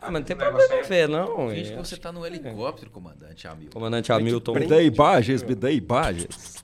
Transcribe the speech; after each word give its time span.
Ah, 0.00 0.10
mas 0.10 0.12
não 0.12 0.22
tem 0.22 0.36
problema 0.36 0.74
em 0.74 0.82
ver, 0.82 1.08
não. 1.08 1.48
Finge 1.50 1.70
que 1.72 1.76
você 1.78 1.96
tá 1.96 2.12
no 2.12 2.24
helicóptero, 2.26 2.90
comandante 2.90 3.46
Hamilton. 3.48 3.72
Comandante 3.72 4.12
Hamilton. 4.12 4.54
Me 4.54 4.66
dê 4.66 4.84
imagens, 4.86 5.42
me 5.42 5.54
dê 5.54 5.72
imagens. 5.74 6.62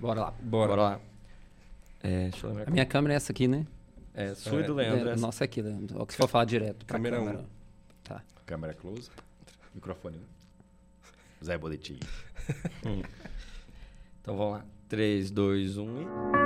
Bora 0.00 0.20
lá. 0.20 0.34
Bora 0.40 0.74
lá. 0.74 1.00
É, 2.02 2.28
deixa 2.28 2.46
eu 2.46 2.50
lembrar. 2.50 2.68
A 2.68 2.70
minha 2.70 2.86
câmera 2.86 3.14
é 3.14 3.16
essa 3.16 3.32
aqui, 3.32 3.48
né? 3.48 3.66
É, 4.14 4.34
sua 4.34 4.60
e 4.60 4.62
do 4.64 4.74
Leandro. 4.74 5.08
É, 5.08 5.12
essa. 5.12 5.20
Nossa, 5.20 5.44
é 5.44 5.46
aqui, 5.46 5.60
Leandro. 5.62 6.00
Ó, 6.00 6.06
que 6.06 6.12
se 6.12 6.16
for 6.18 6.28
falar 6.28 6.44
direto 6.44 6.84
pra 6.86 6.96
Câmera 6.96 7.16
câmera. 7.18 7.38
um. 7.38 7.44
Tá. 8.04 8.22
Câmera 8.46 8.74
close. 8.74 9.10
Microfone. 9.74 10.16
né? 10.16 10.22
Zé 11.44 11.58
Boletim. 11.58 11.98
Então 14.20 14.36
vamos 14.36 14.58
lá. 14.58 14.64
3, 14.90 15.30
2, 15.30 15.78
1 15.78 16.02
e. 16.02 16.37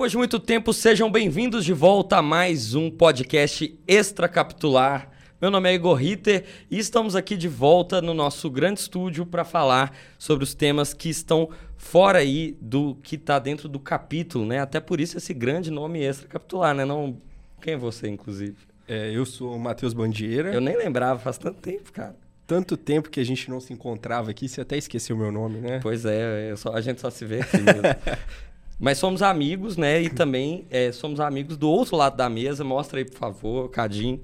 depois 0.00 0.12
de 0.12 0.16
muito 0.16 0.38
tempo, 0.40 0.72
sejam 0.72 1.12
bem-vindos 1.12 1.62
de 1.62 1.74
volta 1.74 2.16
a 2.16 2.22
mais 2.22 2.74
um 2.74 2.90
podcast 2.90 3.78
extracapitular. 3.86 5.10
Meu 5.38 5.50
nome 5.50 5.68
é 5.68 5.74
Igor 5.74 5.94
Ritter 5.94 6.46
e 6.70 6.78
estamos 6.78 7.14
aqui 7.14 7.36
de 7.36 7.48
volta 7.48 8.00
no 8.00 8.14
nosso 8.14 8.48
grande 8.48 8.80
estúdio 8.80 9.26
para 9.26 9.44
falar 9.44 9.94
sobre 10.18 10.42
os 10.42 10.54
temas 10.54 10.94
que 10.94 11.10
estão 11.10 11.50
fora 11.76 12.20
aí 12.20 12.56
do 12.62 12.94
que 13.02 13.16
está 13.16 13.38
dentro 13.38 13.68
do 13.68 13.78
capítulo, 13.78 14.46
né? 14.46 14.60
Até 14.60 14.80
por 14.80 15.02
isso 15.02 15.18
esse 15.18 15.34
grande 15.34 15.70
nome 15.70 16.02
extracapitular, 16.02 16.74
né? 16.74 16.86
Não... 16.86 17.18
Quem 17.60 17.74
é 17.74 17.76
você, 17.76 18.08
inclusive? 18.08 18.56
É, 18.88 19.10
eu 19.14 19.26
sou 19.26 19.54
o 19.54 19.60
Matheus 19.60 19.92
Bandeira. 19.92 20.50
Eu 20.50 20.62
nem 20.62 20.78
lembrava, 20.78 21.20
faz 21.20 21.36
tanto 21.36 21.60
tempo, 21.60 21.92
cara. 21.92 22.16
Tanto 22.46 22.74
tempo 22.74 23.10
que 23.10 23.20
a 23.20 23.24
gente 23.24 23.50
não 23.50 23.60
se 23.60 23.70
encontrava 23.74 24.30
aqui, 24.30 24.48
você 24.48 24.62
até 24.62 24.78
esqueceu 24.78 25.14
o 25.14 25.18
meu 25.18 25.30
nome, 25.30 25.60
né? 25.60 25.78
Pois 25.82 26.06
é, 26.06 26.50
eu 26.50 26.56
só- 26.56 26.72
a 26.72 26.80
gente 26.80 27.02
só 27.02 27.10
se 27.10 27.22
vê 27.26 27.40
aqui 27.42 27.58
mesmo. 27.58 27.82
Mas 28.80 28.96
somos 28.96 29.20
amigos, 29.20 29.76
né? 29.76 30.00
E 30.00 30.08
também 30.08 30.64
é, 30.70 30.90
somos 30.90 31.20
amigos 31.20 31.58
do 31.58 31.68
outro 31.68 31.96
lado 31.96 32.16
da 32.16 32.30
mesa. 32.30 32.64
Mostra 32.64 32.98
aí, 32.98 33.04
por 33.04 33.18
favor, 33.18 33.68
Cadinho, 33.68 34.22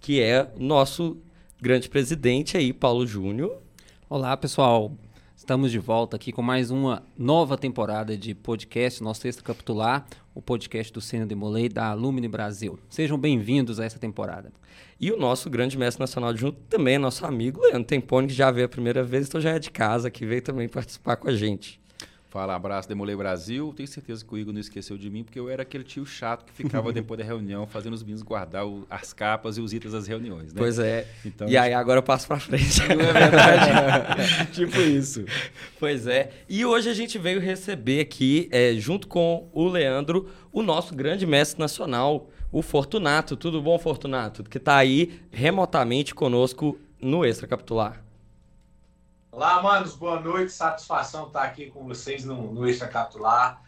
que 0.00 0.18
é 0.18 0.50
nosso 0.56 1.18
grande 1.60 1.90
presidente 1.90 2.56
aí, 2.56 2.72
Paulo 2.72 3.06
Júnior. 3.06 3.60
Olá, 4.08 4.34
pessoal. 4.34 4.96
Estamos 5.36 5.70
de 5.70 5.78
volta 5.78 6.16
aqui 6.16 6.32
com 6.32 6.40
mais 6.40 6.70
uma 6.70 7.02
nova 7.18 7.58
temporada 7.58 8.16
de 8.16 8.34
podcast, 8.34 9.02
nosso 9.02 9.28
Extra 9.28 9.44
Capitular, 9.44 10.06
o 10.34 10.40
podcast 10.40 10.90
do 10.90 11.02
Senna 11.02 11.26
Demolei 11.26 11.68
da 11.68 11.88
Alumni 11.88 12.28
Brasil. 12.28 12.78
Sejam 12.88 13.18
bem-vindos 13.18 13.78
a 13.78 13.84
essa 13.84 13.98
temporada. 13.98 14.50
E 14.98 15.12
o 15.12 15.18
nosso 15.18 15.50
grande 15.50 15.76
mestre 15.76 16.00
nacional 16.00 16.32
de 16.32 16.40
junto 16.40 16.58
também 16.62 16.94
é 16.94 16.98
nosso 16.98 17.26
amigo 17.26 17.60
Leandro 17.60 17.84
Tempone, 17.84 18.28
que 18.28 18.32
já 18.32 18.50
veio 18.50 18.64
a 18.64 18.70
primeira 18.70 19.04
vez, 19.04 19.28
então 19.28 19.38
já 19.38 19.50
é 19.50 19.58
de 19.58 19.70
casa, 19.70 20.10
que 20.10 20.24
veio 20.24 20.40
também 20.40 20.66
participar 20.66 21.16
com 21.16 21.28
a 21.28 21.34
gente. 21.34 21.78
Fala, 22.30 22.54
abraço, 22.54 22.86
Demolei 22.86 23.16
Brasil. 23.16 23.72
Tenho 23.74 23.88
certeza 23.88 24.22
que 24.22 24.34
o 24.34 24.36
Igor 24.36 24.52
não 24.52 24.60
esqueceu 24.60 24.98
de 24.98 25.08
mim, 25.08 25.24
porque 25.24 25.40
eu 25.40 25.48
era 25.48 25.62
aquele 25.62 25.82
tio 25.82 26.04
chato 26.04 26.44
que 26.44 26.52
ficava 26.52 26.92
depois 26.92 27.16
da 27.18 27.24
reunião 27.24 27.66
fazendo 27.66 27.94
os 27.94 28.02
meninos 28.02 28.20
guardar 28.22 28.66
o- 28.66 28.86
as 28.90 29.14
capas 29.14 29.56
e 29.56 29.62
os 29.62 29.72
itens 29.72 29.92
das 29.94 30.06
reuniões, 30.06 30.52
né? 30.52 30.58
Pois 30.58 30.78
é. 30.78 31.06
Então, 31.24 31.48
e 31.48 31.56
aí 31.56 31.72
agora 31.72 31.98
eu 31.98 32.02
passo 32.02 32.26
pra 32.26 32.38
frente. 32.38 32.80
Não 32.80 33.00
é 33.02 33.12
verdade? 33.14 34.46
tipo 34.52 34.78
isso. 34.80 35.24
Pois 35.80 36.06
é. 36.06 36.30
E 36.48 36.66
hoje 36.66 36.90
a 36.90 36.94
gente 36.94 37.16
veio 37.18 37.40
receber 37.40 38.00
aqui, 38.00 38.46
é, 38.52 38.74
junto 38.74 39.08
com 39.08 39.48
o 39.52 39.66
Leandro, 39.66 40.28
o 40.52 40.62
nosso 40.62 40.94
grande 40.94 41.26
mestre 41.26 41.58
nacional, 41.58 42.28
o 42.52 42.60
Fortunato. 42.60 43.36
Tudo 43.38 43.62
bom, 43.62 43.78
Fortunato? 43.78 44.42
Que 44.44 44.58
tá 44.58 44.76
aí 44.76 45.18
remotamente 45.30 46.14
conosco 46.14 46.78
no 47.00 47.24
Extra 47.24 47.46
Capitular. 47.46 48.04
Olá, 49.30 49.62
manos, 49.62 49.94
boa 49.94 50.18
noite. 50.18 50.50
Satisfação 50.50 51.26
estar 51.26 51.42
aqui 51.42 51.66
com 51.66 51.84
vocês 51.84 52.24
no, 52.24 52.50
no 52.52 52.66
Extra 52.66 52.88
Capitular. 52.88 53.62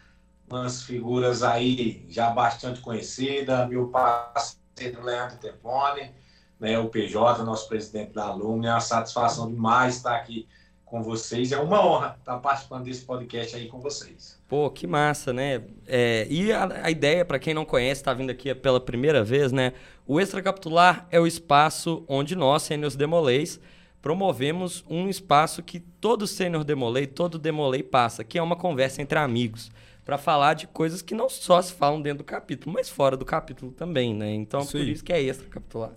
Umas 0.50 0.82
figuras 0.82 1.42
aí 1.42 2.06
já 2.08 2.30
bastante 2.30 2.80
conhecidas. 2.80 3.68
Meu 3.68 3.88
parceiro 3.88 5.04
Leandro 5.04 5.36
Tempone, 5.36 6.12
né, 6.58 6.78
o 6.78 6.88
PJ, 6.88 7.44
nosso 7.44 7.68
presidente 7.68 8.12
da 8.14 8.24
Alumni. 8.24 8.66
É 8.66 8.70
uma 8.70 8.80
satisfação 8.80 9.50
demais 9.50 9.96
estar 9.96 10.16
aqui 10.16 10.48
com 10.86 11.02
vocês. 11.02 11.52
É 11.52 11.58
uma 11.58 11.86
honra 11.86 12.16
estar 12.18 12.38
participando 12.38 12.84
desse 12.84 13.04
podcast 13.04 13.54
aí 13.54 13.68
com 13.68 13.80
vocês. 13.80 14.40
Pô, 14.48 14.70
que 14.70 14.86
massa, 14.86 15.30
né? 15.30 15.62
É, 15.86 16.26
e 16.30 16.50
a, 16.52 16.86
a 16.86 16.90
ideia, 16.90 17.22
para 17.22 17.38
quem 17.38 17.52
não 17.52 17.66
conhece, 17.66 18.02
tá 18.02 18.14
vindo 18.14 18.30
aqui 18.30 18.52
pela 18.54 18.80
primeira 18.80 19.22
vez, 19.22 19.52
né? 19.52 19.74
O 20.06 20.18
Extra 20.18 20.42
Capitular 20.42 21.06
é 21.10 21.20
o 21.20 21.26
espaço 21.26 22.02
onde 22.08 22.34
nós, 22.34 22.62
Sêniors 22.62 22.96
Demolês, 22.96 23.60
promovemos 24.02 24.84
um 24.88 25.08
espaço 25.08 25.62
que 25.62 25.80
todo 25.80 26.26
Sênior 26.26 26.64
Demolei, 26.64 27.06
todo 27.06 27.38
Demolei 27.38 27.82
passa, 27.82 28.24
que 28.24 28.38
é 28.38 28.42
uma 28.42 28.56
conversa 28.56 29.02
entre 29.02 29.18
amigos, 29.18 29.70
para 30.04 30.16
falar 30.18 30.54
de 30.54 30.66
coisas 30.66 31.02
que 31.02 31.14
não 31.14 31.28
só 31.28 31.60
se 31.60 31.72
falam 31.72 32.00
dentro 32.00 32.18
do 32.18 32.24
capítulo, 32.24 32.74
mas 32.74 32.88
fora 32.88 33.16
do 33.16 33.24
capítulo 33.24 33.72
também, 33.72 34.14
né? 34.14 34.32
Então, 34.32 34.60
Isso 34.60 34.72
por 34.72 34.80
aí. 34.80 34.92
isso 34.92 35.04
que 35.04 35.12
é 35.12 35.22
Extra 35.22 35.48
Capitular. 35.48 35.92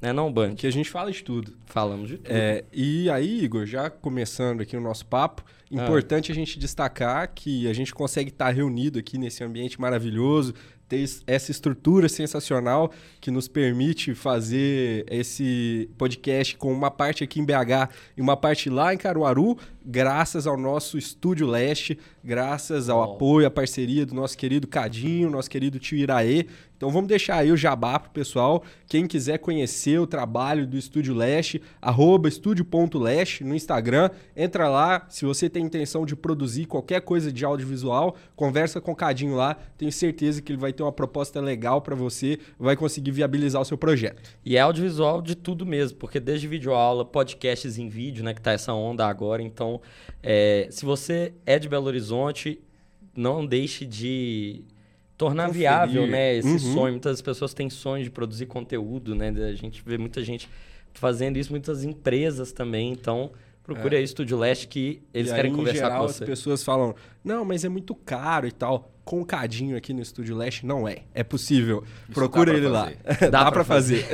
Né, 0.00 0.12
não, 0.12 0.30
Band? 0.30 0.56
Que 0.56 0.66
a 0.66 0.70
gente 0.70 0.90
fala 0.90 1.10
de 1.10 1.24
tudo. 1.24 1.56
Falamos 1.64 2.08
de 2.08 2.18
tudo. 2.18 2.30
É, 2.30 2.64
e 2.70 3.08
aí, 3.08 3.42
Igor, 3.42 3.64
já 3.64 3.88
começando 3.88 4.60
aqui 4.60 4.76
o 4.76 4.80
nosso 4.80 5.06
papo, 5.06 5.42
importante 5.70 6.30
a 6.30 6.34
gente 6.34 6.58
destacar 6.58 7.32
que 7.34 7.66
a 7.66 7.72
gente 7.72 7.94
consegue 7.94 8.30
estar 8.30 8.50
reunido 8.50 8.98
aqui 8.98 9.16
nesse 9.16 9.42
ambiente 9.42 9.80
maravilhoso, 9.80 10.52
ter 10.88 10.98
es- 10.98 11.22
essa 11.26 11.50
estrutura 11.50 12.08
sensacional 12.08 12.90
que 13.20 13.30
nos 13.30 13.48
permite 13.48 14.14
fazer 14.14 15.04
esse 15.10 15.88
podcast 15.98 16.56
com 16.56 16.72
uma 16.72 16.90
parte 16.90 17.24
aqui 17.24 17.40
em 17.40 17.44
BH 17.44 17.88
e 18.16 18.20
uma 18.20 18.36
parte 18.36 18.70
lá 18.70 18.94
em 18.94 18.98
Caruaru, 18.98 19.56
graças 19.86 20.46
ao 20.46 20.56
nosso 20.56 20.98
Estúdio 20.98 21.46
Leste, 21.46 21.96
graças 22.24 22.88
ao 22.88 22.98
Ó. 22.98 23.14
apoio, 23.14 23.46
à 23.46 23.50
parceria 23.50 24.04
do 24.04 24.14
nosso 24.14 24.36
querido 24.36 24.66
Cadinho, 24.66 25.30
nosso 25.30 25.48
querido 25.48 25.78
tio 25.78 25.96
Iraê. 25.96 26.46
Então 26.76 26.90
vamos 26.90 27.08
deixar 27.08 27.36
aí 27.36 27.50
o 27.50 27.56
jabá 27.56 27.98
pro 27.98 28.10
pessoal. 28.10 28.62
Quem 28.86 29.06
quiser 29.06 29.38
conhecer 29.38 29.98
o 29.98 30.06
trabalho 30.06 30.66
do 30.66 30.76
Estúdio 30.76 31.14
Leste, 31.14 31.62
arroba 31.80 32.28
estúdio.leste 32.28 33.44
no 33.44 33.54
Instagram, 33.54 34.10
entra 34.36 34.68
lá. 34.68 35.06
Se 35.08 35.24
você 35.24 35.48
tem 35.48 35.64
intenção 35.64 36.04
de 36.04 36.14
produzir 36.14 36.66
qualquer 36.66 37.00
coisa 37.00 37.32
de 37.32 37.44
audiovisual, 37.44 38.14
conversa 38.34 38.80
com 38.80 38.92
o 38.92 38.96
Cadinho 38.96 39.36
lá. 39.36 39.56
Tenho 39.78 39.90
certeza 39.90 40.42
que 40.42 40.52
ele 40.52 40.60
vai 40.60 40.72
ter 40.72 40.82
uma 40.82 40.92
proposta 40.92 41.40
legal 41.40 41.80
para 41.80 41.94
você, 41.94 42.38
vai 42.58 42.76
conseguir 42.76 43.12
viabilizar 43.12 43.62
o 43.62 43.64
seu 43.64 43.78
projeto. 43.78 44.22
E 44.44 44.56
é 44.56 44.60
audiovisual 44.60 45.22
de 45.22 45.34
tudo 45.34 45.64
mesmo, 45.64 45.96
porque 45.96 46.20
desde 46.20 46.46
videoaula, 46.46 47.06
podcasts 47.06 47.78
em 47.78 47.88
vídeo, 47.88 48.22
né, 48.22 48.34
que 48.34 48.40
tá 48.42 48.52
essa 48.52 48.74
onda 48.74 49.06
agora. 49.06 49.42
Então, 49.42 49.75
é, 50.22 50.68
se 50.70 50.84
você 50.84 51.32
é 51.44 51.58
de 51.58 51.68
Belo 51.68 51.86
Horizonte, 51.86 52.60
não 53.16 53.44
deixe 53.46 53.84
de 53.86 54.62
tornar 55.16 55.46
Conferir. 55.46 55.60
viável, 55.60 56.06
né, 56.06 56.36
esse 56.36 56.48
Uhum. 56.48 56.58
sonho. 56.58 56.90
Muitas 56.92 57.22
pessoas 57.22 57.54
têm 57.54 57.70
sonho 57.70 58.04
de 58.04 58.10
produzir 58.10 58.46
conteúdo, 58.46 59.14
né? 59.14 59.28
A 59.30 59.54
gente 59.54 59.82
vê 59.84 59.96
muita 59.96 60.22
gente 60.22 60.48
fazendo 60.92 61.36
isso, 61.38 61.50
muitas 61.50 61.84
empresas 61.84 62.52
também. 62.52 62.92
Então, 62.92 63.30
procure 63.62 63.96
aí 63.96 64.02
o 64.02 64.04
Estúdio 64.04 64.36
Leste 64.38 64.68
que 64.68 65.02
eles 65.14 65.30
É. 65.30 65.34
E 65.34 65.36
querem 65.36 65.50
aí, 65.50 65.56
conversar 65.56 65.84
geral, 65.84 65.98
com 66.00 66.04
as 66.06 66.16
você. 66.16 66.24
pessoas 66.26 66.62
falam, 66.62 66.94
não, 67.24 67.44
mas 67.44 67.64
é 67.64 67.68
muito 67.68 67.94
caro 67.94 68.46
e 68.46 68.52
tal. 68.52 68.92
Com 69.04 69.20
o 69.20 69.24
Cadinho 69.24 69.76
aqui 69.76 69.92
no 69.94 70.02
Estúdio 70.02 70.36
Leste, 70.36 70.66
não 70.66 70.86
é. 70.86 71.04
É 71.14 71.22
possível. 71.22 71.84
Procura 72.12 72.50
dá 72.52 72.58
ele 72.58 72.66
lá. 72.68 72.84
fazer. 73.04 73.20
Dá, 73.20 73.28
Dá 73.30 73.42
pra 73.44 73.52
pra 73.52 73.64
fazer. 73.64 74.04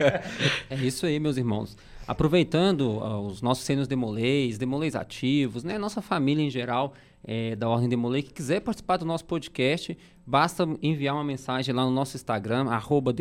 É 0.70 0.76
isso 0.76 1.04
aí, 1.06 1.18
meus 1.20 1.36
irmãos. 1.36 1.76
Aproveitando 2.06 3.00
ah, 3.02 3.20
os 3.20 3.42
nossos 3.42 3.64
sênios 3.64 3.88
demolês, 3.88 4.58
demolês 4.58 4.94
ativos, 4.94 5.64
né? 5.64 5.76
Nossa 5.76 6.00
família 6.00 6.42
em 6.44 6.50
geral 6.50 6.94
eh, 7.24 7.56
da 7.56 7.68
Ordem 7.68 7.88
Demolei 7.88 8.22
que 8.22 8.32
quiser 8.32 8.60
participar 8.60 8.96
do 8.96 9.04
nosso 9.04 9.24
podcast, 9.24 9.96
basta 10.24 10.68
enviar 10.80 11.16
uma 11.16 11.24
mensagem 11.24 11.74
lá 11.74 11.84
no 11.84 11.90
nosso 11.90 12.16
Instagram, 12.16 12.68
arroba 12.70 13.12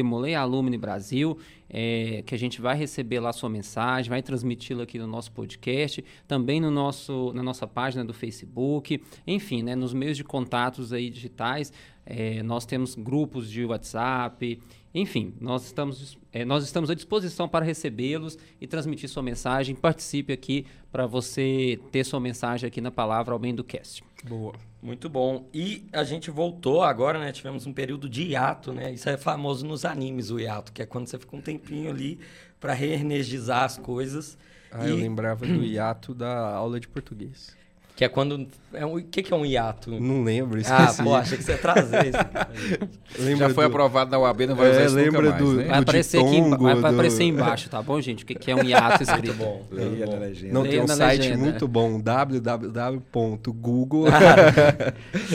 Brasil, 0.77 1.37
eh, 1.69 2.23
que 2.25 2.35
a 2.35 2.37
gente 2.37 2.61
vai 2.61 2.75
receber 2.75 3.19
lá 3.19 3.33
sua 3.33 3.49
mensagem, 3.49 4.09
vai 4.09 4.21
transmiti-la 4.21 4.83
aqui 4.83 4.97
no 4.97 5.07
nosso 5.07 5.31
podcast, 5.31 6.03
também 6.27 6.59
no 6.59 6.71
nosso, 6.71 7.31
na 7.33 7.43
nossa 7.43 7.67
página 7.67 8.03
do 8.03 8.13
Facebook, 8.13 9.01
enfim, 9.25 9.63
né? 9.63 9.75
Nos 9.75 9.93
meios 9.93 10.17
de 10.17 10.23
contatos 10.23 10.93
aí 10.93 11.09
digitais, 11.09 11.71
eh, 12.05 12.43
nós 12.43 12.65
temos 12.65 12.95
grupos 12.95 13.49
de 13.49 13.65
WhatsApp, 13.65 14.59
enfim, 14.93 15.33
nós 15.41 15.65
estamos, 15.65 16.17
eh, 16.31 16.45
nós 16.45 16.63
estamos 16.63 16.89
à 16.89 16.95
disposição 16.95 17.49
para 17.49 17.65
recebê-los 17.65 18.37
e 18.61 18.65
transmitir 18.65 19.09
sua 19.09 19.21
mensagem. 19.21 19.75
Participe 19.75 20.31
aqui 20.31 20.65
para 20.89 21.05
você 21.05 21.77
ter 21.91 22.05
sua 22.05 22.19
mensagem 22.21 22.65
aqui 22.65 22.79
na 22.79 22.91
palavra 22.91 23.33
ao 23.33 23.39
bem 23.39 23.53
do 23.53 23.61
cast. 23.61 24.01
Boa. 24.23 24.53
Muito 24.81 25.09
bom. 25.09 25.49
E 25.53 25.83
a 25.91 26.03
gente 26.03 26.31
voltou 26.31 26.81
agora, 26.81 27.19
né? 27.19 27.31
Tivemos 27.31 27.65
um 27.65 27.73
período 27.73 28.07
de 28.07 28.23
hiato, 28.23 28.71
né? 28.71 28.93
Isso 28.93 29.09
é 29.09 29.17
famoso 29.17 29.65
nos 29.65 29.83
animes, 29.83 30.29
o 30.29 30.39
hiato, 30.39 30.71
que 30.71 30.81
é 30.81 30.85
quando 30.85 31.07
você 31.07 31.17
fica 31.19 31.35
um 31.35 31.41
tempinho 31.41 31.54
ali 31.89 32.19
para 32.59 32.73
reenergizar 32.73 33.63
as 33.63 33.77
coisas. 33.77 34.37
Ah, 34.71 34.85
e... 34.85 34.89
eu 34.89 34.95
lembrava 34.95 35.45
do 35.45 35.63
hiato 35.63 36.13
da 36.13 36.53
aula 36.55 36.79
de 36.79 36.87
português. 36.87 37.55
Que 37.95 38.03
é 38.03 38.09
quando. 38.09 38.45
É 38.73 38.85
um, 38.85 38.97
o 38.97 39.01
que, 39.01 39.23
que 39.23 39.33
é 39.33 39.37
um 39.37 39.45
hiato? 39.45 39.89
Não 39.89 40.21
lembro, 40.21 40.57
Ah, 40.57 40.59
esqueci. 40.83 41.01
pô, 41.01 41.15
achei 41.15 41.37
que 41.37 41.43
você 41.45 41.53
ia 41.53 41.57
trazer 41.57 42.07
isso. 42.07 42.17
Já 43.39 43.49
foi 43.49 43.63
do- 43.63 43.69
aprovado 43.69 44.11
na 44.11 44.19
UAB, 44.19 44.47
não 44.47 44.55
vai 44.55 44.71
usar 44.71 44.81
É, 44.81 44.85
isso 44.87 44.95
nunca 44.97 45.05
lembra 45.11 45.29
mais, 45.29 45.41
do- 45.41 45.53
né? 45.53 45.63
Vai 45.63 45.77
do 45.77 45.81
aparecer 45.83 46.19
aqui, 46.19 46.41
vai, 46.41 46.57
vai 46.57 46.75
do- 46.75 46.87
aparecer 46.87 47.23
embaixo, 47.23 47.69
tá 47.69 47.81
bom, 47.81 48.01
gente? 48.01 48.25
O 48.25 48.27
que, 48.27 48.35
que 48.35 48.51
é 48.51 48.55
um 48.55 48.63
hiato 48.65 49.01
escrito? 49.01 49.27
Muito 49.33 49.37
bom. 49.37 49.65
Leia 49.71 50.07
na 50.07 50.17
legenda. 50.17 50.53
Não, 50.53 50.61
Leia 50.63 50.73
tem 50.73 50.81
um 50.83 50.87
site 50.89 51.21
legenda. 51.21 51.37
muito 51.37 51.67
bom, 51.69 52.01
www.google. 52.01 54.07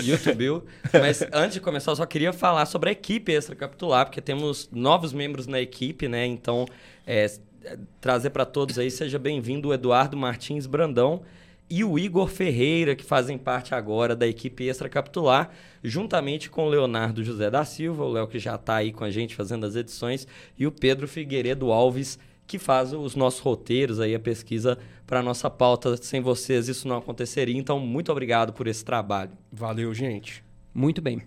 YouTube. 0.05 0.63
Mas 0.93 1.23
antes 1.33 1.55
de 1.55 1.61
começar, 1.61 1.93
eu 1.93 1.97
só 1.97 2.05
queria 2.07 2.33
falar 2.33 2.67
sobre 2.67 2.91
a 2.91 2.93
equipe 2.93 3.33
extracapitular, 3.33 4.05
porque 4.07 4.21
temos 4.21 4.69
novos 4.73 5.13
membros 5.15 5.47
na 5.47 5.61
equipe, 5.61 6.09
né? 6.09 6.27
Então, 6.27 6.67
é, 7.07 7.25
é, 7.65 7.79
trazer 8.01 8.31
para 8.31 8.45
todos 8.45 8.77
aí, 8.79 8.91
seja 8.91 9.19
bem-vindo 9.19 9.69
o 9.69 9.75
Eduardo 9.75 10.17
Martins 10.17 10.67
Brandão 10.67 11.23
e 11.71 11.85
o 11.85 11.97
Igor 11.97 12.27
Ferreira, 12.27 12.97
que 12.97 13.05
fazem 13.05 13.39
parte 13.39 13.77
agora 13.77 14.17
da 14.17 14.27
equipe 14.27 14.65
extracapitular, 14.65 15.51
juntamente 15.85 16.51
com 16.51 16.67
o 16.67 16.69
Leonardo 16.69 17.23
José 17.23 17.49
da 17.49 17.65
Silva, 17.65 18.05
o 18.05 18.11
Léo 18.11 18.27
que 18.27 18.41
já 18.41 18.57
está 18.57 18.75
aí 18.75 18.93
com 18.93 19.05
a 19.05 19.11
gente 19.11 19.37
fazendo 19.37 19.65
as 19.65 19.77
edições, 19.77 20.27
e 20.59 20.67
o 20.67 20.73
Pedro 20.73 21.07
Figueiredo 21.07 21.71
Alves, 21.71 22.19
que 22.45 22.59
faz 22.59 22.93
os 22.93 23.15
nossos 23.15 23.39
roteiros 23.39 24.01
aí, 24.01 24.17
a 24.17 24.19
pesquisa 24.19 24.77
para 25.07 25.21
a 25.21 25.23
nossa 25.23 25.49
pauta. 25.49 25.97
Sem 25.97 26.21
vocês 26.21 26.69
isso 26.69 26.89
não 26.89 26.97
aconteceria, 26.97 27.57
então 27.57 27.79
muito 27.79 28.11
obrigado 28.11 28.53
por 28.53 28.67
esse 28.67 28.85
trabalho. 28.85 29.31
Valeu, 29.53 29.95
gente. 29.95 30.43
Muito 30.75 31.01
bem. 31.01 31.23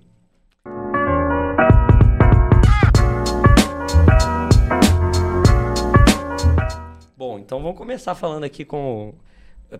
Bom, 7.15 7.39
então 7.39 7.61
vamos 7.61 7.77
começar 7.77 8.13
falando 8.13 8.43
aqui 8.43 8.65
com. 8.65 9.13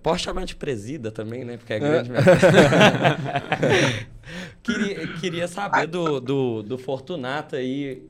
Pode 0.01 0.21
chamar 0.21 0.45
de 0.45 0.55
presida 0.55 1.11
também, 1.11 1.43
né? 1.45 1.57
Porque 1.57 1.73
é 1.73 1.79
grande 1.79 2.09
mesmo. 2.11 2.25
queria, 4.63 5.07
queria 5.19 5.47
saber 5.47 5.87
do, 5.87 6.19
do, 6.19 6.63
do 6.63 6.77
Fortunato 6.77 7.55
aí. 7.55 8.09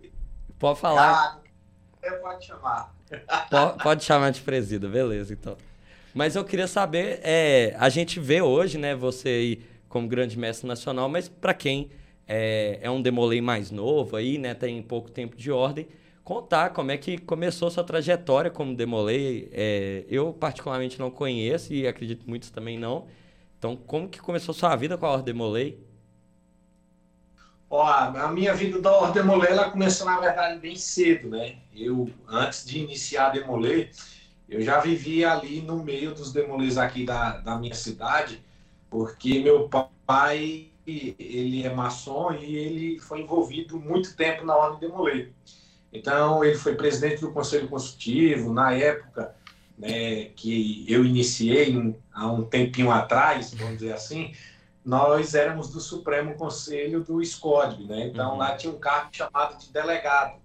Pode 0.59 0.79
falar. 0.79 1.11
Ah, 1.11 1.39
você 2.01 2.11
pode 2.17 2.45
chamar. 2.45 2.93
Po- 3.49 3.83
Pode, 3.83 4.03
chamar 4.03 4.31
de 4.31 4.41
presida, 4.41 4.87
beleza, 4.87 5.33
então. 5.33 5.57
Mas 6.13 6.35
eu 6.35 6.43
queria 6.43 6.67
saber, 6.67 7.19
é, 7.23 7.75
a 7.79 7.89
gente 7.89 8.19
vê 8.19 8.41
hoje, 8.41 8.77
né, 8.77 8.95
você 8.95 9.29
aí 9.29 9.61
como 9.89 10.07
grande 10.07 10.37
mestre 10.37 10.67
nacional, 10.67 11.09
mas 11.09 11.27
para 11.27 11.53
quem 11.53 11.89
é, 12.27 12.79
é 12.81 12.89
um 12.89 13.01
demolei 13.01 13.41
mais 13.41 13.71
novo 13.71 14.15
aí, 14.15 14.37
né, 14.37 14.53
tem 14.53 14.81
pouco 14.81 15.09
tempo 15.11 15.35
de 15.35 15.51
ordem, 15.51 15.87
contar 16.23 16.69
como 16.71 16.91
é 16.91 16.97
que 16.97 17.17
começou 17.17 17.69
sua 17.69 17.83
trajetória 17.83 18.49
como 18.51 18.75
demolei. 18.75 19.49
É, 19.51 20.05
eu 20.07 20.33
particularmente 20.33 20.99
não 20.99 21.11
conheço 21.11 21.73
e 21.73 21.87
acredito 21.87 22.29
muitos 22.29 22.49
também 22.49 22.77
não. 22.77 23.07
Então, 23.57 23.75
como 23.75 24.09
que 24.09 24.19
começou 24.19 24.53
sua 24.53 24.75
vida 24.75 24.97
com 24.97 25.05
a 25.05 25.11
ordem 25.11 25.33
demolei? 25.33 25.83
Ó, 27.69 27.81
a 27.83 28.31
minha 28.31 28.53
vida 28.53 28.79
da 28.79 28.91
Ordem 28.91 29.23
Demolê, 29.23 29.47
ela 29.47 29.71
começou, 29.71 30.05
na 30.05 30.19
verdade, 30.19 30.59
bem 30.59 30.75
cedo, 30.75 31.29
né? 31.29 31.55
Eu, 31.73 32.07
antes 32.27 32.63
de 32.63 32.77
iniciar 32.77 33.27
a 33.27 33.29
Demolê, 33.29 33.89
eu 34.47 34.61
já 34.61 34.79
vivia 34.79 35.31
ali 35.31 35.59
no 35.59 35.83
meio 35.83 36.13
dos 36.13 36.31
demolês 36.31 36.77
aqui 36.77 37.03
da, 37.03 37.37
da 37.39 37.57
minha 37.57 37.73
cidade, 37.73 38.39
porque 38.91 39.39
meu 39.39 39.67
pai, 40.05 40.69
ele 40.85 41.63
é 41.63 41.73
maçom 41.73 42.33
e 42.33 42.55
ele 42.55 42.99
foi 42.99 43.21
envolvido 43.21 43.79
muito 43.79 44.15
tempo 44.15 44.45
na 44.45 44.55
Ordem 44.55 44.87
Demolê. 44.87 45.29
Então, 45.93 46.43
ele 46.43 46.55
foi 46.57 46.75
presidente 46.75 47.21
do 47.21 47.31
Conselho 47.31 47.67
Consultivo, 47.67 48.51
na 48.51 48.73
época 48.73 49.35
né, 49.77 50.25
que 50.35 50.85
eu 50.87 51.03
iniciei, 51.03 51.75
um- 51.77 51.95
há 52.13 52.27
um 52.31 52.43
tempinho 52.43 52.91
atrás, 52.91 53.53
vamos 53.53 53.79
dizer 53.79 53.93
assim, 53.93 54.33
nós 54.85 55.33
éramos 55.33 55.69
do 55.69 55.79
Supremo 55.79 56.35
Conselho 56.35 57.03
do 57.03 57.21
SCODB, 57.21 57.85
né? 57.85 58.07
Então 58.07 58.31
Uhum. 58.33 58.37
lá 58.37 58.55
tinha 58.55 58.71
um 58.71 58.77
cargo 58.79 59.09
chamado 59.11 59.57
de 59.57 59.71
delegado. 59.71 60.41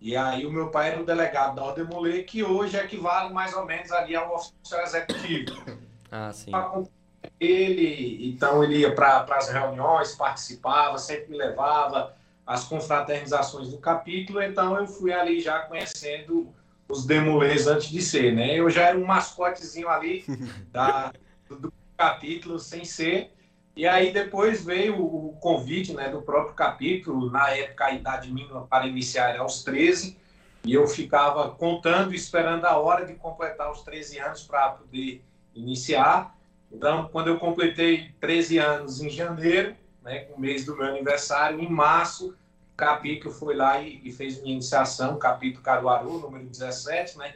E 0.00 0.16
aí 0.16 0.44
o 0.46 0.52
meu 0.52 0.70
pai 0.70 0.90
era 0.90 1.00
o 1.00 1.06
delegado 1.06 1.56
da 1.56 1.64
Ordem 1.64 1.84
Molê, 1.84 2.22
que 2.22 2.44
hoje 2.44 2.76
equivale 2.76 3.32
mais 3.32 3.54
ou 3.54 3.64
menos 3.64 3.90
ali 3.90 4.14
ao 4.14 4.34
oficial 4.34 4.82
executivo. 4.82 5.46
Ah, 6.10 6.32
sim. 6.32 6.50
Ele, 7.38 8.28
então 8.30 8.64
ele 8.64 8.78
ia 8.78 8.94
para 8.94 9.24
as 9.36 9.48
reuniões, 9.50 10.14
participava, 10.14 10.96
sempre 10.98 11.30
me 11.30 11.36
levava 11.36 12.14
às 12.48 12.64
confraternizações 12.64 13.68
do 13.68 13.76
capítulo, 13.76 14.42
então 14.42 14.74
eu 14.78 14.86
fui 14.86 15.12
ali 15.12 15.38
já 15.38 15.60
conhecendo 15.60 16.48
os 16.88 17.04
demolês 17.04 17.66
antes 17.66 17.90
de 17.90 18.00
ser, 18.00 18.34
né? 18.34 18.58
Eu 18.58 18.70
já 18.70 18.84
era 18.84 18.96
um 18.96 19.04
mascotezinho 19.04 19.86
ali 19.86 20.24
da, 20.72 21.12
do 21.46 21.70
capítulo 21.94 22.58
sem 22.58 22.86
ser, 22.86 23.30
e 23.76 23.86
aí 23.86 24.14
depois 24.14 24.64
veio 24.64 24.98
o 24.98 25.36
convite 25.40 25.92
né, 25.92 26.08
do 26.08 26.22
próprio 26.22 26.54
capítulo, 26.54 27.30
na 27.30 27.50
época 27.50 27.84
a 27.84 27.92
idade 27.92 28.32
mínima 28.32 28.66
para 28.66 28.86
iniciar 28.86 29.28
era 29.28 29.40
aos 29.40 29.62
13, 29.62 30.16
e 30.64 30.72
eu 30.72 30.86
ficava 30.88 31.50
contando, 31.50 32.14
esperando 32.14 32.64
a 32.64 32.78
hora 32.78 33.04
de 33.04 33.12
completar 33.12 33.70
os 33.70 33.82
13 33.82 34.20
anos 34.20 34.42
para 34.42 34.70
poder 34.70 35.22
iniciar. 35.54 36.34
Então, 36.72 37.10
quando 37.12 37.28
eu 37.28 37.38
completei 37.38 38.10
13 38.18 38.56
anos 38.56 39.02
em 39.02 39.10
janeiro, 39.10 39.76
né, 40.02 40.20
com 40.20 40.34
o 40.36 40.40
mês 40.40 40.64
do 40.64 40.74
meu 40.74 40.86
aniversário, 40.86 41.60
em 41.60 41.68
março, 41.68 42.34
o 42.78 42.84
capítulo 42.86 43.34
foi 43.34 43.56
lá 43.56 43.82
e, 43.82 44.00
e 44.04 44.12
fez 44.12 44.40
minha 44.40 44.54
iniciação, 44.54 45.18
capítulo 45.18 45.64
Caruaru, 45.64 46.20
número 46.20 46.46
17, 46.46 47.18
né? 47.18 47.34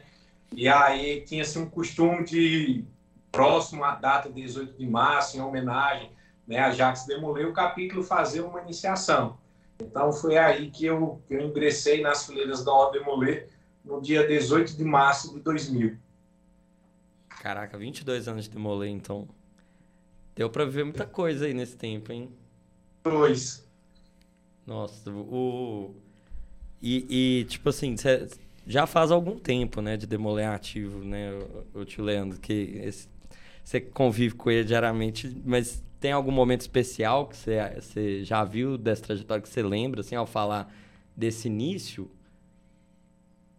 E 0.53 0.69
aí 0.69 1.21
tinha-se 1.25 1.59
um 1.59 1.69
costume 1.69 2.23
de, 2.23 2.85
próximo 3.29 3.83
à 3.83 3.95
data 3.95 4.31
18 4.31 4.77
de 4.77 4.87
março, 4.87 5.35
em 5.35 5.41
homenagem 5.41 6.11
né, 6.47 6.59
a 6.59 6.71
Jacques 6.71 7.05
Demolay, 7.05 7.43
o 7.43 7.51
capítulo 7.51 8.03
fazer 8.03 8.39
uma 8.39 8.61
iniciação. 8.61 9.37
Então, 9.81 10.13
foi 10.13 10.37
aí 10.37 10.71
que 10.71 10.85
eu, 10.85 11.21
que 11.27 11.33
eu 11.33 11.41
ingressei 11.41 12.01
nas 12.01 12.25
fileiras 12.25 12.63
da 12.63 12.71
Ordem 12.71 13.01
Demolay 13.01 13.45
no 13.83 14.01
dia 14.01 14.25
18 14.25 14.77
de 14.77 14.83
março 14.85 15.33
de 15.33 15.41
2000. 15.41 15.97
Caraca, 17.27 17.77
22 17.77 18.29
anos 18.29 18.45
de 18.45 18.51
demolei, 18.51 18.91
então. 18.91 19.27
Deu 20.33 20.49
pra 20.49 20.63
ver 20.63 20.85
muita 20.85 21.05
coisa 21.05 21.45
aí 21.45 21.53
nesse 21.53 21.75
tempo, 21.75 22.13
hein? 22.13 22.31
Dois. 23.03 23.67
Nossa, 24.65 25.09
o. 25.11 25.93
E, 26.81 27.39
e, 27.39 27.43
tipo 27.45 27.69
assim, 27.69 27.95
já 28.67 28.85
faz 28.85 29.11
algum 29.11 29.37
tempo, 29.37 29.81
né, 29.81 29.95
de 29.95 30.05
demoler 30.05 30.49
ativo, 30.49 30.99
né, 31.03 31.31
o, 31.73 31.85
tio 31.85 32.03
Leandro, 32.03 32.39
que 32.39 32.91
você 33.63 33.79
convive 33.79 34.35
com 34.35 34.51
ele 34.51 34.65
diariamente, 34.65 35.33
mas 35.45 35.81
tem 35.99 36.11
algum 36.11 36.31
momento 36.31 36.61
especial 36.61 37.27
que 37.27 37.37
você, 37.37 38.23
já 38.25 38.43
viu 38.43 38.77
dessa 38.77 39.03
trajetória 39.03 39.41
que 39.41 39.47
você 39.47 39.63
lembra, 39.63 40.01
assim, 40.01 40.15
ao 40.15 40.25
falar 40.25 40.73
desse 41.15 41.47
início? 41.47 42.11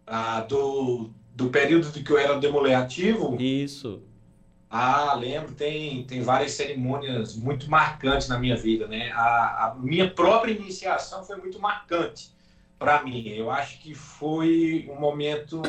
Ah, 0.05 0.41
do, 0.41 1.09
do 1.35 1.49
período 1.49 1.91
de 1.91 2.03
que 2.03 2.11
eu 2.11 2.19
era 2.19 2.39
demolê 2.39 2.75
ativo, 2.75 3.41
Isso. 3.41 4.03
Ah, 4.77 5.13
lembro, 5.13 5.53
tem, 5.53 6.03
tem 6.03 6.21
várias 6.21 6.51
cerimônias 6.51 7.33
muito 7.33 7.71
marcantes 7.71 8.27
na 8.27 8.37
minha 8.37 8.57
vida, 8.57 8.85
né? 8.89 9.09
A, 9.13 9.67
a 9.67 9.75
minha 9.75 10.11
própria 10.11 10.51
iniciação 10.51 11.23
foi 11.23 11.37
muito 11.37 11.57
marcante 11.61 12.35
para 12.77 13.01
mim. 13.01 13.25
Eu 13.29 13.49
acho 13.49 13.79
que 13.79 13.95
foi 13.95 14.85
um 14.91 14.99
momento 14.99 15.61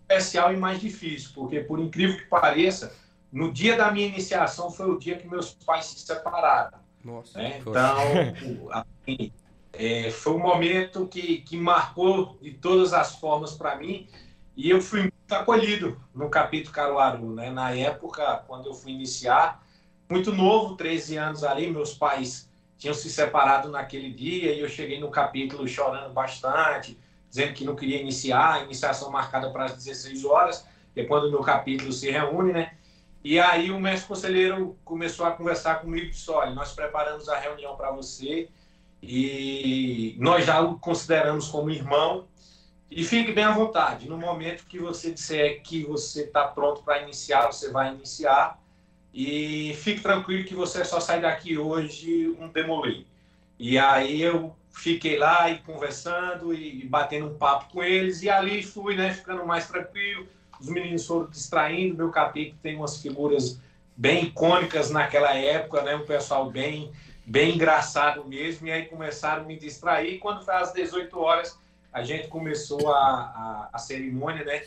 especial 0.00 0.54
e 0.54 0.56
mais 0.56 0.80
difícil, 0.80 1.32
porque 1.34 1.60
por 1.60 1.78
incrível 1.78 2.16
que 2.16 2.24
pareça, 2.24 2.96
no 3.30 3.52
dia 3.52 3.76
da 3.76 3.92
minha 3.92 4.06
iniciação 4.06 4.70
foi 4.70 4.90
o 4.90 4.98
dia 4.98 5.18
que 5.18 5.28
meus 5.28 5.52
pais 5.52 5.84
se 5.84 5.98
separaram. 5.98 6.78
Nossa. 7.04 7.38
né? 7.38 7.58
Então, 7.60 8.70
assim, 8.72 9.30
é, 9.74 10.10
foi 10.10 10.32
um 10.32 10.38
momento 10.38 11.06
que, 11.06 11.42
que 11.42 11.58
marcou 11.58 12.38
de 12.40 12.54
todas 12.54 12.94
as 12.94 13.16
formas 13.16 13.52
para 13.52 13.76
mim 13.76 14.08
e 14.56 14.70
eu 14.70 14.80
fui 14.80 15.12
acolhido 15.30 16.00
no 16.14 16.28
capítulo 16.28 16.72
Caruaru. 16.72 17.34
Né? 17.34 17.50
Na 17.50 17.72
época, 17.72 18.44
quando 18.46 18.66
eu 18.66 18.74
fui 18.74 18.92
iniciar, 18.92 19.62
muito 20.08 20.32
novo, 20.32 20.76
13 20.76 21.16
anos 21.16 21.44
ali, 21.44 21.70
meus 21.70 21.94
pais 21.94 22.48
tinham 22.78 22.94
se 22.94 23.10
separado 23.10 23.68
naquele 23.68 24.12
dia 24.12 24.54
e 24.54 24.60
eu 24.60 24.68
cheguei 24.68 25.00
no 25.00 25.10
capítulo 25.10 25.66
chorando 25.66 26.12
bastante, 26.12 26.98
dizendo 27.28 27.52
que 27.52 27.64
não 27.64 27.74
queria 27.74 28.00
iniciar, 28.00 28.54
a 28.54 28.60
iniciação 28.60 29.10
marcada 29.10 29.50
para 29.50 29.64
as 29.64 29.74
16 29.74 30.24
horas, 30.24 30.66
que 30.94 31.00
é 31.00 31.04
quando 31.04 31.24
o 31.24 31.30
meu 31.30 31.40
capítulo 31.40 31.92
se 31.92 32.10
reúne, 32.10 32.52
né? 32.52 32.74
E 33.22 33.38
aí 33.38 33.70
o 33.72 33.80
mestre 33.80 34.06
conselheiro 34.06 34.78
começou 34.84 35.26
a 35.26 35.32
conversar 35.32 35.80
comigo 35.80 36.06
e 36.06 36.10
disse, 36.10 36.30
olha, 36.30 36.52
nós 36.52 36.72
preparamos 36.72 37.28
a 37.28 37.36
reunião 37.36 37.76
para 37.76 37.90
você 37.90 38.48
e 39.02 40.16
nós 40.18 40.46
já 40.46 40.60
o 40.60 40.78
consideramos 40.78 41.48
como 41.48 41.68
irmão 41.68 42.27
e 42.90 43.04
fique 43.04 43.32
bem 43.32 43.44
à 43.44 43.52
vontade. 43.52 44.08
No 44.08 44.16
momento 44.16 44.64
que 44.64 44.78
você 44.78 45.10
disser 45.10 45.62
que 45.62 45.84
você 45.84 46.22
está 46.22 46.44
pronto 46.46 46.82
para 46.82 47.02
iniciar, 47.02 47.46
você 47.46 47.70
vai 47.70 47.94
iniciar 47.94 48.58
e 49.12 49.74
fique 49.82 50.00
tranquilo 50.00 50.44
que 50.44 50.54
você 50.54 50.84
só 50.84 51.00
sai 51.00 51.20
daqui 51.20 51.58
hoje 51.58 52.34
um 52.40 52.48
demolei. 52.48 53.06
E 53.58 53.78
aí 53.78 54.22
eu 54.22 54.54
fiquei 54.70 55.18
lá 55.18 55.50
e 55.50 55.58
conversando 55.58 56.54
e 56.54 56.84
batendo 56.86 57.26
um 57.26 57.36
papo 57.36 57.72
com 57.72 57.82
eles 57.82 58.22
e 58.22 58.30
ali 58.30 58.62
fui, 58.62 58.94
né, 58.94 59.12
ficando 59.12 59.44
mais 59.44 59.66
tranquilo. 59.66 60.26
Os 60.60 60.68
meninos 60.68 61.06
foram 61.06 61.28
distraindo, 61.28 61.96
meu 61.96 62.10
capítulo 62.10 62.58
tem 62.62 62.76
umas 62.76 63.00
figuras 63.00 63.60
bem 63.96 64.24
icônicas 64.24 64.90
naquela 64.90 65.34
época, 65.34 65.82
né? 65.82 65.96
Um 65.96 66.06
pessoal 66.06 66.50
bem, 66.50 66.92
bem 67.26 67.56
engraçado 67.56 68.24
mesmo. 68.24 68.66
E 68.66 68.72
aí 68.72 68.86
começaram 68.86 69.42
a 69.42 69.44
me 69.44 69.58
distrair. 69.58 70.18
Quando 70.18 70.44
foi 70.44 70.54
às 70.54 70.72
18 70.72 71.18
horas, 71.18 71.58
a 71.98 72.04
gente 72.04 72.28
começou 72.28 72.92
a, 72.92 73.00
a, 73.00 73.70
a 73.72 73.78
cerimônia, 73.78 74.44
né? 74.44 74.62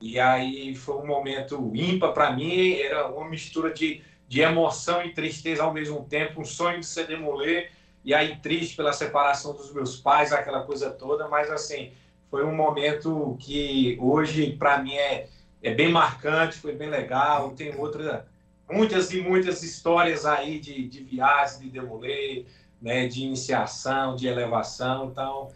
E 0.00 0.18
aí 0.18 0.74
foi 0.74 0.96
um 0.96 1.06
momento 1.06 1.70
ímpar 1.74 2.12
para 2.12 2.32
mim. 2.32 2.72
Era 2.74 3.08
uma 3.08 3.28
mistura 3.28 3.72
de, 3.72 4.02
de 4.26 4.40
emoção 4.40 5.04
e 5.04 5.12
tristeza 5.12 5.62
ao 5.62 5.72
mesmo 5.72 6.04
tempo. 6.04 6.40
Um 6.40 6.44
sonho 6.44 6.80
de 6.80 6.86
ser 6.86 7.06
demoler. 7.06 7.70
E 8.04 8.12
aí 8.12 8.36
triste 8.36 8.74
pela 8.74 8.92
separação 8.92 9.54
dos 9.54 9.72
meus 9.72 9.96
pais, 9.96 10.32
aquela 10.32 10.62
coisa 10.64 10.90
toda. 10.90 11.28
Mas 11.28 11.50
assim, 11.50 11.92
foi 12.30 12.44
um 12.44 12.54
momento 12.54 13.36
que 13.38 13.96
hoje 14.00 14.56
para 14.56 14.78
mim 14.78 14.94
é, 14.94 15.28
é 15.62 15.72
bem 15.72 15.92
marcante, 15.92 16.56
foi 16.58 16.74
bem 16.74 16.90
legal. 16.90 17.50
Tem 17.52 17.74
outra 17.76 18.26
muitas 18.70 19.12
e 19.12 19.20
muitas 19.20 19.62
histórias 19.62 20.24
aí 20.24 20.58
de, 20.58 20.88
de 20.88 21.04
viagens, 21.04 21.60
de 21.60 21.68
demoler, 21.68 22.46
né, 22.80 23.06
de 23.06 23.22
iniciação, 23.22 24.16
de 24.16 24.26
elevação. 24.26 25.10
Então, 25.10 25.50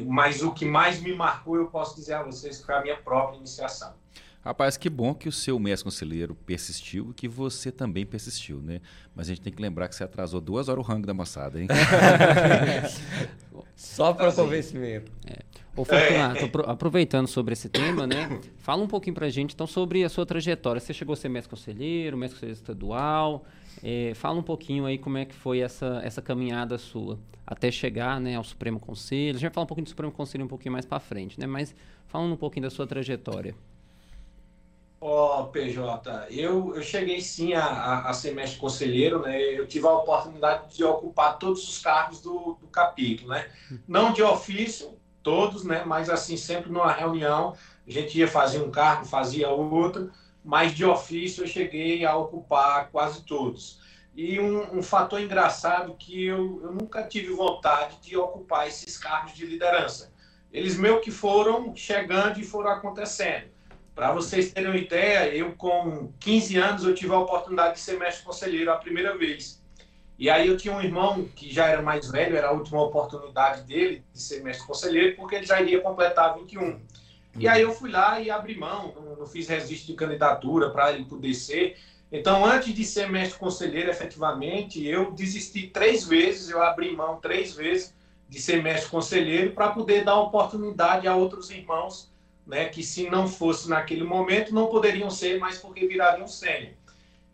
mas 0.00 0.42
o 0.42 0.52
que 0.52 0.64
mais 0.64 1.00
me 1.00 1.14
marcou, 1.14 1.56
eu 1.56 1.66
posso 1.66 1.96
dizer 1.96 2.14
a 2.14 2.22
vocês, 2.22 2.60
foi 2.60 2.74
a 2.74 2.80
minha 2.80 2.96
própria 2.96 3.38
iniciação. 3.38 3.94
Rapaz, 4.44 4.76
que 4.76 4.90
bom 4.90 5.14
que 5.14 5.28
o 5.28 5.32
seu 5.32 5.56
mestre 5.56 5.84
conselheiro 5.84 6.34
persistiu 6.34 7.10
e 7.10 7.14
que 7.14 7.28
você 7.28 7.70
também 7.70 8.04
persistiu, 8.04 8.60
né? 8.60 8.80
Mas 9.14 9.26
a 9.26 9.28
gente 9.28 9.40
tem 9.40 9.52
que 9.52 9.62
lembrar 9.62 9.88
que 9.88 9.94
você 9.94 10.02
atrasou 10.02 10.40
duas 10.40 10.68
horas 10.68 10.84
o 10.84 10.86
rango 10.86 11.06
da 11.06 11.14
moçada, 11.14 11.60
hein? 11.60 11.68
Só 13.76 14.12
para 14.12 14.32
convencimento. 14.32 15.12
É. 15.76 15.80
Ô, 15.80 15.84
Fortunato, 15.84 16.70
aproveitando 16.70 17.26
sobre 17.26 17.54
esse 17.54 17.68
tema, 17.68 18.06
né? 18.06 18.40
Fala 18.58 18.82
um 18.82 18.88
pouquinho 18.88 19.14
pra 19.14 19.28
gente, 19.30 19.54
então, 19.54 19.66
sobre 19.66 20.04
a 20.04 20.08
sua 20.08 20.26
trajetória. 20.26 20.80
Você 20.80 20.92
chegou 20.92 21.14
a 21.14 21.16
ser 21.16 21.28
mestre 21.28 21.50
conselheiro, 21.50 22.16
mestre 22.16 22.36
conselheiro 22.36 22.60
estadual. 22.60 23.44
É, 23.82 24.12
fala 24.14 24.38
um 24.38 24.42
pouquinho 24.42 24.84
aí 24.84 24.98
como 24.98 25.18
é 25.18 25.24
que 25.24 25.34
foi 25.34 25.60
essa, 25.60 26.00
essa 26.04 26.20
caminhada 26.20 26.76
sua 26.78 27.18
até 27.46 27.70
chegar 27.70 28.20
né, 28.20 28.36
ao 28.36 28.44
Supremo 28.44 28.78
Conselho. 28.78 29.30
A 29.30 29.32
gente 29.32 29.42
vai 29.42 29.50
falar 29.50 29.64
um 29.64 29.66
pouquinho 29.66 29.84
do 29.84 29.90
Supremo 29.90 30.12
Conselho 30.12 30.44
um 30.44 30.48
pouquinho 30.48 30.72
mais 30.72 30.86
para 30.86 31.00
frente, 31.00 31.40
né? 31.40 31.46
Mas 31.46 31.74
falando 32.06 32.32
um 32.32 32.36
pouquinho 32.36 32.64
da 32.64 32.70
sua 32.70 32.86
trajetória. 32.86 33.54
Ó, 35.00 35.42
oh, 35.42 35.46
PJ, 35.48 36.28
eu, 36.30 36.76
eu 36.76 36.82
cheguei 36.82 37.20
sim 37.20 37.54
a, 37.54 37.64
a, 37.64 38.10
a, 38.10 38.12
ser 38.12 38.32
mestre 38.32 38.60
conselheiro, 38.60 39.20
né? 39.20 39.36
Eu 39.42 39.66
tive 39.66 39.84
a 39.84 39.90
oportunidade 39.90 40.76
de 40.76 40.84
ocupar 40.84 41.38
todos 41.38 41.68
os 41.68 41.78
cargos 41.80 42.20
do, 42.20 42.56
do 42.60 42.68
capítulo, 42.68 43.30
né? 43.30 43.50
Não 43.88 44.12
de 44.12 44.22
ofício, 44.22 44.96
todos, 45.22 45.64
né? 45.64 45.84
Mas 45.84 46.10
assim, 46.10 46.36
sempre 46.36 46.70
numa 46.70 46.92
reunião, 46.92 47.54
a 47.86 47.90
gente 47.90 48.18
ia 48.18 48.28
fazer 48.28 48.60
um 48.60 48.70
cargo, 48.70 49.04
fazia 49.04 49.50
outro, 49.50 50.10
mas 50.44 50.74
de 50.74 50.84
ofício 50.84 51.44
eu 51.44 51.48
cheguei 51.48 52.04
a 52.04 52.16
ocupar 52.16 52.90
quase 52.90 53.24
todos. 53.24 53.80
E 54.14 54.38
um, 54.38 54.78
um 54.78 54.82
fator 54.82 55.20
engraçado 55.20 55.94
que 55.94 56.26
eu, 56.26 56.60
eu 56.62 56.72
nunca 56.72 57.02
tive 57.02 57.32
vontade 57.32 57.98
de 58.02 58.16
ocupar 58.16 58.68
esses 58.68 58.98
cargos 58.98 59.32
de 59.32 59.46
liderança. 59.46 60.12
Eles 60.52 60.76
meio 60.76 61.00
que 61.00 61.10
foram 61.10 61.74
chegando 61.74 62.38
e 62.38 62.44
foram 62.44 62.70
acontecendo. 62.70 63.50
Para 63.94 64.12
vocês 64.12 64.52
terem 64.52 64.70
uma 64.70 64.78
ideia, 64.78 65.34
eu 65.34 65.52
com 65.52 66.12
15 66.20 66.56
anos 66.56 66.84
eu 66.84 66.94
tive 66.94 67.12
a 67.12 67.18
oportunidade 67.18 67.74
de 67.74 67.80
ser 67.80 67.98
mestre 67.98 68.24
conselheiro 68.24 68.70
a 68.70 68.76
primeira 68.76 69.16
vez. 69.16 69.61
E 70.18 70.30
aí 70.30 70.46
eu 70.46 70.56
tinha 70.56 70.74
um 70.74 70.80
irmão 70.80 71.28
que 71.34 71.52
já 71.52 71.66
era 71.66 71.82
mais 71.82 72.10
velho, 72.10 72.36
era 72.36 72.48
a 72.48 72.52
última 72.52 72.82
oportunidade 72.82 73.62
dele 73.62 74.04
de 74.12 74.20
ser 74.20 74.42
mestre 74.42 74.66
conselheiro, 74.66 75.16
porque 75.16 75.36
ele 75.36 75.46
já 75.46 75.60
iria 75.60 75.80
completar 75.80 76.34
21. 76.34 76.80
E 77.38 77.48
aí 77.48 77.62
eu 77.62 77.72
fui 77.72 77.90
lá 77.90 78.20
e 78.20 78.30
abri 78.30 78.56
mão, 78.56 78.94
não, 79.18 79.26
fiz 79.26 79.48
registro 79.48 79.88
de 79.88 79.94
candidatura 79.94 80.70
para 80.70 80.92
ele 80.92 81.04
poder 81.04 81.34
ser. 81.34 81.76
Então, 82.10 82.44
antes 82.44 82.74
de 82.74 82.84
ser 82.84 83.08
mestre 83.10 83.38
conselheiro, 83.38 83.90
efetivamente, 83.90 84.86
eu 84.86 85.12
desisti 85.12 85.68
três 85.68 86.04
vezes, 86.06 86.50
eu 86.50 86.62
abri 86.62 86.94
mão 86.94 87.18
três 87.18 87.54
vezes 87.54 87.94
de 88.28 88.40
ser 88.40 88.62
mestre 88.62 88.90
conselheiro 88.90 89.52
para 89.52 89.70
poder 89.70 90.04
dar 90.04 90.20
oportunidade 90.20 91.08
a 91.08 91.16
outros 91.16 91.50
irmãos, 91.50 92.12
né, 92.46 92.66
que 92.66 92.82
se 92.82 93.08
não 93.08 93.26
fosse 93.26 93.68
naquele 93.68 94.04
momento, 94.04 94.54
não 94.54 94.66
poderiam 94.66 95.08
ser, 95.08 95.38
mas 95.38 95.58
porque 95.58 95.86
virariam 95.86 96.28
sênior. 96.28 96.74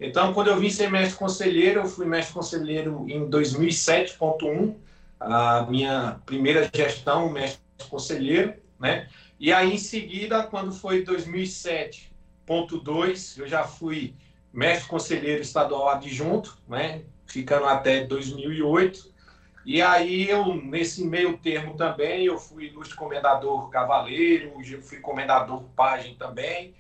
Então, 0.01 0.33
quando 0.33 0.49
eu 0.49 0.59
vim 0.59 0.71
ser 0.71 0.91
mestre 0.91 1.19
conselheiro, 1.19 1.81
eu 1.81 1.87
fui 1.87 2.07
mestre 2.07 2.33
conselheiro 2.33 3.05
em 3.09 3.29
2007.1, 3.29 4.75
a 5.19 5.67
minha 5.69 6.21
primeira 6.25 6.71
gestão, 6.73 7.29
mestre 7.31 7.61
conselheiro, 7.89 8.55
né? 8.79 9.09
E 9.41 9.53
aí, 9.53 9.75
em 9.75 9.79
seguida, 9.79 10.45
quando 10.45 10.71
foi 10.73 11.05
2007.2, 11.05 13.39
eu 13.39 13.49
já 13.49 13.65
fui 13.65 14.15
mestre 14.53 14.89
conselheiro 14.89 15.43
estadual 15.43 15.89
adjunto, 15.89 16.57
né? 16.69 17.03
Ficando 17.27 17.67
até 17.67 18.05
2008. 18.05 19.19
E 19.67 19.83
aí, 19.83 20.29
eu, 20.29 20.55
nesse 20.55 21.05
meio 21.05 21.37
termo 21.39 21.77
também, 21.77 22.25
eu 22.25 22.39
fui 22.39 22.67
ilustre 22.67 22.97
comendador 22.97 23.69
cavaleiro, 23.69 24.53
eu 24.65 24.81
fui 24.81 24.99
comendador 24.99 25.65
pajem 25.77 26.15
também, 26.15 26.73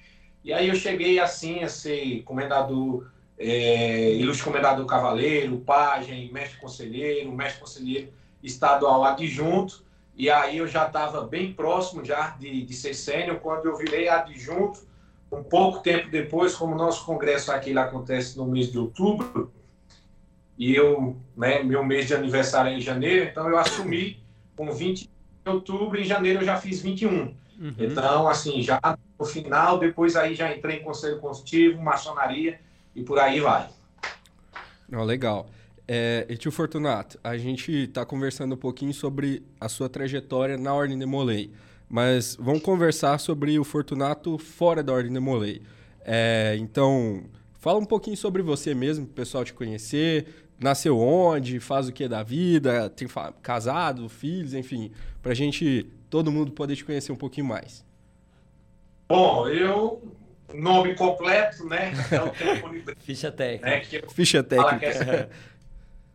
e 0.44 0.52
aí 0.52 0.68
eu 0.68 0.74
cheguei 0.74 1.18
assim 1.18 1.62
a 1.62 1.68
ser 1.68 2.22
comendador, 2.22 3.06
é, 3.38 4.12
ilustre 4.14 4.44
comendador 4.44 4.86
cavaleiro, 4.86 5.58
pajem, 5.58 6.32
mestre 6.32 6.58
conselheiro, 6.58 7.32
mestre 7.32 7.60
conselheiro 7.60 8.08
estadual 8.42 9.04
adjunto. 9.04 9.84
E 10.16 10.28
aí 10.28 10.58
eu 10.58 10.66
já 10.66 10.86
estava 10.86 11.22
bem 11.22 11.52
próximo 11.52 12.04
já 12.04 12.30
de, 12.30 12.62
de 12.62 12.74
ser 12.74 12.94
sênior 12.94 13.38
quando 13.38 13.66
eu 13.66 13.76
virei 13.76 14.08
adjunto. 14.08 14.86
Um 15.30 15.42
pouco 15.42 15.80
tempo 15.80 16.10
depois, 16.10 16.54
como 16.54 16.74
o 16.74 16.78
nosso 16.78 17.04
congresso 17.04 17.52
aqui 17.52 17.70
ele 17.70 17.78
acontece 17.78 18.36
no 18.36 18.46
mês 18.46 18.72
de 18.72 18.78
outubro, 18.78 19.52
e 20.58 20.74
eu, 20.74 21.16
né, 21.36 21.62
meu 21.62 21.84
mês 21.84 22.08
de 22.08 22.14
aniversário 22.14 22.72
é 22.72 22.74
em 22.74 22.80
janeiro, 22.80 23.28
então 23.30 23.48
eu 23.48 23.56
assumi 23.56 24.20
com 24.56 24.72
20 24.72 25.02
de 25.02 25.10
outubro, 25.50 26.00
em 26.00 26.04
janeiro 26.04 26.40
eu 26.40 26.44
já 26.44 26.56
fiz 26.56 26.80
21. 26.82 27.32
Uhum. 27.58 27.74
Então, 27.78 28.28
assim, 28.28 28.62
já 28.62 28.80
no 29.18 29.26
final, 29.26 29.78
depois 29.78 30.14
aí 30.14 30.34
já 30.34 30.54
entrei 30.54 30.76
em 30.76 30.84
conselho 30.84 31.18
consultivo, 31.18 31.82
maçonaria 31.82 32.60
e 32.94 33.02
por 33.02 33.18
aí 33.18 33.40
vai. 33.40 33.68
Oh, 34.92 35.02
legal. 35.02 35.50
É, 35.86 36.26
e 36.28 36.36
tio 36.36 36.52
Fortunato, 36.52 37.18
a 37.24 37.36
gente 37.36 37.72
está 37.72 38.04
conversando 38.04 38.54
um 38.54 38.58
pouquinho 38.58 38.92
sobre 38.92 39.42
a 39.60 39.68
sua 39.68 39.88
trajetória 39.88 40.56
na 40.56 40.72
Ordem 40.72 40.98
de 40.98 41.06
Molay, 41.06 41.50
mas 41.88 42.36
vamos 42.38 42.62
conversar 42.62 43.18
sobre 43.18 43.58
o 43.58 43.64
Fortunato 43.64 44.36
fora 44.38 44.82
da 44.82 44.92
Ordem 44.92 45.12
de 45.12 45.18
Molay. 45.18 45.62
É, 46.04 46.56
então, 46.58 47.24
fala 47.58 47.78
um 47.78 47.84
pouquinho 47.84 48.16
sobre 48.16 48.42
você 48.42 48.74
mesmo, 48.74 49.06
para 49.06 49.12
o 49.12 49.14
pessoal 49.14 49.44
te 49.44 49.54
conhecer, 49.54 50.26
nasceu 50.60 50.98
onde, 50.98 51.58
faz 51.58 51.88
o 51.88 51.92
que 51.92 52.06
da 52.06 52.22
vida, 52.22 52.90
tem 52.90 53.08
casado, 53.42 54.08
filhos, 54.08 54.54
enfim, 54.54 54.90
para 55.22 55.32
a 55.32 55.34
gente 55.34 55.86
todo 56.08 56.32
mundo 56.32 56.52
poder 56.52 56.76
te 56.76 56.84
conhecer 56.84 57.12
um 57.12 57.16
pouquinho 57.16 57.46
mais. 57.46 57.84
Bom, 59.08 59.48
eu 59.48 60.02
nome 60.54 60.94
completo, 60.94 61.66
né? 61.66 61.92
É 61.92 62.94
Ficha 63.00 63.30
técnica. 63.30 63.66
Né, 63.66 63.80
que 63.80 64.14
Ficha 64.14 64.42
técnica. 64.42 65.30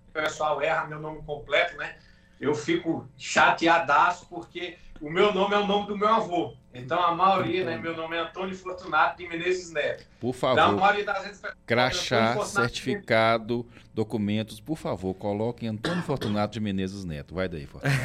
o 0.10 0.12
pessoal 0.12 0.62
erra 0.62 0.88
meu 0.88 1.00
nome 1.00 1.22
completo, 1.24 1.78
né? 1.78 1.96
Eu 2.40 2.54
fico 2.54 3.08
chateadaço 3.18 4.28
porque 4.28 4.78
o 5.00 5.10
meu 5.10 5.34
nome 5.34 5.56
é 5.56 5.58
o 5.58 5.68
nome 5.68 5.88
do 5.88 5.98
meu 5.98 6.08
avô. 6.08 6.56
Então 6.74 7.02
a 7.02 7.14
maioria, 7.16 7.64
né? 7.66 7.78
Meu 7.78 7.96
nome 7.96 8.16
é 8.16 8.20
Antônio 8.20 8.56
Fortunato 8.56 9.18
de 9.18 9.28
Menezes 9.28 9.72
Neto. 9.72 10.06
Por 10.20 10.34
favor. 10.34 10.60
Então, 10.60 10.70
a 10.72 10.82
maioria 10.82 11.06
das 11.06 11.24
vezes, 11.24 11.42
crachá, 11.66 12.44
certificado, 12.46 13.66
documentos, 13.94 14.60
por 14.60 14.78
favor, 14.78 15.14
coloquem 15.14 15.70
Antônio 15.70 16.02
Fortunato 16.04 16.54
de 16.54 16.60
Menezes 16.60 17.06
Neto. 17.06 17.36
Vai 17.36 17.48
daí, 17.48 17.66
Fortunato. 17.66 18.00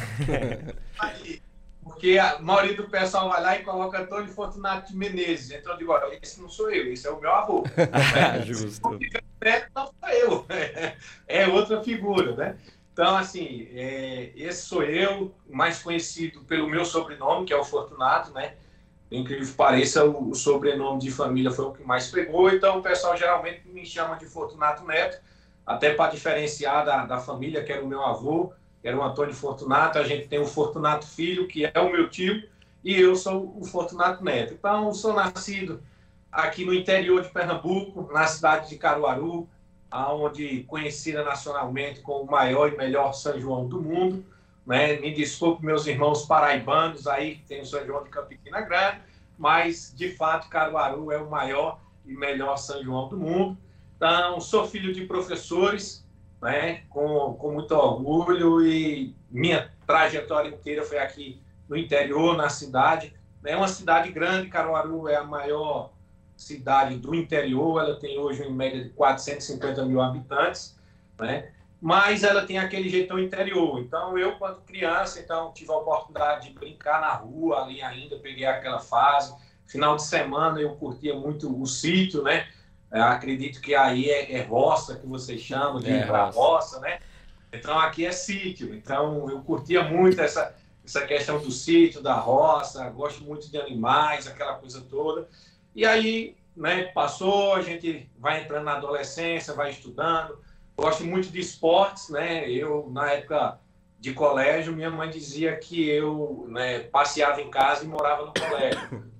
Aí, 0.99 1.41
porque 1.83 2.17
a 2.17 2.39
maioria 2.39 2.75
do 2.75 2.89
pessoal 2.89 3.29
vai 3.29 3.41
lá 3.41 3.57
e 3.57 3.63
coloca 3.63 3.99
Antônio 3.99 4.31
Fortunato 4.31 4.91
de 4.91 4.97
Menezes. 4.97 5.51
Então 5.51 5.73
eu 5.73 5.77
digo, 5.77 5.91
olha, 5.91 6.19
esse 6.21 6.41
não 6.41 6.49
sou 6.49 6.69
eu, 6.69 6.91
esse 6.91 7.07
é 7.07 7.11
o 7.11 7.19
meu 7.19 7.31
avô. 7.31 7.63
Justo. 8.45 8.89
Não 9.75 9.85
sou 9.85 10.09
eu. 10.09 10.45
É 11.27 11.47
outra 11.47 11.81
figura, 11.83 12.35
né? 12.35 12.57
Então, 12.91 13.15
assim, 13.15 13.69
é, 13.71 14.31
esse 14.35 14.63
sou 14.63 14.83
eu, 14.83 15.33
mais 15.49 15.81
conhecido 15.81 16.41
pelo 16.41 16.67
meu 16.67 16.83
sobrenome, 16.83 17.45
que 17.45 17.53
é 17.53 17.57
o 17.57 17.63
Fortunato, 17.63 18.33
né? 18.33 18.55
Incrível 19.09 19.47
que 19.47 19.53
pareça, 19.53 20.03
o, 20.03 20.31
o 20.31 20.35
sobrenome 20.35 20.99
de 20.99 21.09
família 21.09 21.49
foi 21.49 21.65
o 21.65 21.71
que 21.71 21.83
mais 21.83 22.09
pegou, 22.11 22.49
então 22.49 22.79
o 22.79 22.81
pessoal 22.81 23.15
geralmente 23.15 23.67
me 23.69 23.85
chama 23.85 24.17
de 24.17 24.25
Fortunato 24.25 24.85
Neto, 24.85 25.17
até 25.65 25.93
para 25.93 26.11
diferenciar 26.11 26.85
da, 26.85 27.05
da 27.05 27.19
família, 27.19 27.63
que 27.63 27.71
era 27.71 27.81
o 27.81 27.87
meu 27.87 28.03
avô, 28.03 28.51
era 28.83 28.97
o 28.97 29.03
Antônio 29.03 29.33
Fortunato, 29.33 29.97
a 29.97 30.03
gente 30.03 30.27
tem 30.27 30.39
o 30.39 30.45
Fortunato 30.45 31.05
Filho, 31.05 31.47
que 31.47 31.65
é 31.65 31.79
o 31.79 31.91
meu 31.91 32.09
tio, 32.09 32.43
e 32.83 32.95
eu 32.95 33.15
sou 33.15 33.53
o 33.57 33.65
Fortunato 33.65 34.23
Neto. 34.23 34.53
Então, 34.53 34.93
sou 34.93 35.13
nascido 35.13 35.81
aqui 36.31 36.63
no 36.63 36.73
interior 36.73 37.21
de 37.21 37.29
Pernambuco, 37.29 38.11
na 38.13 38.25
cidade 38.27 38.69
de 38.69 38.77
Caruaru, 38.77 39.47
aonde 39.91 40.63
conhecida 40.63 41.23
nacionalmente 41.23 42.01
como 42.01 42.23
o 42.23 42.31
maior 42.31 42.71
e 42.71 42.77
melhor 42.77 43.13
São 43.13 43.39
João 43.39 43.67
do 43.67 43.81
mundo. 43.81 44.23
Né? 44.65 44.97
Me 44.99 45.13
desculpe, 45.13 45.65
meus 45.65 45.87
irmãos 45.87 46.25
paraibanos, 46.25 47.07
aí 47.07 47.41
tem 47.47 47.61
o 47.61 47.65
São 47.65 47.85
João 47.85 48.03
de 48.03 48.09
Campina 48.09 48.61
Grande, 48.61 49.01
mas, 49.37 49.93
de 49.95 50.15
fato, 50.15 50.49
Caruaru 50.49 51.11
é 51.11 51.17
o 51.17 51.29
maior 51.29 51.79
e 52.05 52.13
melhor 52.13 52.57
São 52.57 52.81
João 52.83 53.09
do 53.09 53.17
mundo. 53.17 53.57
Então, 53.97 54.39
sou 54.39 54.65
filho 54.65 54.93
de 54.93 55.05
professores, 55.05 56.05
né, 56.41 56.83
com, 56.89 57.33
com 57.33 57.51
muito 57.51 57.73
orgulho 57.73 58.65
e 58.65 59.15
minha 59.29 59.71
trajetória 59.85 60.49
inteira 60.49 60.83
foi 60.83 60.99
aqui 60.99 61.41
no 61.67 61.75
interior, 61.75 62.35
na 62.35 62.49
cidade. 62.49 63.13
É 63.43 63.55
uma 63.55 63.67
cidade 63.67 64.11
grande, 64.11 64.49
Caruaru 64.49 65.07
é 65.07 65.15
a 65.15 65.23
maior 65.23 65.91
cidade 66.35 66.97
do 66.97 67.13
interior, 67.13 67.81
ela 67.81 67.99
tem 67.99 68.17
hoje 68.17 68.43
em 68.43 68.53
média 68.53 68.83
de 68.83 68.89
450 68.91 69.85
mil 69.85 70.01
habitantes, 70.01 70.77
né? 71.19 71.51
mas 71.81 72.23
ela 72.23 72.45
tem 72.45 72.57
aquele 72.57 72.89
jeitão 72.89 73.19
interior. 73.19 73.79
Então, 73.79 74.17
eu, 74.17 74.33
quando 74.37 74.61
criança, 74.61 75.19
então 75.19 75.51
tive 75.53 75.71
a 75.71 75.77
oportunidade 75.77 76.47
de 76.47 76.53
brincar 76.53 76.99
na 76.99 77.13
rua 77.13 77.63
ali 77.63 77.81
ainda, 77.81 78.17
peguei 78.17 78.45
aquela 78.45 78.79
fase. 78.79 79.33
Final 79.65 79.95
de 79.95 80.03
semana 80.03 80.59
eu 80.59 80.75
curtia 80.75 81.15
muito 81.15 81.61
o 81.61 81.65
sítio, 81.65 82.23
né? 82.23 82.47
Eu 82.91 83.03
acredito 83.03 83.61
que 83.61 83.75
aí 83.75 84.09
é, 84.09 84.33
é, 84.33 84.41
roça 84.41 84.95
que 84.95 85.05
você 85.05 85.37
chama, 85.37 85.79
de 85.79 85.91
é, 85.91 85.99
ir 85.99 86.07
para 86.07 86.29
roça, 86.29 86.79
né? 86.79 86.99
Então 87.53 87.77
aqui 87.77 88.05
é 88.05 88.11
sítio. 88.11 88.73
Então 88.73 89.29
eu 89.29 89.41
curtia 89.41 89.83
muito 89.83 90.19
essa, 90.19 90.55
essa 90.83 91.05
questão 91.05 91.39
do 91.39 91.51
sítio, 91.51 92.01
da 92.01 92.15
roça, 92.15 92.89
gosto 92.89 93.23
muito 93.23 93.49
de 93.49 93.57
animais, 93.59 94.27
aquela 94.27 94.55
coisa 94.55 94.81
toda. 94.81 95.27
E 95.75 95.85
aí, 95.85 96.35
né, 96.55 96.85
passou, 96.85 97.53
a 97.53 97.61
gente 97.61 98.09
vai 98.17 98.41
entrando 98.41 98.65
na 98.65 98.77
adolescência, 98.77 99.53
vai 99.53 99.69
estudando. 99.69 100.39
Gosto 100.75 101.03
muito 101.03 101.29
de 101.29 101.39
esportes, 101.39 102.09
né? 102.09 102.49
Eu, 102.49 102.89
na 102.91 103.11
época 103.11 103.59
de 103.99 104.13
colégio, 104.13 104.73
minha 104.73 104.89
mãe 104.89 105.09
dizia 105.09 105.55
que 105.57 105.87
eu 105.87 106.45
né, 106.49 106.79
passeava 106.79 107.41
em 107.41 107.51
casa 107.51 107.83
e 107.83 107.87
morava 107.87 108.25
no 108.25 108.33
colégio. 108.33 109.09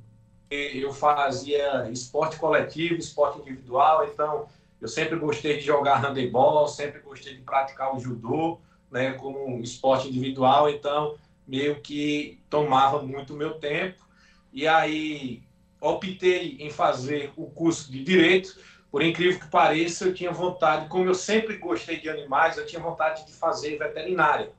Eu 0.50 0.92
fazia 0.92 1.90
esporte 1.92 2.38
coletivo, 2.38 2.96
esporte 2.96 3.40
individual, 3.40 4.06
então 4.06 4.48
eu 4.82 4.88
sempre 4.88 5.18
gostei 5.18 5.58
de 5.58 5.66
jogar 5.66 5.98
handebol, 5.98 6.68
sempre 6.68 7.00
gostei 7.00 7.36
de 7.36 7.42
praticar 7.42 7.96
o 7.96 8.00
judô, 8.00 8.60
né, 8.90 9.12
como 9.14 9.46
um 9.46 9.62
esporte 9.62 10.08
individual, 10.08 10.70
então 10.70 11.16
meio 11.48 11.82
que 11.82 12.42
tomava 12.50 13.02
muito 13.02 13.36
meu 13.36 13.56
tempo. 13.56 14.08
E 14.52 14.68
aí 14.68 15.44
optei 15.82 16.58
em 16.60 16.70
fazer 16.70 17.32
o 17.36 17.48
curso 17.48 17.92
de 17.92 18.04
direito. 18.04 18.58
Por 18.92 19.04
incrível 19.04 19.40
que 19.40 19.48
pareça, 19.48 20.06
eu 20.06 20.14
tinha 20.14 20.32
vontade, 20.32 20.88
como 20.88 21.06
eu 21.06 21.14
sempre 21.14 21.58
gostei 21.58 22.00
de 22.00 22.10
animais, 22.10 22.58
eu 22.58 22.66
tinha 22.66 22.82
vontade 22.82 23.26
de 23.26 23.34
fazer 23.34 23.78
veterinária. 23.78 24.52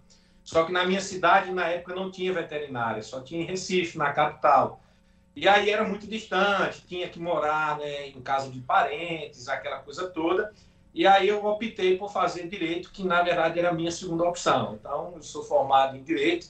Só 0.45 0.65
que 0.65 0.73
na 0.73 0.85
minha 0.85 1.01
cidade, 1.01 1.51
na 1.51 1.67
época, 1.67 1.95
não 1.95 2.11
tinha 2.11 2.33
veterinária, 2.33 3.03
só 3.03 3.21
tinha 3.21 3.43
em 3.43 3.47
Recife, 3.47 3.99
na 3.99 4.13
capital. 4.13 4.81
E 5.41 5.49
aí 5.49 5.71
era 5.71 5.83
muito 5.83 6.07
distante, 6.07 6.83
tinha 6.87 7.09
que 7.09 7.19
morar 7.19 7.79
né, 7.79 8.09
em 8.09 8.21
casa 8.21 8.51
de 8.51 8.61
parentes, 8.61 9.49
aquela 9.49 9.79
coisa 9.79 10.07
toda. 10.07 10.53
E 10.93 11.07
aí 11.07 11.29
eu 11.29 11.43
optei 11.47 11.97
por 11.97 12.13
fazer 12.13 12.47
direito, 12.47 12.91
que 12.93 13.03
na 13.03 13.23
verdade 13.23 13.59
era 13.59 13.71
a 13.71 13.73
minha 13.73 13.91
segunda 13.91 14.25
opção. 14.25 14.77
Então, 14.79 15.15
eu 15.17 15.23
sou 15.23 15.43
formado 15.43 15.97
em 15.97 16.03
direito 16.03 16.49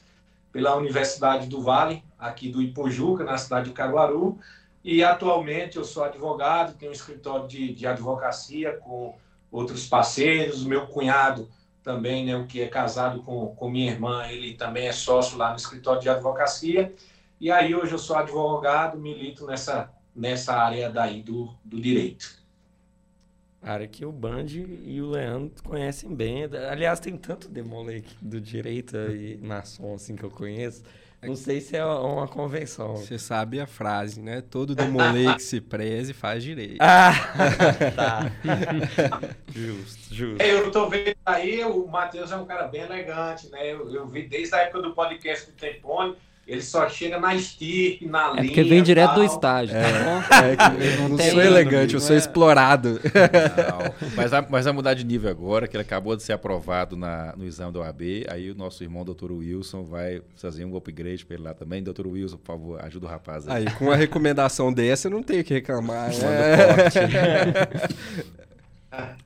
pela 0.51 0.75
Universidade 0.75 1.47
do 1.47 1.63
Vale, 1.63 2.03
aqui 2.19 2.49
do 2.49 2.61
Ipojuca, 2.61 3.23
na 3.23 3.39
cidade 3.39 3.69
de 3.69 3.73
Caruaru. 3.73 4.37
E 4.83 5.05
atualmente 5.05 5.77
eu 5.77 5.85
sou 5.85 6.03
advogado, 6.03 6.77
tenho 6.77 6.91
um 6.91 6.95
escritório 6.95 7.47
de, 7.47 7.73
de 7.73 7.87
advocacia 7.87 8.73
com 8.73 9.15
outros 9.53 9.87
parceiros. 9.87 10.65
Meu 10.65 10.89
cunhado 10.89 11.49
também, 11.85 12.27
né, 12.27 12.35
o 12.35 12.45
que 12.45 12.61
é 12.61 12.67
casado 12.67 13.23
com, 13.23 13.55
com 13.55 13.71
minha 13.71 13.93
irmã, 13.93 14.27
ele 14.27 14.55
também 14.55 14.89
é 14.89 14.93
sócio 14.93 15.39
lá 15.39 15.51
no 15.51 15.57
escritório 15.57 16.03
de 16.03 16.09
advocacia. 16.09 16.93
E 17.41 17.51
aí 17.51 17.75
hoje 17.75 17.93
eu 17.93 17.99
sou 17.99 18.17
advogado, 18.17 18.99
milito 18.99 19.47
nessa, 19.47 19.91
nessa 20.15 20.55
área 20.55 20.91
daí 20.91 21.23
do, 21.23 21.49
do 21.65 21.81
direito. 21.81 22.39
Área 23.63 23.89
que 23.89 24.05
o 24.05 24.13
Band 24.13 24.47
e 24.85 25.01
o 25.01 25.09
Leandro 25.09 25.63
conhecem 25.63 26.15
bem. 26.15 26.45
Aliás, 26.45 27.01
tem 27.01 27.17
tanto 27.17 27.49
demolei 27.49 28.05
do 28.21 28.39
direito 28.39 28.95
e 28.97 29.39
maçom 29.39 29.95
assim 29.95 30.17
que 30.17 30.23
eu 30.23 30.31
conheço. 30.31 30.83
Não 31.23 31.35
sei 31.35 31.61
se 31.61 31.77
é 31.77 31.85
uma 31.85 32.27
convenção. 32.29 32.97
Você 32.97 33.19
sabe 33.19 33.61
a 33.61 33.67
frase, 33.67 34.21
né? 34.21 34.43
Todo 34.43 34.75
demolei 34.75 35.35
que 35.35 35.43
se 35.43 35.61
preze 35.61 36.15
faz 36.15 36.43
direito. 36.43 36.79
Ah, 36.81 37.13
tá. 37.95 38.33
justo, 39.51 40.15
justo. 40.15 40.43
Eu 40.43 40.71
tô 40.71 40.89
vendo 40.89 41.17
aí, 41.25 41.63
o 41.65 41.87
Matheus 41.87 42.33
é 42.33 42.37
um 42.37 42.47
cara 42.47 42.67
bem 42.69 42.83
elegante, 42.83 43.51
né? 43.51 43.71
Eu, 43.71 43.93
eu 43.93 44.07
vi 44.07 44.27
desde 44.27 44.55
a 44.55 44.59
época 44.61 44.81
do 44.81 44.95
podcast 44.95 45.51
do 45.51 45.57
Tempone, 45.57 46.17
ele 46.51 46.63
só 46.63 46.89
chega 46.89 47.21
na 47.21 47.33
estirpe, 47.37 48.07
na 48.07 48.31
é 48.31 48.31
linha. 48.33 48.45
Porque 48.47 48.65
vem 48.65 48.83
direto 48.83 49.15
do 49.15 49.23
estágio, 49.23 49.73
tá 49.73 49.81
é, 49.81 50.57
tá 50.57 50.75
é, 50.75 50.97
eu 50.97 51.09
não, 51.09 51.17
sou 51.17 51.41
elegante, 51.41 51.95
eu 51.95 52.01
sou 52.01 52.17
é. 52.17 52.19
explorado. 52.19 53.01
Não, 53.05 54.11
mas, 54.17 54.33
vai, 54.33 54.47
mas 54.51 54.65
vai 54.65 54.75
mudar 54.75 54.95
de 54.95 55.05
nível 55.05 55.31
agora, 55.31 55.69
que 55.69 55.77
ele 55.77 55.83
acabou 55.83 56.17
de 56.17 56.25
ser 56.25 56.33
aprovado 56.33 56.97
na, 56.97 57.33
no 57.37 57.45
exame 57.47 57.73
do 57.73 57.79
OAB. 57.79 58.27
Aí 58.29 58.51
o 58.51 58.55
nosso 58.57 58.83
irmão, 58.83 59.05
doutor 59.05 59.31
Wilson, 59.31 59.85
vai 59.85 60.23
fazer 60.35 60.65
um 60.65 60.77
upgrade 60.77 61.25
para 61.25 61.37
ele 61.37 61.45
lá 61.45 61.55
também. 61.55 61.85
Doutor 61.85 62.09
Wilson, 62.09 62.37
por 62.39 62.47
favor, 62.47 62.85
ajuda 62.85 63.07
o 63.07 63.09
rapaz 63.09 63.49
aí. 63.49 63.69
Aí, 63.69 63.75
com 63.75 63.85
uma 63.85 63.97
recomendação 63.97 64.73
dessa, 64.73 65.07
eu 65.07 65.13
não 65.13 65.23
tenho 65.23 65.45
que 65.45 65.55
reclamar. 65.55 66.11
É. 66.11 66.91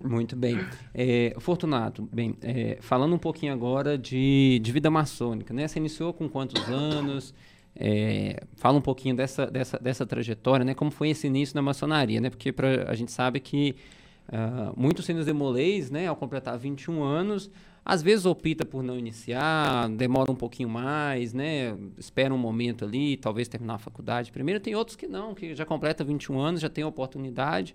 Muito 0.02 0.36
bem. 0.36 0.58
É, 0.92 1.34
Fortunato, 1.38 2.08
bem, 2.12 2.36
é, 2.42 2.78
falando 2.80 3.14
um 3.14 3.18
pouquinho 3.18 3.52
agora 3.52 3.96
de, 3.96 4.60
de 4.62 4.72
vida 4.72 4.90
maçônica, 4.90 5.54
né? 5.54 5.66
Você 5.66 5.78
iniciou 5.78 6.12
com 6.12 6.28
quantos 6.28 6.62
anos? 6.68 7.34
É, 7.76 8.40
fala 8.56 8.78
um 8.78 8.82
pouquinho 8.82 9.16
dessa, 9.16 9.46
dessa, 9.46 9.78
dessa 9.78 10.06
trajetória, 10.06 10.64
né? 10.64 10.74
Como 10.74 10.90
foi 10.90 11.10
esse 11.10 11.26
início 11.26 11.54
na 11.56 11.62
maçonaria, 11.62 12.20
né? 12.20 12.30
Porque 12.30 12.52
pra, 12.52 12.88
a 12.88 12.94
gente 12.94 13.10
sabe 13.10 13.40
que 13.40 13.74
uh, 14.28 14.78
muitos 14.80 15.04
sênios 15.04 15.26
demolês, 15.26 15.90
né? 15.90 16.06
Ao 16.06 16.14
completar 16.14 16.56
21 16.56 17.02
anos, 17.02 17.50
às 17.84 18.02
vezes 18.02 18.26
opta 18.26 18.64
por 18.64 18.82
não 18.82 18.96
iniciar, 18.96 19.88
demora 19.90 20.30
um 20.30 20.36
pouquinho 20.36 20.68
mais, 20.68 21.32
né? 21.32 21.76
Espera 21.98 22.32
um 22.32 22.38
momento 22.38 22.84
ali, 22.84 23.16
talvez 23.16 23.48
terminar 23.48 23.74
a 23.74 23.78
faculdade 23.78 24.30
primeiro. 24.30 24.60
Tem 24.60 24.74
outros 24.74 24.96
que 24.96 25.06
não, 25.06 25.34
que 25.34 25.54
já 25.54 25.64
completa 25.64 26.04
21 26.04 26.38
anos, 26.38 26.60
já 26.60 26.68
tem 26.68 26.84
a 26.84 26.86
oportunidade. 26.86 27.74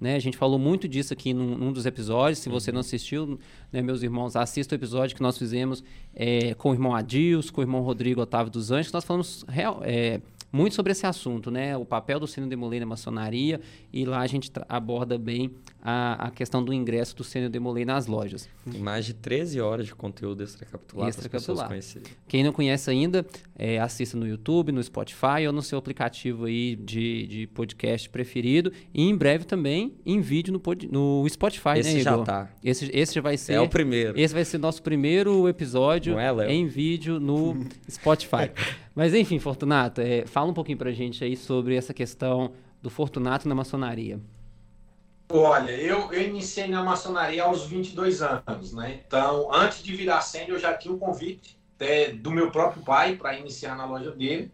Né? 0.00 0.16
A 0.16 0.18
gente 0.18 0.36
falou 0.36 0.58
muito 0.58 0.88
disso 0.88 1.12
aqui 1.12 1.34
num, 1.34 1.58
num 1.58 1.72
dos 1.72 1.84
episódios. 1.84 2.38
Se 2.38 2.48
você 2.48 2.72
não 2.72 2.76
uhum. 2.76 2.80
assistiu, 2.80 3.38
né, 3.70 3.82
meus 3.82 4.02
irmãos, 4.02 4.34
assista 4.34 4.74
o 4.74 4.78
episódio 4.78 5.14
que 5.14 5.22
nós 5.22 5.36
fizemos 5.36 5.84
é, 6.14 6.54
com 6.54 6.70
o 6.70 6.72
irmão 6.72 6.94
Adils, 6.94 7.50
com 7.50 7.60
o 7.60 7.64
irmão 7.64 7.82
Rodrigo 7.82 8.20
Otávio 8.22 8.50
dos 8.50 8.70
Anjos, 8.70 8.88
que 8.88 8.94
nós 8.94 9.04
falamos 9.04 9.44
real, 9.46 9.80
é, 9.84 10.20
muito 10.52 10.74
sobre 10.74 10.92
esse 10.92 11.06
assunto, 11.06 11.50
né? 11.50 11.76
O 11.76 11.84
papel 11.84 12.18
do 12.18 12.26
sino 12.26 12.48
demolei 12.48 12.80
na 12.80 12.86
maçonaria 12.86 13.60
e 13.92 14.04
lá 14.04 14.20
a 14.20 14.26
gente 14.26 14.50
aborda 14.68 15.16
bem 15.16 15.52
a, 15.82 16.26
a 16.26 16.30
questão 16.30 16.62
do 16.62 16.72
ingresso 16.72 17.16
do 17.16 17.24
sino 17.24 17.48
demolei 17.48 17.84
nas 17.84 18.06
lojas. 18.06 18.48
Mais 18.78 19.04
de 19.06 19.14
13 19.14 19.60
horas 19.60 19.86
de 19.86 19.94
conteúdo 19.94 20.42
extracapitular, 20.42 21.08
extracapitular. 21.08 21.68
para 21.68 21.76
as 21.76 21.80
pessoas 21.82 21.96
conhecerem. 21.96 22.18
Quem 22.28 22.44
não 22.44 22.52
conhece 22.52 22.90
ainda, 22.90 23.26
é, 23.56 23.78
assista 23.78 24.16
no 24.16 24.26
YouTube, 24.26 24.72
no 24.72 24.82
Spotify 24.82 25.46
ou 25.46 25.52
no 25.52 25.62
seu 25.62 25.78
aplicativo 25.78 26.44
aí 26.44 26.76
de, 26.76 27.26
de 27.26 27.46
podcast 27.48 28.08
preferido 28.10 28.72
e 28.92 29.02
em 29.02 29.16
breve 29.16 29.44
também 29.44 29.94
em 30.04 30.20
vídeo 30.20 30.52
no, 30.52 30.60
pod, 30.60 30.86
no 30.90 31.26
Spotify, 31.28 31.78
esse 31.78 31.94
né, 31.94 32.00
já 32.00 32.18
tá. 32.18 32.50
Esse, 32.62 32.90
esse 32.92 33.14
já 33.14 33.20
vai 33.20 33.36
ser... 33.36 33.54
É 33.54 33.60
o 33.60 33.68
primeiro. 33.68 34.18
Esse 34.18 34.34
vai 34.34 34.44
ser 34.44 34.58
nosso 34.58 34.82
primeiro 34.82 35.48
episódio 35.48 36.18
é, 36.18 36.52
em 36.52 36.66
vídeo 36.66 37.18
no 37.18 37.56
Spotify. 37.90 38.50
Mas 38.94 39.14
enfim, 39.14 39.38
Fortunato, 39.38 40.00
é, 40.00 40.26
fala 40.26 40.50
um 40.50 40.54
pouquinho 40.54 40.78
pra 40.78 40.92
gente 40.92 41.24
aí 41.24 41.36
sobre 41.36 41.74
essa 41.74 41.94
questão 41.94 42.52
do 42.82 42.90
Fortunato 42.90 43.48
na 43.48 43.54
maçonaria. 43.54 44.20
Olha, 45.32 45.70
eu, 45.70 46.12
eu 46.12 46.22
iniciei 46.22 46.66
na 46.66 46.82
maçonaria 46.82 47.44
aos 47.44 47.64
22 47.64 48.20
anos, 48.20 48.72
né? 48.72 49.00
Então, 49.06 49.48
antes 49.54 49.80
de 49.80 49.94
virar 49.94 50.20
sênior, 50.22 50.56
eu 50.56 50.58
já 50.58 50.76
tinha 50.76 50.92
um 50.92 50.98
convite 50.98 51.56
é, 51.78 52.10
do 52.10 52.32
meu 52.32 52.50
próprio 52.50 52.82
pai 52.82 53.14
para 53.14 53.38
iniciar 53.38 53.76
na 53.76 53.86
loja 53.86 54.10
dele 54.10 54.52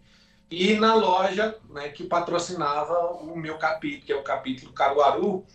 e 0.51 0.75
na 0.75 0.95
loja 0.95 1.57
né, 1.71 1.89
que 1.89 2.05
patrocinava 2.05 3.13
o 3.15 3.35
meu 3.35 3.57
capítulo, 3.57 4.05
que 4.05 4.13
é 4.13 4.17
o 4.17 4.23
capítulo 4.23 4.73
Caruaru. 4.75 5.47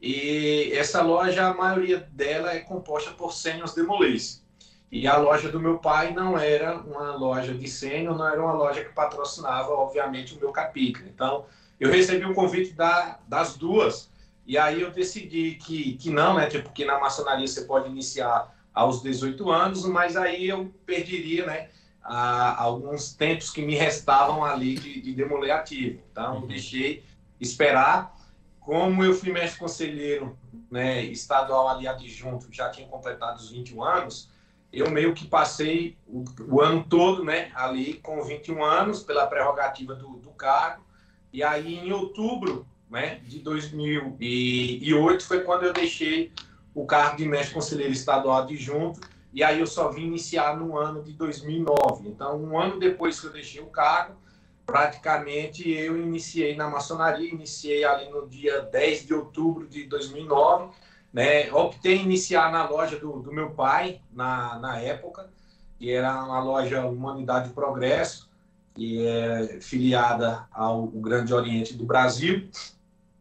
E 0.00 0.70
essa 0.74 1.00
loja, 1.00 1.46
a 1.46 1.54
maioria 1.54 1.98
dela 2.12 2.52
é 2.52 2.60
composta 2.60 3.12
por 3.12 3.32
sêniors 3.32 3.74
demolês. 3.74 4.44
E 4.92 5.08
a 5.08 5.16
loja 5.16 5.48
do 5.48 5.58
meu 5.58 5.78
pai 5.78 6.12
não 6.12 6.38
era 6.38 6.76
uma 6.76 7.16
loja 7.16 7.54
de 7.54 7.66
sênior, 7.66 8.14
não 8.14 8.28
era 8.28 8.40
uma 8.42 8.52
loja 8.52 8.84
que 8.84 8.92
patrocinava, 8.92 9.72
obviamente, 9.72 10.34
o 10.34 10.38
meu 10.38 10.52
capítulo. 10.52 11.08
Então, 11.08 11.46
eu 11.80 11.90
recebi 11.90 12.26
um 12.26 12.34
convite 12.34 12.74
da, 12.74 13.18
das 13.26 13.56
duas, 13.56 14.14
e 14.46 14.56
aí 14.56 14.80
eu 14.80 14.92
decidi 14.92 15.56
que, 15.56 15.94
que 15.94 16.08
não, 16.08 16.34
né? 16.34 16.46
Tipo, 16.46 16.70
que 16.70 16.84
na 16.84 17.00
maçonaria 17.00 17.46
você 17.46 17.62
pode 17.62 17.88
iniciar 17.88 18.54
aos 18.72 19.02
18 19.02 19.50
anos, 19.50 19.84
mas 19.86 20.16
aí 20.16 20.48
eu 20.48 20.72
perderia, 20.84 21.46
né? 21.46 21.70
A, 22.02 22.62
alguns 22.62 23.12
tempos 23.12 23.50
que 23.50 23.60
me 23.62 23.74
restavam 23.74 24.44
ali 24.44 24.76
de, 24.76 25.00
de 25.00 25.12
demoler 25.12 25.52
ativo. 25.52 26.00
Então, 26.12 26.36
uhum. 26.36 26.46
deixei 26.46 27.04
esperar. 27.40 28.14
Como 28.60 29.02
eu 29.02 29.14
fui 29.14 29.32
mestre 29.32 29.58
conselheiro 29.58 30.38
né, 30.70 31.02
estadual 31.04 31.68
ali 31.68 31.88
adjunto, 31.88 32.52
já 32.52 32.70
tinha 32.70 32.86
completado 32.86 33.38
os 33.38 33.50
21 33.50 33.82
anos, 33.82 34.30
eu 34.72 34.90
meio 34.90 35.14
que 35.14 35.26
passei 35.26 35.96
o, 36.06 36.24
o, 36.48 36.60
ano 36.60 36.84
todo, 36.84 37.24
né, 37.24 37.50
ali 37.54 37.94
com 37.94 38.22
21 38.22 38.64
anos, 38.64 39.02
pela 39.02 39.26
prerrogativa 39.26 39.94
do, 39.94 40.18
do 40.18 40.30
cargo, 40.30 40.84
e 41.32 41.42
aí 41.42 41.78
em 41.78 41.92
outubro 41.92 42.66
né, 42.90 43.20
de 43.24 43.40
2008 43.40 45.24
foi 45.24 45.40
quando 45.40 45.64
eu 45.64 45.72
deixei 45.72 46.32
o 46.74 46.86
cargo 46.86 47.16
de 47.16 47.26
mestre 47.26 47.54
conselheiro 47.54 47.92
estadual 47.92 48.42
adjunto 48.42 49.00
e 49.32 49.42
aí 49.42 49.60
eu 49.60 49.66
só 49.66 49.90
vim 49.90 50.06
iniciar 50.06 50.56
no 50.56 50.78
ano 50.78 51.02
de 51.02 51.12
2009. 51.12 52.08
Então, 52.08 52.42
um 52.42 52.58
ano 52.58 52.78
depois 52.78 53.20
que 53.20 53.26
eu 53.26 53.32
deixei 53.32 53.60
o 53.60 53.66
cargo, 53.66 54.16
praticamente 54.64 55.70
eu 55.70 55.96
iniciei 55.96 56.56
na 56.56 56.68
maçonaria, 56.70 57.30
iniciei 57.30 57.84
ali 57.84 58.08
no 58.08 58.26
dia 58.26 58.62
10 58.62 59.06
de 59.06 59.14
outubro 59.14 59.66
de 59.66 59.84
2009, 59.84 60.70
né? 61.12 61.52
Optei 61.52 61.98
iniciar 61.98 62.50
na 62.50 62.68
loja 62.68 62.98
do, 62.98 63.20
do 63.20 63.30
meu 63.30 63.50
pai, 63.50 64.00
na, 64.10 64.58
na 64.58 64.78
época, 64.78 65.28
que 65.78 65.90
era 65.90 66.24
uma 66.24 66.40
loja 66.40 66.86
Humanidade 66.86 67.50
e 67.50 67.52
Progresso, 67.52 68.30
que 68.74 69.06
é 69.06 69.60
filiada 69.60 70.46
ao 70.50 70.86
Grande 70.86 71.32
Oriente 71.32 71.74
do 71.74 71.84
Brasil. 71.84 72.48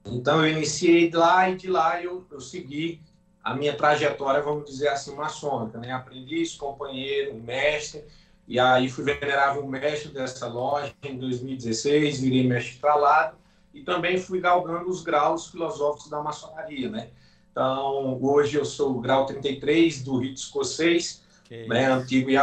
Então, 0.05 0.45
eu 0.45 0.51
iniciei 0.51 1.09
lá 1.11 1.49
e 1.49 1.55
de 1.55 1.67
lá 1.67 2.01
eu, 2.01 2.25
eu 2.31 2.39
segui 2.39 3.01
a 3.43 3.53
minha 3.55 3.75
trajetória, 3.75 4.41
vamos 4.41 4.65
dizer 4.65 4.87
assim, 4.87 5.15
maçônica, 5.15 5.77
né? 5.77 5.91
Aprendiz, 5.91 6.55
companheiro, 6.55 7.35
mestre, 7.35 8.03
e 8.47 8.59
aí 8.59 8.89
fui 8.89 9.03
venerável 9.03 9.65
mestre 9.67 10.11
dessa 10.11 10.47
loja 10.47 10.93
em 11.03 11.17
2016, 11.17 12.21
virei 12.21 12.47
mestre 12.47 12.73
estralado 12.73 13.37
e 13.73 13.81
também 13.81 14.17
fui 14.17 14.39
galgando 14.39 14.89
os 14.89 15.03
graus 15.03 15.47
filosóficos 15.47 16.09
da 16.09 16.21
maçonaria, 16.21 16.89
né? 16.89 17.09
Então, 17.51 18.19
hoje 18.21 18.57
eu 18.57 18.65
sou 18.65 18.97
o 18.97 18.99
grau 18.99 19.25
33 19.25 20.03
do 20.03 20.17
rito 20.17 20.39
escocês, 20.39 21.23
que 21.43 21.67
né? 21.67 21.85
Antigo 21.85 22.29
e 22.29 22.35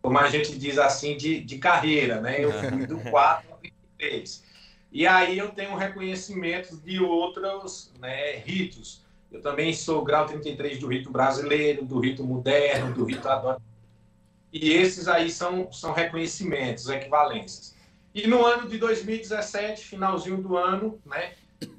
como 0.00 0.18
a 0.18 0.28
gente 0.28 0.56
diz 0.56 0.78
assim, 0.78 1.16
de, 1.16 1.40
de 1.40 1.58
carreira, 1.58 2.20
né? 2.20 2.42
Eu 2.42 2.52
fui 2.52 2.86
do 2.86 2.98
4 3.10 3.50
ao 3.50 3.58
33. 3.58 4.45
E 4.96 5.06
aí 5.06 5.36
eu 5.36 5.50
tenho 5.50 5.76
reconhecimento 5.76 6.74
de 6.78 6.98
outros 7.00 7.92
né, 8.00 8.36
ritos. 8.36 9.04
Eu 9.30 9.42
também 9.42 9.74
sou 9.74 10.02
grau 10.02 10.24
33 10.24 10.78
do 10.78 10.86
rito 10.86 11.10
brasileiro, 11.10 11.84
do 11.84 12.00
rito 12.00 12.24
moderno, 12.24 12.94
do 12.94 13.04
rito 13.04 13.28
adorado 13.28 13.62
e 14.50 14.72
esses 14.72 15.06
aí 15.06 15.28
são, 15.28 15.70
são 15.70 15.92
reconhecimentos, 15.92 16.88
equivalências. 16.88 17.76
E 18.14 18.26
no 18.26 18.42
ano 18.46 18.66
de 18.66 18.78
2017, 18.78 19.84
finalzinho 19.84 20.38
do 20.38 20.56
ano, 20.56 20.98
né, 21.04 21.34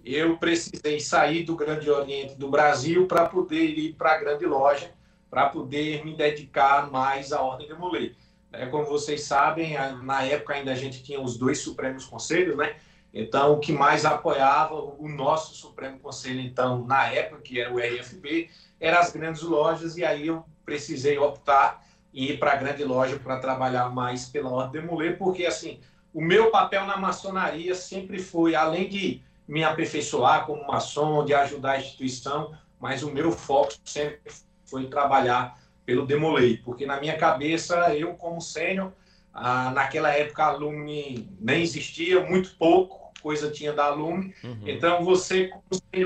eu 0.06 0.38
precisei 0.38 1.00
sair 1.00 1.44
do 1.44 1.56
Grande 1.56 1.90
Oriente 1.90 2.36
do 2.36 2.52
Brasil 2.52 3.08
para 3.08 3.26
poder 3.26 3.66
ir 3.66 3.94
para 3.94 4.14
a 4.14 4.18
grande 4.20 4.46
loja, 4.46 4.92
para 5.28 5.50
poder 5.50 6.06
me 6.06 6.16
dedicar 6.16 6.92
mais 6.92 7.34
à 7.34 7.42
Ordem 7.42 7.68
de 7.68 7.74
Molay. 7.74 8.16
É, 8.52 8.68
como 8.68 8.86
vocês 8.86 9.24
sabem, 9.24 9.76
na 10.04 10.24
época 10.24 10.54
ainda 10.54 10.72
a 10.72 10.76
gente 10.76 11.02
tinha 11.02 11.20
os 11.20 11.36
dois 11.36 11.58
Supremos 11.58 12.06
Conselhos, 12.06 12.56
né? 12.56 12.76
Então, 13.14 13.54
o 13.54 13.60
que 13.60 13.72
mais 13.72 14.06
apoiava 14.06 14.76
o 14.76 15.08
nosso 15.08 15.56
Supremo 15.56 16.00
Conselho, 16.00 16.40
então, 16.40 16.86
na 16.86 17.08
época, 17.08 17.42
que 17.42 17.60
era 17.60 17.74
o 17.74 17.80
RFB, 17.80 18.50
eram 18.80 19.00
as 19.00 19.12
grandes 19.12 19.42
lojas, 19.42 19.98
e 19.98 20.06
aí 20.06 20.28
eu 20.28 20.46
precisei 20.66 21.18
optar 21.18 21.84
e 22.14 22.32
ir 22.32 22.40
para 22.40 22.54
a 22.54 22.56
grande 22.56 22.84
loja 22.84 23.18
para 23.18 23.40
trabalhar 23.40 23.90
mais 23.90 24.26
pela 24.26 24.50
Ordem 24.50 24.82
de 24.82 24.88
Mulher, 24.88 25.18
porque 25.18 25.46
assim, 25.46 25.80
o 26.14 26.22
meu 26.22 26.52
papel 26.52 26.86
na 26.86 26.98
maçonaria 26.98 27.76
sempre 27.76 28.20
foi, 28.20 28.56
além 28.56 28.90
de 28.90 29.22
me 29.48 29.64
aperfeiçoar 29.64 30.46
como 30.46 30.68
maçom, 30.68 31.24
de 31.24 31.34
ajudar 31.34 31.74
a 31.74 31.80
instituição, 31.80 32.56
mas 32.80 33.04
o 33.04 33.12
meu 33.12 33.32
foco 33.32 33.74
sempre 33.86 34.20
foi 34.66 34.88
trabalhar 34.88 35.58
pelo 35.86 36.06
Demolei, 36.06 36.58
porque 36.58 36.86
na 36.86 37.00
minha 37.00 37.18
cabeça, 37.18 37.96
eu 37.96 38.14
como 38.16 38.42
sênior, 38.42 38.92
ah, 39.40 39.72
naquela 39.72 40.10
época 40.10 40.44
a 40.44 40.52
Lume 40.52 41.30
nem 41.40 41.62
existia, 41.62 42.26
muito 42.26 42.56
pouco 42.56 43.08
coisa 43.22 43.52
tinha 43.52 43.74
da 43.74 43.90
Lume, 43.90 44.34
uhum. 44.44 44.62
então 44.66 45.04
você 45.04 45.52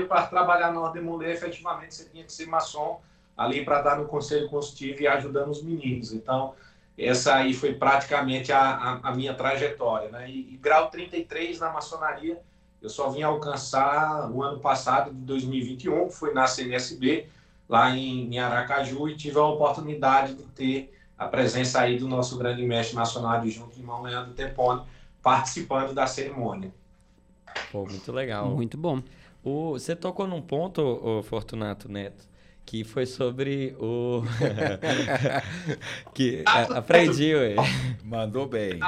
para 0.08 0.26
trabalhar 0.26 0.72
na 0.72 0.80
Ordem 0.80 1.02
Demolei, 1.02 1.32
efetivamente 1.32 1.94
você 1.94 2.08
tinha 2.08 2.24
que 2.24 2.32
ser 2.32 2.46
maçom, 2.46 3.00
ali 3.36 3.64
para 3.64 3.80
dar 3.80 3.96
no 3.98 4.06
conselho 4.06 4.48
consultivo 4.48 5.02
e 5.02 5.06
ajudando 5.06 5.50
os 5.50 5.62
meninos. 5.62 6.12
Então, 6.12 6.54
essa 6.98 7.36
aí 7.36 7.54
foi 7.54 7.74
praticamente 7.74 8.52
a, 8.52 8.60
a, 8.60 9.00
a 9.10 9.14
minha 9.14 9.34
trajetória. 9.34 10.10
Né? 10.10 10.30
E, 10.30 10.54
e, 10.54 10.56
grau 10.56 10.90
33 10.90 11.58
na 11.58 11.72
maçonaria, 11.72 12.40
eu 12.80 12.88
só 12.88 13.08
vim 13.08 13.22
alcançar 13.22 14.30
o 14.30 14.42
ano 14.42 14.58
passado, 14.58 15.10
de 15.10 15.20
2021, 15.20 16.08
que 16.08 16.14
foi 16.14 16.34
na 16.34 16.46
CNSB, 16.46 17.28
lá 17.68 17.90
em, 17.96 18.34
em 18.34 18.38
Aracaju, 18.38 19.08
e 19.08 19.16
tive 19.16 19.38
a 19.38 19.44
oportunidade 19.44 20.34
de 20.34 20.42
ter 20.44 20.92
a 21.22 21.28
presença 21.28 21.80
aí 21.80 21.98
do 21.98 22.08
nosso 22.08 22.36
grande 22.36 22.62
mestre 22.62 22.96
nacional 22.96 23.46
junto, 23.48 23.78
irmão 23.78 24.02
Leandro 24.02 24.32
Tempone, 24.32 24.82
participando 25.22 25.94
da 25.94 26.06
cerimônia. 26.06 26.72
Pô, 27.70 27.84
muito 27.84 28.10
legal. 28.12 28.50
Muito 28.50 28.76
bom. 28.76 29.02
O, 29.44 29.72
você 29.72 29.94
tocou 29.94 30.26
num 30.26 30.40
ponto, 30.40 30.80
o 30.80 31.22
Fortunato 31.22 31.90
Neto, 31.90 32.28
que 32.64 32.84
foi 32.84 33.06
sobre 33.06 33.76
o. 33.78 34.22
que 36.14 36.42
aprendi, 36.46 37.34
ué. 37.34 37.56
Mandou 38.04 38.46
bem. 38.46 38.78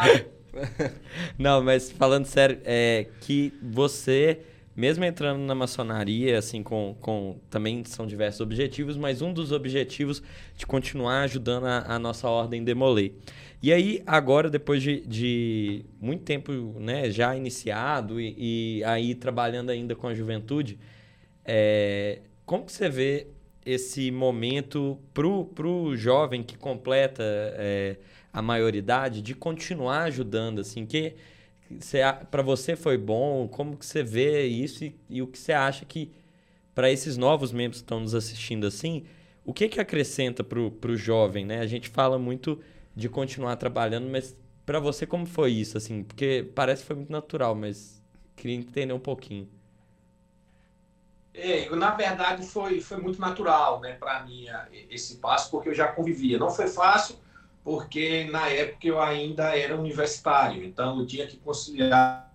Não, 1.38 1.62
mas 1.62 1.90
falando 1.90 2.26
sério, 2.26 2.60
é 2.64 3.06
que 3.20 3.52
você, 3.60 4.40
mesmo 4.76 5.04
entrando 5.04 5.40
na 5.40 5.54
maçonaria, 5.54 6.38
assim, 6.38 6.62
com, 6.62 6.96
com 7.00 7.38
também 7.48 7.84
são 7.84 8.06
diversos 8.06 8.40
objetivos, 8.40 8.96
mas 8.96 9.22
um 9.22 9.32
dos 9.32 9.52
objetivos 9.52 10.22
de 10.56 10.66
continuar 10.66 11.22
ajudando 11.22 11.66
a, 11.66 11.94
a 11.94 11.98
nossa 11.98 12.28
ordem 12.28 12.64
demoler. 12.64 13.12
E 13.62 13.72
aí, 13.72 14.02
agora, 14.06 14.50
depois 14.50 14.82
de, 14.82 15.00
de 15.06 15.84
muito 16.00 16.24
tempo 16.24 16.52
né, 16.78 17.10
já 17.10 17.34
iniciado 17.36 18.20
e, 18.20 18.34
e, 18.78 18.84
aí 18.84 19.14
trabalhando 19.14 19.70
ainda 19.70 19.94
com 19.94 20.08
a 20.08 20.14
juventude, 20.14 20.78
é, 21.44 22.20
como 22.44 22.66
que 22.66 22.72
você 22.72 22.88
vê 22.88 23.28
esse 23.64 24.10
momento 24.10 24.98
pro, 25.14 25.46
pro 25.46 25.96
jovem 25.96 26.42
que 26.42 26.58
completa 26.58 27.22
é, 27.22 27.96
a 28.32 28.42
maioridade 28.42 29.22
de 29.22 29.34
continuar 29.34 30.02
ajudando, 30.02 30.60
assim, 30.60 30.84
que 30.84 31.14
para 32.30 32.42
você 32.42 32.76
foi 32.76 32.98
bom, 32.98 33.48
como 33.48 33.76
que 33.76 33.86
você 33.86 34.02
vê 34.02 34.46
isso 34.46 34.84
e, 34.84 34.98
e 35.08 35.22
o 35.22 35.26
que 35.26 35.38
você 35.38 35.52
acha 35.52 35.84
que 35.84 36.12
para 36.74 36.90
esses 36.90 37.16
novos 37.16 37.52
membros 37.52 37.80
que 37.80 37.84
estão 37.84 38.00
nos 38.00 38.14
assistindo 38.14 38.66
assim, 38.66 39.04
o 39.44 39.52
que 39.52 39.68
que 39.68 39.80
acrescenta 39.80 40.42
pro, 40.42 40.70
pro 40.70 40.96
jovem, 40.96 41.44
né? 41.44 41.60
A 41.60 41.66
gente 41.66 41.88
fala 41.88 42.18
muito 42.18 42.60
de 42.96 43.08
continuar 43.08 43.56
trabalhando, 43.56 44.08
mas 44.10 44.36
para 44.64 44.80
você 44.80 45.06
como 45.06 45.26
foi 45.26 45.52
isso, 45.52 45.76
assim? 45.76 46.02
Porque 46.02 46.50
parece 46.54 46.82
que 46.82 46.88
foi 46.88 46.96
muito 46.96 47.12
natural, 47.12 47.54
mas 47.54 48.02
queria 48.34 48.56
entender 48.56 48.92
um 48.92 48.98
pouquinho. 48.98 49.48
É, 51.32 51.68
na 51.74 51.90
verdade, 51.90 52.46
foi, 52.46 52.80
foi 52.80 52.98
muito 52.98 53.20
natural 53.20 53.80
né, 53.80 53.94
para 53.94 54.24
mim 54.24 54.46
esse 54.88 55.16
passo, 55.16 55.50
porque 55.50 55.68
eu 55.68 55.74
já 55.74 55.88
convivia. 55.88 56.38
Não 56.38 56.48
foi 56.48 56.68
fácil, 56.68 57.16
porque 57.64 58.24
na 58.24 58.46
época 58.48 58.86
eu 58.86 59.00
ainda 59.00 59.56
era 59.56 59.74
universitário, 59.74 60.62
então 60.62 61.00
eu 61.00 61.06
tinha 61.06 61.26
que 61.26 61.38
conciliar 61.38 62.30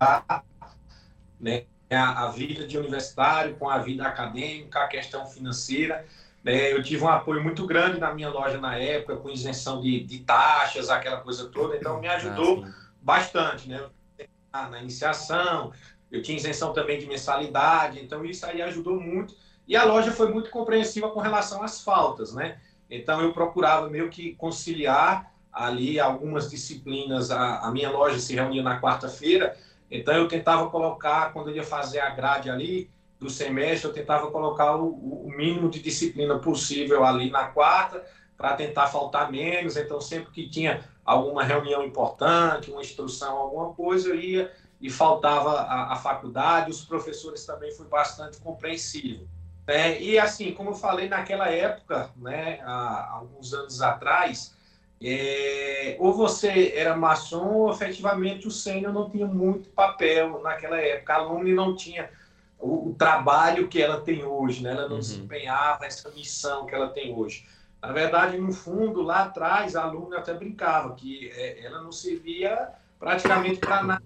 né, 1.38 1.64
a, 1.88 2.24
a 2.24 2.30
vida 2.30 2.66
de 2.66 2.76
universitário 2.76 3.54
com 3.54 3.70
a 3.70 3.78
vida 3.78 4.04
acadêmica, 4.04 4.80
a 4.80 4.88
questão 4.88 5.24
financeira. 5.24 6.04
Né, 6.42 6.72
eu 6.72 6.82
tive 6.82 7.04
um 7.04 7.08
apoio 7.08 7.40
muito 7.42 7.64
grande 7.64 8.00
na 8.00 8.12
minha 8.12 8.28
loja 8.28 8.58
na 8.58 8.76
época, 8.76 9.16
com 9.18 9.30
isenção 9.30 9.80
de, 9.80 10.04
de 10.04 10.18
taxas, 10.18 10.90
aquela 10.90 11.18
coisa 11.18 11.48
toda, 11.48 11.76
então 11.76 12.00
me 12.00 12.08
ajudou 12.08 12.64
ah, 12.64 12.72
bastante 13.00 13.68
né, 13.68 13.88
na 14.52 14.80
iniciação, 14.82 15.72
eu 16.10 16.22
tinha 16.22 16.36
isenção 16.36 16.72
também 16.72 16.98
de 16.98 17.06
mensalidade, 17.06 18.00
então 18.00 18.24
isso 18.24 18.44
aí 18.44 18.60
ajudou 18.62 19.00
muito. 19.00 19.36
E 19.68 19.76
a 19.76 19.84
loja 19.84 20.10
foi 20.10 20.32
muito 20.32 20.50
compreensiva 20.50 21.08
com 21.10 21.20
relação 21.20 21.62
às 21.62 21.82
faltas, 21.82 22.34
né? 22.34 22.58
Então 22.90 23.20
eu 23.20 23.32
procurava 23.32 23.88
meio 23.88 24.08
que 24.08 24.34
conciliar 24.34 25.32
ali 25.52 26.00
algumas 26.00 26.50
disciplinas. 26.50 27.30
A, 27.30 27.60
a 27.60 27.70
minha 27.70 27.90
loja 27.90 28.18
se 28.18 28.34
reunia 28.34 28.62
na 28.62 28.80
quarta-feira, 28.80 29.56
então 29.90 30.14
eu 30.14 30.28
tentava 30.28 30.68
colocar, 30.70 31.32
quando 31.32 31.50
eu 31.50 31.56
ia 31.56 31.64
fazer 31.64 32.00
a 32.00 32.10
grade 32.10 32.50
ali 32.50 32.90
do 33.18 33.28
semestre, 33.28 33.88
eu 33.88 33.92
tentava 33.92 34.30
colocar 34.30 34.76
o, 34.76 34.88
o 35.26 35.30
mínimo 35.36 35.68
de 35.68 35.80
disciplina 35.80 36.38
possível 36.38 37.04
ali 37.04 37.30
na 37.30 37.46
quarta, 37.46 38.04
para 38.36 38.56
tentar 38.56 38.86
faltar 38.86 39.30
menos. 39.30 39.76
Então 39.76 40.00
sempre 40.00 40.32
que 40.32 40.48
tinha 40.48 40.84
alguma 41.04 41.44
reunião 41.44 41.84
importante, 41.84 42.70
uma 42.70 42.80
instrução, 42.80 43.36
alguma 43.36 43.74
coisa, 43.74 44.08
eu 44.08 44.18
ia 44.18 44.52
e 44.80 44.88
faltava 44.88 45.60
a, 45.60 45.92
a 45.92 45.96
faculdade, 45.96 46.70
os 46.70 46.84
professores 46.84 47.44
também 47.44 47.70
foi 47.72 47.86
bastante 47.86 48.38
compreensivo. 48.38 49.28
Né? 49.66 50.00
E 50.00 50.18
assim, 50.18 50.52
como 50.52 50.70
eu 50.70 50.74
falei 50.74 51.08
naquela 51.08 51.48
época, 51.48 52.10
né, 52.16 52.60
há 52.62 53.10
alguns 53.12 53.52
anos 53.52 53.80
atrás, 53.80 54.54
é, 55.02 55.96
ou 55.98 56.12
você 56.12 56.72
era 56.76 56.94
maçom 56.94 57.54
ou 57.54 57.72
efetivamente 57.72 58.46
o 58.46 58.50
sênior 58.50 58.92
não 58.92 59.08
tinha 59.08 59.26
muito 59.26 59.70
papel 59.70 60.42
naquela 60.42 60.78
época. 60.78 61.14
A 61.14 61.16
alumni 61.16 61.54
não 61.54 61.74
tinha 61.74 62.10
o, 62.58 62.90
o, 62.90 62.94
trabalho 62.94 63.68
que 63.68 63.80
ela 63.80 64.02
tem 64.02 64.24
hoje, 64.24 64.62
né? 64.62 64.72
ela 64.72 64.82
não 64.82 64.96
uhum. 64.96 65.00
desempenhava 65.00 65.86
essa 65.86 66.10
missão 66.10 66.66
que 66.66 66.74
ela 66.74 66.90
tem 66.90 67.14
hoje. 67.14 67.46
Na 67.80 67.92
verdade, 67.92 68.36
no 68.36 68.52
fundo, 68.52 69.00
lá 69.00 69.22
atrás, 69.22 69.74
a 69.74 69.84
aluna 69.84 70.18
até 70.18 70.34
brincava 70.34 70.94
que 70.94 71.30
é, 71.34 71.64
ela 71.64 71.80
não 71.80 71.90
servia 71.90 72.68
praticamente 72.98 73.58
para 73.58 73.82
nada 73.82 74.02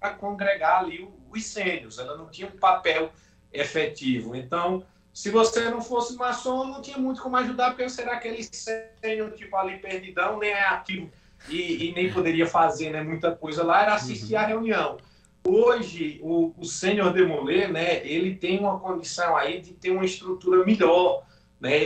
para 0.00 0.14
congregar 0.14 0.80
ali 0.80 1.08
os 1.30 1.46
sênios, 1.46 1.98
ela 1.98 2.16
não 2.16 2.26
tinha 2.26 2.48
um 2.48 2.58
papel 2.58 3.12
efetivo. 3.52 4.34
Então, 4.34 4.84
se 5.12 5.30
você 5.30 5.68
não 5.68 5.80
fosse 5.80 6.16
maçom, 6.16 6.64
não 6.64 6.80
tinha 6.80 6.98
muito 6.98 7.22
como 7.22 7.36
ajudar, 7.36 7.70
porque 7.70 7.88
você 7.88 8.02
era 8.02 8.12
aquele 8.12 8.42
sênior, 8.42 9.32
tipo, 9.32 9.54
ali 9.56 9.78
perdidão, 9.78 10.38
nem 10.38 10.50
é 10.50 10.68
ativo 10.68 11.10
e, 11.48 11.88
e, 11.88 11.92
nem 11.92 12.12
poderia 12.12 12.46
fazer 12.46 12.90
né, 12.90 13.02
muita 13.02 13.34
coisa 13.34 13.64
lá, 13.64 13.82
era 13.82 13.94
assistir 13.94 14.34
uhum. 14.34 14.40
a 14.40 14.46
reunião. 14.46 14.96
Hoje, 15.44 16.20
o, 16.22 16.54
o 16.56 16.64
sênior 16.64 17.12
Demolê, 17.12 17.66
né, 17.66 18.06
ele 18.06 18.36
tem 18.36 18.60
uma 18.60 18.78
condição 18.78 19.36
aí 19.36 19.60
de 19.60 19.72
ter 19.72 19.90
uma 19.90 20.04
estrutura 20.04 20.64
melhor, 20.64 21.24
né, 21.60 21.76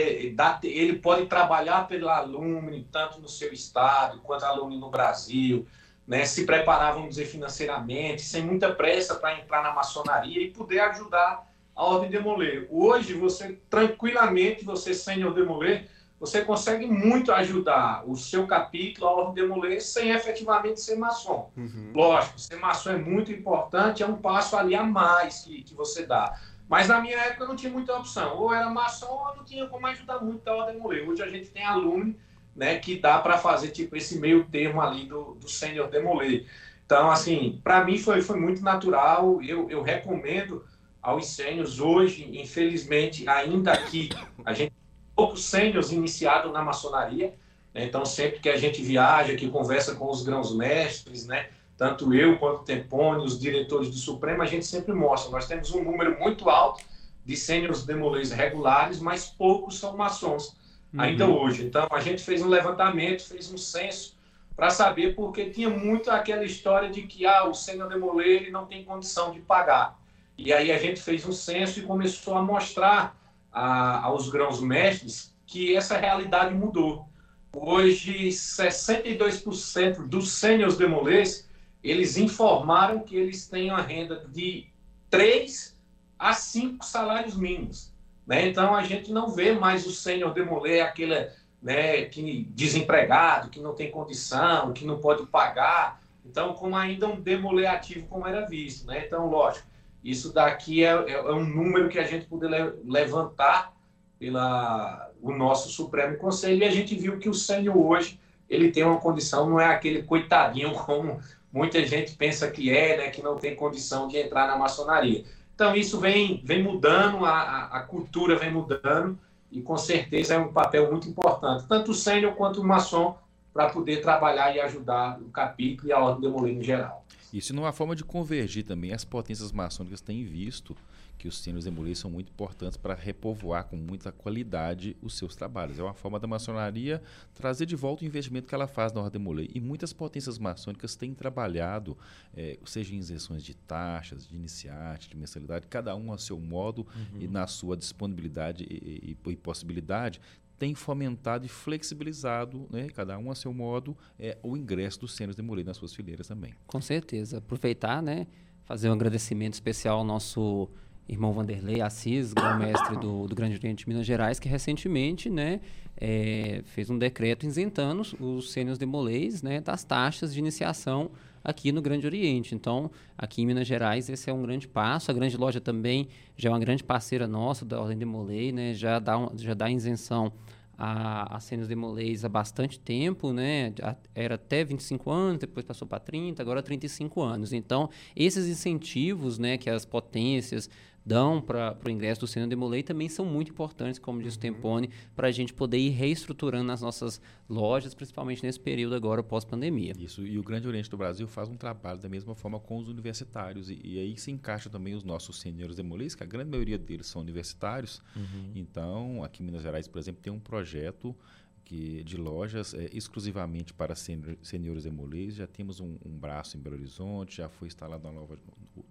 ele 0.63 0.93
pode 0.93 1.25
trabalhar 1.25 1.87
pela 1.87 2.17
alumni, 2.17 2.87
tanto 2.91 3.19
no 3.19 3.27
seu 3.27 3.51
estado, 3.51 4.21
quanto 4.21 4.45
alumni 4.45 4.77
no 4.77 4.89
Brasil, 4.89 5.65
né, 6.07 6.23
se 6.25 6.45
preparar, 6.45 6.93
vamos 6.93 7.09
dizer, 7.09 7.25
financeiramente, 7.25 8.21
sem 8.21 8.43
muita 8.43 8.73
pressa 8.73 9.15
para 9.15 9.39
entrar 9.39 9.61
na 9.63 9.73
maçonaria 9.73 10.41
e 10.41 10.51
poder 10.51 10.79
ajudar 10.79 11.46
a 11.77 11.85
Ordem 11.85 12.09
Demolê. 12.09 12.67
Hoje, 12.71 13.13
você, 13.13 13.59
tranquilamente, 13.69 14.65
você, 14.65 14.95
sênior 14.95 15.31
Demolê, 15.33 15.83
você 16.19 16.43
consegue 16.43 16.87
muito 16.87 17.31
ajudar 17.31 18.03
o 18.09 18.15
seu 18.15 18.47
capítulo, 18.47 19.07
a 19.07 19.11
Ordem 19.11 19.43
Demolê, 19.43 19.79
sem 19.79 20.09
efetivamente 20.09 20.81
ser 20.81 20.95
maçom. 20.95 21.51
Uhum. 21.55 21.91
Lógico, 21.93 22.39
ser 22.39 22.55
maçom 22.55 22.89
é 22.89 22.97
muito 22.97 23.31
importante, 23.31 24.01
é 24.01 24.07
um 24.07 24.17
passo 24.17 24.57
ali 24.57 24.73
a 24.73 24.83
mais 24.83 25.41
que, 25.41 25.61
que 25.61 25.75
você 25.75 26.03
dá. 26.03 26.39
Mas 26.67 26.87
na 26.87 26.99
minha 26.99 27.17
época 27.17 27.45
não 27.45 27.55
tinha 27.55 27.71
muita 27.71 27.95
opção. 27.95 28.35
Ou 28.37 28.51
era 28.51 28.69
maçom 28.71 29.11
ou 29.11 29.37
não 29.37 29.45
tinha 29.45 29.67
como 29.67 29.85
ajudar 29.85 30.19
muito 30.19 30.47
a 30.47 30.55
Ordem 30.55 30.75
Demolê. 30.75 31.01
Hoje 31.01 31.21
a 31.21 31.29
gente 31.29 31.49
tem 31.49 31.63
aluno 31.63 32.15
né, 32.55 32.79
que 32.79 32.97
dá 32.97 33.19
para 33.19 33.37
fazer 33.37 33.69
tipo 33.69 33.95
esse 33.95 34.17
meio 34.17 34.45
termo 34.45 34.81
ali 34.81 35.05
do, 35.05 35.35
do 35.35 35.47
Sênior 35.47 35.89
Demolê. 35.89 36.45
Então, 36.83 37.11
assim, 37.11 37.61
para 37.63 37.85
mim 37.85 37.99
foi, 37.99 38.21
foi 38.21 38.39
muito 38.39 38.63
natural. 38.63 39.41
Eu, 39.43 39.69
eu 39.69 39.83
recomendo 39.83 40.65
aos 41.07 41.27
sênios 41.27 41.79
hoje, 41.79 42.29
infelizmente, 42.33 43.29
ainda 43.29 43.71
aqui, 43.71 44.09
a 44.43 44.51
gente 44.51 44.73
poucos 45.15 45.45
sênios 45.45 45.89
iniciados 45.93 46.51
na 46.51 46.61
maçonaria. 46.61 47.33
Né? 47.73 47.85
Então, 47.85 48.05
sempre 48.05 48.39
que 48.41 48.49
a 48.49 48.57
gente 48.57 48.81
viaja, 48.81 49.33
que 49.33 49.49
conversa 49.49 49.95
com 49.95 50.09
os 50.11 50.21
grãos-mestres, 50.21 51.25
né? 51.25 51.47
tanto 51.77 52.13
eu 52.13 52.37
quanto 52.37 52.59
o 52.59 52.65
Tempone, 52.65 53.23
os 53.23 53.39
diretores 53.39 53.89
do 53.89 53.95
Supremo, 53.95 54.41
a 54.41 54.45
gente 54.45 54.65
sempre 54.65 54.93
mostra. 54.93 55.31
Nós 55.31 55.47
temos 55.47 55.71
um 55.71 55.81
número 55.81 56.19
muito 56.19 56.49
alto 56.49 56.83
de 57.23 57.37
sênios 57.37 57.85
demolês 57.85 58.29
regulares, 58.29 58.99
mas 58.99 59.27
poucos 59.27 59.79
são 59.79 59.95
maçons 59.95 60.57
uhum. 60.93 60.99
ainda 60.99 61.25
hoje. 61.25 61.63
Então, 61.63 61.87
a 61.89 62.01
gente 62.01 62.21
fez 62.21 62.41
um 62.41 62.49
levantamento, 62.49 63.23
fez 63.23 63.49
um 63.49 63.57
censo 63.57 64.17
para 64.57 64.69
saber, 64.69 65.15
porque 65.15 65.51
tinha 65.51 65.69
muito 65.69 66.11
aquela 66.11 66.43
história 66.43 66.89
de 66.89 67.03
que 67.03 67.25
ah, 67.25 67.47
o 67.47 67.53
sênior 67.53 67.87
demolê 67.87 68.35
ele 68.35 68.51
não 68.51 68.65
tem 68.65 68.83
condição 68.83 69.31
de 69.31 69.39
pagar. 69.39 69.97
E 70.37 70.53
aí 70.53 70.71
a 70.71 70.77
gente 70.77 71.01
fez 71.01 71.25
um 71.25 71.31
censo 71.31 71.79
e 71.79 71.83
começou 71.83 72.35
a 72.35 72.41
mostrar 72.41 73.17
a, 73.51 74.03
aos 74.05 74.29
grãos 74.29 74.61
mestres 74.61 75.35
que 75.45 75.75
essa 75.75 75.97
realidade 75.97 76.53
mudou. 76.53 77.07
Hoje, 77.55 78.27
62% 78.27 80.07
dos 80.07 80.31
sênios 80.33 80.77
demolês, 80.77 81.49
eles 81.83 82.17
informaram 82.17 82.99
que 82.99 83.15
eles 83.15 83.47
têm 83.47 83.71
uma 83.71 83.81
renda 83.81 84.27
de 84.29 84.67
3 85.09 85.75
a 86.19 86.33
5 86.33 86.85
salários 86.85 87.35
mínimos. 87.35 87.91
Né? 88.27 88.47
Então, 88.47 88.75
a 88.75 88.83
gente 88.83 89.11
não 89.11 89.29
vê 89.29 89.53
mais 89.53 89.87
o 89.87 89.91
sênior 89.91 90.33
demolê, 90.33 90.81
aquele 90.81 91.29
né, 91.61 92.05
que, 92.05 92.43
desempregado, 92.51 93.49
que 93.49 93.59
não 93.59 93.73
tem 93.73 93.89
condição, 93.89 94.73
que 94.73 94.85
não 94.85 94.99
pode 94.99 95.25
pagar. 95.25 96.01
Então, 96.25 96.53
como 96.53 96.75
ainda 96.75 97.07
um 97.07 97.19
demolê 97.19 97.65
ativo 97.65 98.05
como 98.07 98.27
era 98.27 98.45
visto. 98.45 98.85
Né? 98.85 99.05
Então, 99.05 99.27
lógico, 99.27 99.65
isso 100.09 100.31
daqui 100.33 100.83
é, 100.83 100.87
é, 100.87 101.13
é 101.13 101.31
um 101.33 101.45
número 101.45 101.89
que 101.89 101.99
a 101.99 102.03
gente 102.03 102.25
poder 102.25 102.75
levantar 102.85 103.73
pela 104.17 105.11
o 105.21 105.33
nosso 105.33 105.69
Supremo 105.69 106.17
Conselho 106.17 106.61
e 106.61 106.65
a 106.65 106.71
gente 106.71 106.95
viu 106.95 107.17
que 107.17 107.27
o 107.27 107.33
sênior 107.33 107.75
hoje 107.75 108.19
ele 108.49 108.71
tem 108.71 108.83
uma 108.83 108.99
condição, 108.99 109.49
não 109.49 109.59
é 109.59 109.65
aquele 109.65 110.03
coitadinho 110.03 110.71
como 110.71 111.19
muita 111.51 111.85
gente 111.85 112.15
pensa 112.15 112.49
que 112.49 112.69
é, 112.69 112.97
né, 112.97 113.09
que 113.09 113.21
não 113.21 113.35
tem 113.35 113.55
condição 113.55 114.07
de 114.07 114.17
entrar 114.17 114.47
na 114.47 114.55
maçonaria. 114.55 115.25
Então 115.53 115.75
isso 115.75 115.99
vem, 115.99 116.41
vem 116.45 116.63
mudando, 116.63 117.25
a, 117.25 117.65
a 117.65 117.79
cultura 117.81 118.37
vem 118.37 118.51
mudando 118.51 119.17
e 119.51 119.61
com 119.61 119.77
certeza 119.77 120.35
é 120.35 120.37
um 120.37 120.53
papel 120.53 120.89
muito 120.89 121.09
importante, 121.09 121.65
tanto 121.67 121.91
o 121.91 121.95
sênior 121.95 122.35
quanto 122.35 122.61
o 122.61 122.65
maçom, 122.65 123.17
para 123.53 123.69
poder 123.69 124.03
trabalhar 124.03 124.55
e 124.55 124.59
ajudar 124.61 125.19
o 125.19 125.31
capítulo 125.31 125.89
e 125.89 125.91
a 125.91 125.99
ordem 125.99 126.21
de 126.21 126.27
Molino 126.27 126.61
em 126.61 126.63
geral. 126.63 127.03
Isso 127.37 127.53
numa 127.53 127.71
forma 127.71 127.95
de 127.95 128.03
convergir 128.03 128.63
também, 128.63 128.93
as 128.93 129.05
potências 129.05 129.51
maçônicas 129.51 130.01
têm 130.01 130.23
visto 130.25 130.75
que 131.17 131.27
os 131.27 131.39
sínios 131.39 131.65
demolês 131.65 131.97
são 131.97 132.11
muito 132.11 132.29
importantes 132.29 132.77
para 132.77 132.93
repovoar 132.93 133.65
com 133.65 133.75
muita 133.75 134.11
qualidade 134.11 134.95
os 135.01 135.17
seus 135.17 135.35
trabalhos. 135.35 135.79
É 135.79 135.83
uma 135.83 135.93
forma 135.93 136.19
da 136.19 136.27
maçonaria 136.27 137.01
trazer 137.33 137.65
de 137.65 137.75
volta 137.75 138.03
o 138.03 138.07
investimento 138.07 138.47
que 138.47 138.53
ela 138.53 138.67
faz 138.67 138.93
na 138.93 139.01
Ordem 139.01 139.19
Demolei. 139.19 139.49
E 139.53 139.59
muitas 139.59 139.91
potências 139.91 140.37
maçônicas 140.37 140.95
têm 140.95 141.13
trabalhado, 141.13 141.97
é, 142.35 142.59
seja 142.65 142.93
em 142.93 142.99
isenções 142.99 143.43
de 143.43 143.55
taxas, 143.55 144.27
de 144.27 144.35
iniciante, 144.35 145.09
de 145.09 145.17
mensalidade, 145.17 145.65
cada 145.67 145.95
um 145.95 146.13
a 146.13 146.17
seu 146.17 146.39
modo 146.39 146.85
uhum. 146.95 147.21
e 147.21 147.27
na 147.27 147.47
sua 147.47 147.75
disponibilidade 147.75 148.63
e, 148.69 149.17
e, 149.25 149.31
e 149.31 149.35
possibilidade, 149.35 150.21
tem 150.57 150.73
fomentado 150.73 151.45
e 151.45 151.49
flexibilizado, 151.49 152.67
né, 152.71 152.87
cada 152.89 153.17
um 153.17 153.29
a 153.29 153.35
seu 153.35 153.53
modo, 153.53 153.95
é, 154.19 154.37
o 154.41 154.57
ingresso 154.57 155.01
dos 155.01 155.15
cenas 155.15 155.35
de 155.35 155.41
Moreira 155.41 155.69
nas 155.69 155.77
suas 155.77 155.93
fileiras 155.93 156.27
também. 156.27 156.53
Com 156.65 156.81
certeza. 156.81 157.37
Aproveitar, 157.37 158.01
né, 158.01 158.27
fazer 158.65 158.89
um 158.89 158.93
agradecimento 158.93 159.53
especial 159.53 159.99
ao 159.99 160.03
nosso 160.03 160.69
irmão 161.07 161.31
Vanderlei 161.31 161.79
Assis, 161.81 162.33
grão-mestre 162.33 162.97
do, 162.97 163.27
do 163.27 163.35
Grande 163.35 163.55
Oriente 163.55 163.85
de 163.85 163.89
Minas 163.89 164.05
Gerais, 164.05 164.39
que 164.39 164.49
recentemente 164.49 165.29
né, 165.29 165.61
é, 165.95 166.61
fez 166.65 166.89
um 166.89 166.97
decreto 166.97 167.45
isentando 167.45 168.01
os 168.19 168.51
sênios 168.51 168.77
demolês 168.77 169.41
né, 169.41 169.61
das 169.61 169.83
taxas 169.83 170.33
de 170.33 170.39
iniciação 170.39 171.11
aqui 171.47 171.71
no 171.71 171.81
Grande 171.81 172.05
Oriente. 172.05 172.53
Então, 172.53 172.91
aqui 173.17 173.41
em 173.41 173.45
Minas 173.45 173.65
Gerais, 173.65 174.09
esse 174.09 174.29
é 174.29 174.33
um 174.33 174.41
grande 174.41 174.67
passo. 174.67 175.09
A 175.09 175.13
grande 175.13 175.37
loja 175.37 175.61
também 175.61 176.09
já 176.35 176.49
é 176.49 176.51
uma 176.51 176.59
grande 176.59 176.83
parceira 176.83 177.25
nossa 177.25 177.63
da 177.63 177.79
Ordem 177.79 177.97
Demolei, 177.97 178.51
né, 178.51 178.73
já, 178.73 178.99
dá 178.99 179.17
um, 179.17 179.29
já 179.37 179.53
dá 179.53 179.71
isenção 179.71 180.33
a, 180.77 181.37
a 181.37 181.39
Sênios 181.39 181.67
Demolês 181.67 182.23
há 182.23 182.29
bastante 182.29 182.79
tempo, 182.79 183.33
né? 183.33 183.73
Era 184.13 184.35
até 184.35 184.63
25 184.63 185.09
anos, 185.09 185.39
depois 185.39 185.65
passou 185.65 185.87
para 185.87 185.99
30, 185.99 186.41
agora 186.41 186.61
35 186.61 187.21
anos. 187.21 187.51
Então, 187.51 187.89
esses 188.15 188.45
incentivos 188.47 189.39
né, 189.39 189.57
que 189.57 189.69
as 189.69 189.85
potências 189.85 190.69
dão 191.07 191.41
para 191.41 191.77
o 191.85 191.89
ingresso 191.89 192.19
do 192.19 192.27
Senna 192.27 192.47
Demolei 192.47 192.83
também 192.83 193.07
são 193.07 193.25
muito 193.25 193.49
importantes, 193.49 193.97
como 193.97 194.21
diz 194.21 194.33
o 194.33 194.37
uhum. 194.37 194.41
Tempone, 194.41 194.89
para 195.15 195.29
a 195.29 195.31
gente 195.31 195.53
poder 195.53 195.77
ir 195.77 195.91
reestruturando 195.91 196.69
as 196.69 196.81
nossas 196.81 197.21
lojas, 197.49 197.95
principalmente 197.95 198.43
nesse 198.43 198.59
período 198.59 198.93
agora 198.93 199.23
pós-pandemia. 199.23 199.93
Isso, 199.97 200.27
e 200.27 200.37
o 200.37 200.43
Grande 200.43 200.67
Oriente 200.67 200.89
do 200.89 200.97
Brasil 200.97 201.25
faz 201.25 201.47
um 201.47 201.55
trabalho 201.55 201.97
da 201.99 202.09
mesma 202.09 202.35
forma 202.35 202.59
com 202.59 202.77
os 202.77 202.89
universitários, 202.89 203.69
e, 203.69 203.79
e 203.81 203.97
aí 203.97 204.17
se 204.17 204.31
encaixa 204.31 204.69
também 204.69 204.95
os 204.95 205.03
nossos 205.05 205.39
senhores 205.39 205.77
demolis, 205.77 206.13
que 206.13 206.23
a 206.23 206.27
grande 206.27 206.51
maioria 206.51 206.77
deles 206.77 207.07
são 207.07 207.21
universitários. 207.21 208.01
Uhum. 208.13 208.51
Então, 208.53 209.23
aqui 209.23 209.41
em 209.41 209.45
Minas 209.45 209.61
Gerais, 209.61 209.87
por 209.87 209.99
exemplo, 209.99 210.21
tem 210.21 210.33
um 210.33 210.39
projeto 210.39 211.15
que, 211.63 212.03
de 212.03 212.17
lojas 212.17 212.73
é, 212.73 212.89
exclusivamente 212.91 213.73
para 213.73 213.95
senhores 213.95 214.83
demolês. 214.83 215.35
Já 215.35 215.47
temos 215.47 215.79
um, 215.79 215.97
um, 216.05 216.17
braço 216.17 216.57
em 216.57 216.59
Belo 216.59 216.75
Horizonte, 216.75 217.37
já 217.37 217.47
foi 217.47 217.69
instalado 217.69 218.05
uma 218.07 218.13
nova, 218.13 218.37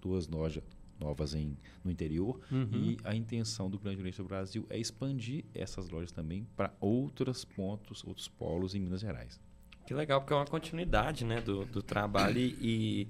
duas 0.00 0.26
lojas 0.28 0.62
novas 0.98 1.34
em, 1.34 1.56
no 1.84 1.90
interior. 1.90 2.40
Uhum. 2.50 2.68
E 2.72 2.98
a 3.04 3.14
intenção 3.14 3.70
do 3.70 3.78
Grande 3.78 4.00
Oriente 4.00 4.18
do 4.18 4.24
Brasil 4.24 4.66
é 4.70 4.78
expandir 4.78 5.44
essas 5.54 5.88
lojas 5.88 6.12
também 6.12 6.46
para 6.56 6.72
outros 6.80 7.44
pontos, 7.44 8.04
outros 8.04 8.28
polos 8.28 8.74
em 8.74 8.80
Minas 8.80 9.00
Gerais. 9.00 9.40
Que 9.86 9.94
legal, 9.94 10.20
porque 10.20 10.32
é 10.32 10.36
uma 10.36 10.46
continuidade 10.46 11.24
né, 11.24 11.40
do, 11.40 11.64
do 11.64 11.80
trabalho 11.80 12.38
e, 12.38 13.08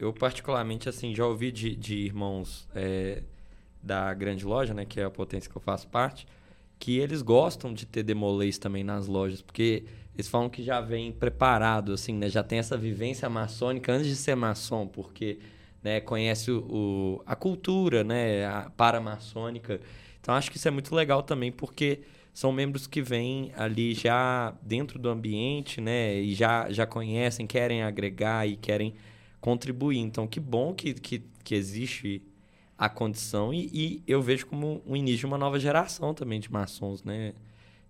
eu 0.00 0.12
particularmente 0.12 0.88
assim 0.88 1.14
já 1.14 1.26
ouvi 1.26 1.52
de, 1.52 1.76
de 1.76 1.94
irmãos 1.94 2.66
é, 2.74 3.22
da 3.82 4.12
grande 4.14 4.44
loja, 4.44 4.72
né, 4.72 4.84
que 4.84 4.98
é 4.98 5.04
a 5.04 5.10
potência 5.10 5.50
que 5.50 5.56
eu 5.56 5.60
faço 5.60 5.86
parte, 5.88 6.26
que 6.78 6.98
eles 6.98 7.20
gostam 7.20 7.72
de 7.72 7.84
ter 7.84 8.02
demolês 8.02 8.58
também 8.58 8.82
nas 8.82 9.06
lojas, 9.06 9.42
porque 9.42 9.84
eles 10.14 10.26
falam 10.26 10.48
que 10.48 10.62
já 10.62 10.80
vem 10.80 11.12
preparado, 11.12 11.92
assim, 11.92 12.14
né, 12.14 12.28
já 12.28 12.42
tem 12.42 12.58
essa 12.58 12.76
vivência 12.76 13.28
maçônica 13.28 13.92
antes 13.92 14.08
de 14.08 14.16
ser 14.16 14.34
maçom, 14.34 14.88
porque 14.88 15.38
né, 15.82 16.00
conhece 16.00 16.50
o, 16.50 16.58
o, 16.60 17.22
a 17.26 17.34
cultura 17.34 18.04
né, 18.04 18.46
a 18.46 18.70
paramaçônica. 18.76 19.80
Então 20.20 20.34
acho 20.34 20.50
que 20.50 20.56
isso 20.56 20.68
é 20.68 20.70
muito 20.70 20.94
legal 20.94 21.22
também, 21.22 21.50
porque 21.50 22.00
são 22.32 22.52
membros 22.52 22.86
que 22.86 23.02
vêm 23.02 23.52
ali 23.56 23.94
já 23.94 24.54
dentro 24.62 24.98
do 24.98 25.08
ambiente, 25.08 25.80
né, 25.80 26.14
e 26.20 26.34
já, 26.34 26.70
já 26.70 26.86
conhecem, 26.86 27.46
querem 27.46 27.82
agregar 27.82 28.46
e 28.46 28.56
querem 28.56 28.94
contribuir. 29.40 29.98
Então 29.98 30.26
que 30.26 30.40
bom 30.40 30.74
que, 30.74 30.94
que, 30.94 31.22
que 31.42 31.54
existe 31.54 32.22
a 32.76 32.88
condição 32.88 33.52
e, 33.52 33.70
e 33.72 34.02
eu 34.06 34.22
vejo 34.22 34.46
como 34.46 34.82
um 34.86 34.96
início 34.96 35.20
de 35.20 35.26
uma 35.26 35.36
nova 35.36 35.58
geração 35.58 36.14
também 36.14 36.40
de 36.40 36.50
maçons, 36.50 37.04
né? 37.04 37.34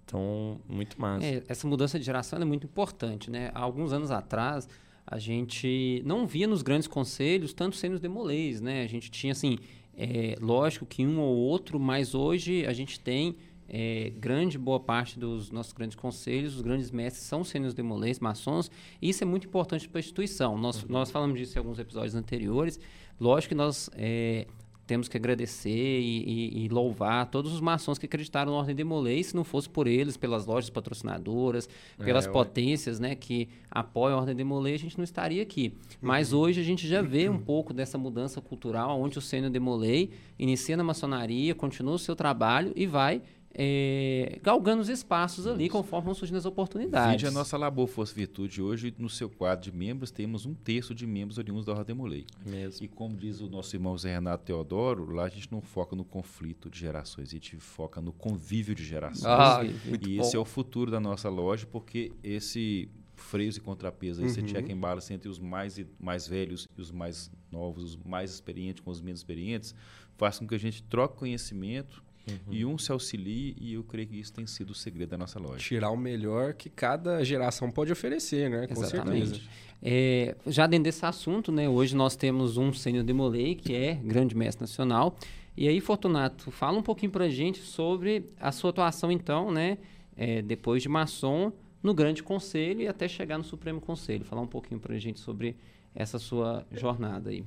Então, 0.05 0.61
muito 0.68 1.00
massa. 1.00 1.24
É, 1.24 1.42
essa 1.46 1.68
mudança 1.68 1.96
de 1.96 2.05
geração 2.05 2.42
é 2.42 2.44
muito 2.44 2.66
importante, 2.66 3.31
né? 3.31 3.53
Há 3.55 3.61
alguns 3.61 3.92
anos 3.92 4.11
atrás, 4.11 4.68
a 5.06 5.18
gente 5.18 6.02
não 6.04 6.26
via 6.26 6.46
nos 6.46 6.62
grandes 6.62 6.86
conselhos 6.86 7.52
tanto 7.52 7.76
sênios 7.76 8.00
demolês, 8.00 8.60
né? 8.60 8.82
A 8.82 8.86
gente 8.86 9.10
tinha, 9.10 9.32
assim, 9.32 9.58
é, 9.96 10.36
lógico 10.40 10.86
que 10.86 11.06
um 11.06 11.20
ou 11.20 11.36
outro, 11.36 11.78
mas 11.78 12.14
hoje 12.14 12.64
a 12.66 12.72
gente 12.72 12.98
tem 13.00 13.36
é, 13.68 14.12
grande 14.18 14.58
boa 14.58 14.80
parte 14.80 15.18
dos 15.18 15.50
nossos 15.50 15.72
grandes 15.72 15.96
conselhos, 15.96 16.56
os 16.56 16.60
grandes 16.60 16.90
mestres 16.90 17.24
são 17.24 17.44
sênios 17.44 17.72
demolês, 17.72 18.18
maçons, 18.18 18.70
e 19.00 19.08
isso 19.08 19.22
é 19.22 19.26
muito 19.26 19.46
importante 19.46 19.88
para 19.88 19.98
a 19.98 20.00
instituição. 20.00 20.58
Nós, 20.58 20.82
uhum. 20.82 20.88
nós 20.88 21.10
falamos 21.10 21.38
disso 21.38 21.56
em 21.56 21.60
alguns 21.60 21.78
episódios 21.78 22.14
anteriores. 22.14 22.80
Lógico 23.18 23.50
que 23.50 23.54
nós 23.54 23.88
é, 23.94 24.46
temos 24.90 25.07
que 25.07 25.16
agradecer 25.16 26.00
e, 26.00 26.24
e, 26.26 26.64
e, 26.64 26.68
louvar 26.68 27.24
todos 27.26 27.55
os 27.55 27.61
maçons 27.61 27.96
que 27.96 28.07
acreditaram 28.07 28.50
na 28.50 28.59
Ordem 28.59 28.74
de 28.74 28.83
Molay, 28.83 29.22
se 29.22 29.37
não 29.37 29.44
fosse 29.44 29.68
por 29.68 29.87
eles, 29.87 30.16
pelas 30.16 30.46
lojas 30.46 30.68
patrocinadoras, 30.68 31.68
é, 31.96 32.03
pelas 32.03 32.26
potências 32.26 32.98
né, 32.98 33.14
que 33.14 33.48
apoiam 33.70 34.18
a 34.18 34.20
Ordem 34.22 34.35
de 34.35 34.42
Molay, 34.42 34.74
a 34.74 34.79
gente 34.81 34.98
não 34.98 35.05
estaria 35.05 35.44
aqui. 35.44 35.72
Mas 36.00 36.33
uhum. 36.33 36.40
hoje 36.40 36.61
a 36.61 36.64
gente 36.64 36.88
já 36.88 37.00
vê 37.03 37.29
um 37.29 37.38
pouco 37.38 37.72
dessa 37.72 37.96
mudança 37.96 38.40
cultural, 38.40 39.00
onde 39.00 39.16
o 39.16 39.20
Sênior 39.20 39.53
de 39.53 39.61
Molay 39.61 40.11
inicia 40.37 40.76
na 40.76 40.83
maçonaria, 40.83 41.55
continua 41.55 41.94
o 41.94 41.98
seu 41.98 42.16
trabalho 42.16 42.72
e 42.74 42.85
vai 42.85 43.22
é, 43.52 44.38
galgando 44.42 44.80
os 44.80 44.88
espaços 44.88 45.46
ali 45.46 45.64
Isso. 45.64 45.72
conforme 45.72 46.06
vão 46.06 46.14
surgindo 46.14 46.36
as 46.36 46.46
oportunidades. 46.46 47.12
Vide 47.12 47.26
a 47.26 47.30
nossa 47.30 47.56
Labor 47.56 47.86
Fosse 47.86 48.14
Virtude. 48.14 48.62
Hoje, 48.62 48.94
no 48.96 49.08
seu 49.08 49.28
quadro 49.28 49.70
de 49.70 49.76
membros, 49.76 50.10
temos 50.10 50.46
um 50.46 50.54
terço 50.54 50.94
de 50.94 51.06
membros 51.06 51.36
oriundos 51.38 51.64
da 51.64 51.72
Ordem 51.72 51.94
Molei. 51.94 52.26
Mesmo. 52.46 52.84
E 52.84 52.88
como 52.88 53.16
diz 53.16 53.40
o 53.40 53.48
nosso 53.48 53.74
irmão 53.74 53.96
Zé 53.98 54.14
Renato 54.14 54.44
Teodoro, 54.44 55.12
lá 55.12 55.24
a 55.24 55.28
gente 55.28 55.50
não 55.50 55.60
foca 55.60 55.96
no 55.96 56.04
conflito 56.04 56.70
de 56.70 56.78
gerações, 56.78 57.28
a 57.28 57.32
gente 57.32 57.56
foca 57.56 58.00
no 58.00 58.12
convívio 58.12 58.74
de 58.74 58.84
gerações. 58.84 59.26
Ah, 59.26 59.62
e 59.64 60.18
esse 60.18 60.32
bom. 60.32 60.38
é 60.38 60.40
o 60.40 60.44
futuro 60.44 60.90
da 60.90 61.00
nossa 61.00 61.28
loja, 61.28 61.66
porque 61.66 62.12
esse 62.22 62.88
freios 63.20 63.56
e 63.56 63.60
contrapesos, 63.60 64.24
esse 64.24 64.40
uhum. 64.40 64.46
check 64.46 64.70
and 64.70 64.78
balance 64.78 65.12
entre 65.12 65.28
os 65.28 65.38
mais, 65.38 65.78
mais 65.98 66.26
velhos 66.26 66.66
e 66.76 66.80
os 66.80 66.90
mais 66.90 67.30
novos, 67.52 67.84
os 67.84 67.96
mais 67.96 68.32
experientes 68.32 68.82
com 68.82 68.90
os 68.90 69.00
menos 69.00 69.20
experientes, 69.20 69.74
faz 70.16 70.38
com 70.38 70.46
que 70.46 70.54
a 70.54 70.58
gente 70.58 70.82
troque 70.82 71.18
conhecimento, 71.18 72.02
Uhum. 72.28 72.37
E 72.50 72.64
um 72.64 72.78
se 72.78 72.92
auxilie, 72.92 73.56
e 73.59 73.74
eu 73.74 73.83
creio 73.83 74.09
que 74.09 74.20
isso 74.20 74.33
tem 74.33 74.46
sido 74.46 74.70
o 74.70 74.74
segredo 74.74 75.11
da 75.11 75.18
nossa 75.18 75.38
loja. 75.38 75.59
Tirar 75.59 75.90
o 75.90 75.96
melhor 75.96 76.54
que 76.54 76.68
cada 76.68 77.24
geração 77.24 77.70
pode 77.70 77.90
oferecer, 77.90 78.48
né? 78.50 78.66
Com 78.66 78.83
Exatamente. 78.83 79.28
certeza. 79.28 79.50
É, 79.83 80.37
já 80.46 80.66
dentro 80.66 80.85
desse 80.85 81.04
assunto, 81.06 81.50
né? 81.50 81.68
Hoje 81.68 81.96
nós 81.96 82.14
temos 82.14 82.56
um 82.56 82.72
sênior 82.72 83.02
Demolei, 83.02 83.54
que 83.54 83.74
é 83.74 83.94
grande 83.94 84.37
mestre 84.37 84.62
nacional. 84.62 85.16
E 85.56 85.66
aí, 85.66 85.80
Fortunato, 85.80 86.50
fala 86.50 86.78
um 86.78 86.83
pouquinho 86.83 87.11
pra 87.11 87.28
gente 87.28 87.59
sobre 87.59 88.30
a 88.38 88.52
sua 88.52 88.70
atuação, 88.70 89.11
então, 89.11 89.50
né? 89.50 89.78
É, 90.16 90.42
depois 90.42 90.83
de 90.83 90.88
maçom, 90.88 91.52
no 91.83 91.94
Grande 91.94 92.22
Conselho 92.22 92.83
e 92.83 92.88
até 92.88 93.09
chegar 93.09 93.38
no 93.38 93.44
Supremo 93.44 93.80
Conselho. 93.80 94.24
Falar 94.24 94.42
um 94.42 94.46
pouquinho 94.46 94.78
pra 94.78 94.98
gente 94.98 95.18
sobre 95.18 95.56
essa 95.94 96.18
sua 96.18 96.66
jornada 96.72 97.30
aí. 97.30 97.44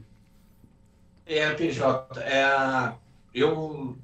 É, 1.26 1.54
PJ, 1.54 2.20
é, 2.20 2.94
eu 3.34 3.98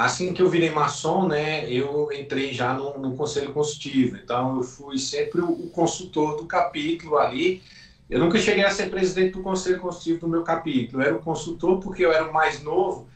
Assim 0.00 0.32
que 0.32 0.40
eu 0.40 0.48
virei 0.48 0.70
maçom, 0.70 1.28
né, 1.28 1.70
eu 1.70 2.10
entrei 2.10 2.54
já 2.54 2.72
no, 2.72 2.96
no 2.96 3.14
conselho 3.14 3.52
consultivo. 3.52 4.16
Então, 4.16 4.56
eu 4.56 4.62
fui 4.62 4.96
sempre 4.96 5.42
o, 5.42 5.50
o, 5.50 5.68
consultor 5.68 6.38
do 6.38 6.46
capítulo 6.46 7.18
ali. 7.18 7.62
Eu 8.08 8.18
nunca 8.18 8.38
cheguei 8.38 8.64
a 8.64 8.70
ser 8.70 8.88
presidente 8.88 9.32
do 9.32 9.42
conselho 9.42 9.78
consultivo 9.78 10.20
do 10.20 10.28
meu 10.28 10.42
capítulo. 10.42 11.02
Eu 11.02 11.06
era 11.06 11.16
o 11.16 11.22
consultor 11.22 11.80
porque 11.80 12.02
eu 12.02 12.10
era 12.10 12.26
o 12.26 12.32
mais 12.32 12.62
novo. 12.62 13.10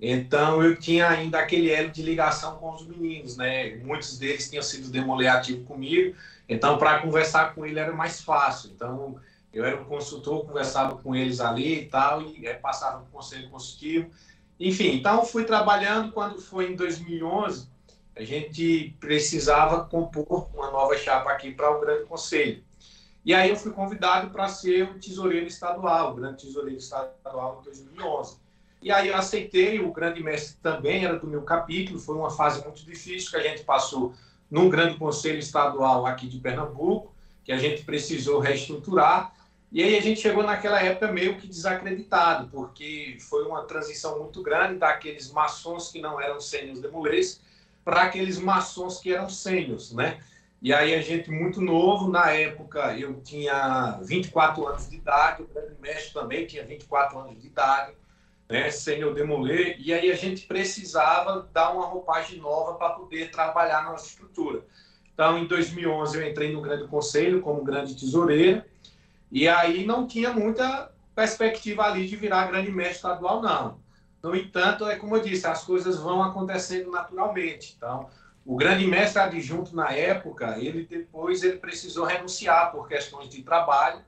Então, 0.00 0.62
eu 0.62 0.76
tinha 0.78 1.08
ainda 1.08 1.40
aquele 1.40 1.72
elo 1.72 1.90
de 1.90 2.02
ligação 2.02 2.56
com 2.58 2.72
os 2.72 2.86
meninos, 2.86 3.36
né? 3.36 3.74
Muitos 3.78 4.16
deles 4.16 4.48
tinham 4.48 4.62
sido 4.62 4.92
demoleativos 4.92 5.66
comigo. 5.66 6.14
Então, 6.48 6.78
para 6.78 7.00
conversar 7.00 7.52
com 7.52 7.66
ele 7.66 7.80
era 7.80 7.92
mais 7.92 8.20
fácil. 8.20 8.70
Então, 8.72 9.16
eu 9.52 9.64
era 9.64 9.74
o 9.74 9.84
consultor, 9.86 10.46
conversava 10.46 10.98
com 10.98 11.16
eles 11.16 11.40
ali 11.40 11.80
e 11.80 11.84
tal, 11.86 12.22
e 12.22 12.48
passava 12.62 12.98
para 12.98 13.08
o 13.08 13.10
conselho 13.10 13.50
consultivo. 13.50 14.08
Enfim, 14.58 14.96
então 14.96 15.24
fui 15.24 15.44
trabalhando. 15.44 16.12
Quando 16.12 16.40
foi 16.40 16.72
em 16.72 16.76
2011, 16.76 17.68
a 18.16 18.24
gente 18.24 18.96
precisava 18.98 19.84
compor 19.84 20.48
uma 20.54 20.70
nova 20.70 20.96
chapa 20.96 21.30
aqui 21.30 21.52
para 21.52 21.70
o 21.70 21.80
Grande 21.80 22.04
Conselho. 22.04 22.62
E 23.24 23.34
aí 23.34 23.50
eu 23.50 23.56
fui 23.56 23.72
convidado 23.72 24.30
para 24.30 24.48
ser 24.48 24.84
o 24.84 24.98
tesoureiro 24.98 25.46
estadual, 25.46 26.12
o 26.12 26.14
grande 26.14 26.44
tesoureiro 26.44 26.78
estadual 26.78 27.58
em 27.60 27.64
2011. 27.64 28.38
E 28.80 28.90
aí 28.90 29.08
eu 29.08 29.16
aceitei, 29.16 29.80
o 29.80 29.92
grande 29.92 30.22
mestre 30.22 30.56
também 30.62 31.04
era 31.04 31.18
do 31.18 31.26
meu 31.26 31.42
capítulo, 31.42 31.98
foi 31.98 32.14
uma 32.14 32.30
fase 32.30 32.64
muito 32.64 32.84
difícil 32.84 33.30
que 33.30 33.36
a 33.36 33.42
gente 33.42 33.64
passou 33.64 34.14
no 34.50 34.68
grande 34.70 34.96
conselho 34.96 35.38
estadual 35.38 36.06
aqui 36.06 36.26
de 36.26 36.38
Pernambuco, 36.38 37.12
que 37.44 37.52
a 37.52 37.58
gente 37.58 37.82
precisou 37.84 38.40
reestruturar. 38.40 39.34
E 39.70 39.82
aí 39.82 39.98
a 39.98 40.00
gente 40.00 40.20
chegou 40.20 40.42
naquela 40.42 40.82
época 40.82 41.12
meio 41.12 41.36
que 41.36 41.46
desacreditado, 41.46 42.48
porque 42.48 43.18
foi 43.20 43.44
uma 43.44 43.64
transição 43.64 44.18
muito 44.18 44.42
grande 44.42 44.78
daqueles 44.78 45.30
maçons 45.30 45.90
que 45.90 46.00
não 46.00 46.20
eram 46.20 46.40
sênios 46.40 46.80
demolês 46.80 47.40
para 47.84 48.02
aqueles 48.02 48.38
maçons 48.38 48.98
que 48.98 49.12
eram 49.12 49.28
sênios, 49.28 49.92
né? 49.92 50.18
E 50.60 50.72
aí 50.72 50.94
a 50.94 51.00
gente 51.00 51.30
muito 51.30 51.60
novo, 51.60 52.08
na 52.08 52.30
época 52.32 52.98
eu 52.98 53.20
tinha 53.20 53.98
24 54.02 54.66
anos 54.66 54.88
de 54.88 54.96
idade, 54.96 55.42
o 55.42 55.46
grande 55.46 55.76
mestre 55.80 56.12
também 56.12 56.46
tinha 56.46 56.64
24 56.64 57.18
anos 57.18 57.40
de 57.40 57.46
idade, 57.46 57.92
né, 58.48 58.70
sênior 58.70 59.14
demolê, 59.14 59.76
e 59.78 59.92
aí 59.92 60.10
a 60.10 60.16
gente 60.16 60.46
precisava 60.46 61.48
dar 61.52 61.70
uma 61.70 61.86
roupagem 61.86 62.40
nova 62.40 62.74
para 62.74 62.90
poder 62.90 63.30
trabalhar 63.30 63.84
na 63.84 63.90
nossa 63.90 64.06
estrutura. 64.06 64.64
Então, 65.12 65.38
em 65.38 65.46
2011 65.46 66.16
eu 66.16 66.28
entrei 66.28 66.52
no 66.52 66.62
Grande 66.62 66.88
Conselho 66.88 67.40
como 67.40 67.62
grande 67.62 67.94
tesoureiro, 67.94 68.62
e 69.30 69.48
aí 69.48 69.84
não 69.86 70.06
tinha 70.06 70.32
muita 70.32 70.90
perspectiva 71.14 71.84
ali 71.84 72.06
de 72.06 72.16
virar 72.16 72.46
grande 72.46 72.70
mestre 72.70 72.96
estadual, 72.96 73.42
não. 73.42 73.78
No 74.22 74.34
entanto, 74.34 74.86
é 74.86 74.96
como 74.96 75.16
eu 75.16 75.22
disse, 75.22 75.46
as 75.46 75.64
coisas 75.64 75.98
vão 75.98 76.22
acontecendo 76.22 76.90
naturalmente. 76.90 77.74
Então, 77.76 78.08
o 78.44 78.56
grande 78.56 78.86
mestre 78.86 79.20
adjunto 79.20 79.76
na 79.76 79.92
época, 79.92 80.58
ele 80.58 80.86
depois 80.88 81.42
ele 81.42 81.58
precisou 81.58 82.06
renunciar 82.06 82.72
por 82.72 82.88
questões 82.88 83.28
de 83.28 83.42
trabalho, 83.42 84.00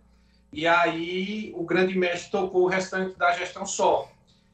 e 0.52 0.66
aí 0.66 1.52
o 1.54 1.64
grande 1.64 1.96
mestre 1.96 2.30
tocou 2.30 2.62
o 2.64 2.68
restante 2.68 3.16
da 3.16 3.33
gestão 3.33 3.66
só. 3.66 4.11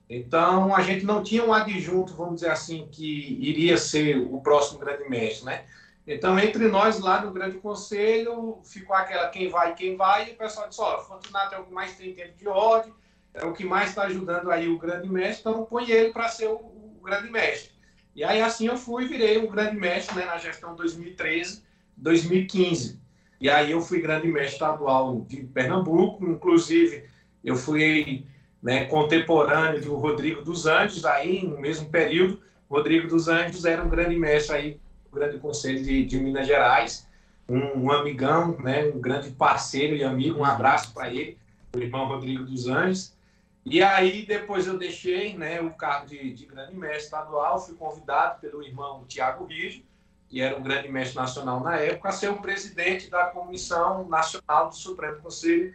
Então, 0.09 0.75
a 0.75 0.83
gente 0.83 1.05
não 1.05 1.23
tinha 1.23 1.45
um 1.45 1.53
adjunto, 1.53 2.15
vamos 2.15 2.37
dizer 2.37 2.51
assim, 2.51 2.87
que 2.91 3.39
iria 3.41 3.77
ser 3.77 4.19
o 4.19 4.41
próximo 4.41 4.79
grande 4.79 5.09
mestre, 5.09 5.45
né? 5.45 5.65
Então, 6.07 6.39
entre 6.39 6.69
nós 6.69 7.01
lá 7.01 7.21
no 7.21 7.33
Grande 7.33 7.59
Conselho, 7.59 8.61
ficou 8.65 8.95
aquela 8.95 9.29
quem 9.29 9.49
vai, 9.49 9.75
quem 9.75 9.97
vai, 9.97 10.29
e 10.29 10.33
o 10.33 10.37
pessoal 10.37 10.69
disse, 10.69 10.81
ó, 10.81 11.01
Fortunato 11.01 11.55
é 11.55 11.59
o 11.59 11.65
que 11.65 11.73
mais 11.73 11.97
tem 11.97 12.15
tempo 12.15 12.37
de 12.37 12.47
ódio, 12.47 12.95
é 13.35 13.45
o 13.45 13.53
que 13.53 13.65
mais 13.65 13.89
está 13.89 14.05
ajudando 14.05 14.51
aí 14.51 14.69
o 14.69 14.79
grande 14.79 15.09
mestre, 15.09 15.41
então 15.41 15.65
põe 15.65 15.91
ele 15.91 16.13
para 16.13 16.29
ser 16.29 16.47
o, 16.47 16.55
o, 16.55 17.01
grande 17.03 17.29
mestre. 17.29 17.73
E 18.15 18.23
aí, 18.23 18.41
assim, 18.41 18.69
eu 18.69 18.77
fui 18.77 19.05
e 19.05 19.09
virei 19.09 19.39
o 19.39 19.51
grande 19.51 19.77
mestre 19.77 20.15
né, 20.17 20.25
na 20.25 20.39
gestão 20.39 20.77
2013, 20.77 21.65
2015. 21.97 23.01
E 23.41 23.51
aí 23.51 23.73
eu 23.73 23.81
fui 23.81 24.01
grande 24.01 24.29
mestre 24.29 24.55
estadual 24.55 25.21
de 25.23 25.43
Pernambuco, 25.43 26.25
inclusive 26.25 27.05
eu 27.45 27.57
fui 27.57 28.25
né, 28.63 28.85
contemporâneo 28.87 29.83
do 29.83 29.97
Rodrigo 29.97 30.43
dos 30.43 30.67
Anjos, 30.67 31.05
aí 31.05 31.47
no 31.47 31.61
mesmo 31.61 31.91
período, 31.91 32.41
Rodrigo 32.71 33.07
dos 33.07 33.29
Anjos 33.29 33.65
era 33.65 33.83
um 33.83 33.89
grande 33.89 34.17
mestre 34.17 34.57
aí 34.57 34.81
grande 35.17 35.39
conselho 35.39 35.83
de, 35.83 36.05
de 36.05 36.19
Minas 36.21 36.47
Gerais, 36.47 37.09
um, 37.49 37.85
um, 37.85 37.91
amigão, 37.91 38.57
né, 38.59 38.85
um 38.87 39.01
grande 39.01 39.31
parceiro 39.31 39.97
e 39.97 40.05
amigo, 40.05 40.41
um 40.41 40.45
abraço 40.45 40.93
para 40.93 41.13
ele, 41.13 41.39
o 41.75 41.79
irmão 41.79 42.07
Rodrigo 42.07 42.45
dos 42.45 42.69
Anjos. 42.69 43.17
E 43.65 43.83
aí 43.83 44.25
depois 44.25 44.67
eu 44.67 44.79
deixei 44.79 45.37
né, 45.37 45.61
o 45.61 45.71
cargo 45.71 46.07
de, 46.07 46.33
de 46.33 46.47
grande 46.47 46.77
mestre 46.77 47.05
estadual, 47.05 47.59
fui 47.59 47.75
convidado 47.75 48.41
pelo 48.41 48.63
irmão 48.63 49.05
Tiago 49.09 49.45
Rijo, 49.45 49.83
que 50.29 50.41
era 50.41 50.57
um 50.57 50.63
grande 50.63 50.89
mestre 50.89 51.17
nacional 51.17 51.61
na 51.61 51.77
época, 51.77 52.09
a 52.09 52.13
ser 52.13 52.31
o 52.31 52.41
presidente 52.41 53.11
da 53.11 53.27
Comissão 53.27 54.09
Nacional 54.09 54.69
do 54.69 54.75
Supremo 54.75 55.21
Conselho 55.21 55.75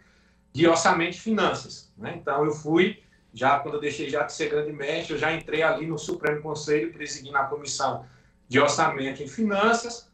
de 0.52 0.68
Orçamento 0.68 1.16
e 1.16 1.20
Finanças. 1.20 1.92
Né? 1.96 2.14
Então 2.16 2.44
eu 2.44 2.52
fui, 2.52 3.02
já 3.32 3.58
quando 3.58 3.74
eu 3.74 3.80
deixei 3.80 4.08
já 4.08 4.22
de 4.22 4.32
ser 4.32 4.50
grande 4.50 4.72
mestre, 4.72 5.14
eu 5.14 5.18
já 5.18 5.32
entrei 5.32 5.62
ali 5.62 5.86
no 5.86 5.98
Supremo 5.98 6.42
Conselho, 6.42 6.92
presidindo 6.92 7.36
a 7.36 7.44
Comissão 7.44 8.04
de 8.52 8.60
Orçamento 8.60 9.22
e 9.22 9.26
Finanças, 9.26 10.06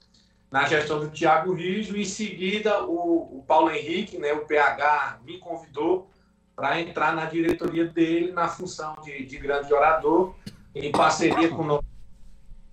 na 0.49 0.65
gestão 0.69 1.01
do 1.01 1.11
Tiago 1.11 1.53
Rijo, 1.53 1.97
e 1.97 2.03
em 2.03 2.05
seguida 2.05 2.85
o, 2.85 3.39
o, 3.39 3.45
Paulo 3.45 3.69
Henrique, 3.69 4.17
né, 4.17 4.33
o 4.33 4.47
PH, 4.47 5.19
me 5.25 5.39
convidou 5.39 6.09
para 6.55 6.81
entrar 6.81 7.17
na 7.17 7.25
diretoria 7.25 7.85
dele 7.87 8.31
na 8.31 8.47
função 8.47 8.95
de, 9.03 9.27
de 9.27 9.39
grande 9.39 9.75
orador, 9.75 10.37
em 10.73 10.93
parceria 10.93 11.49
com 11.49 11.67
o 11.67 11.85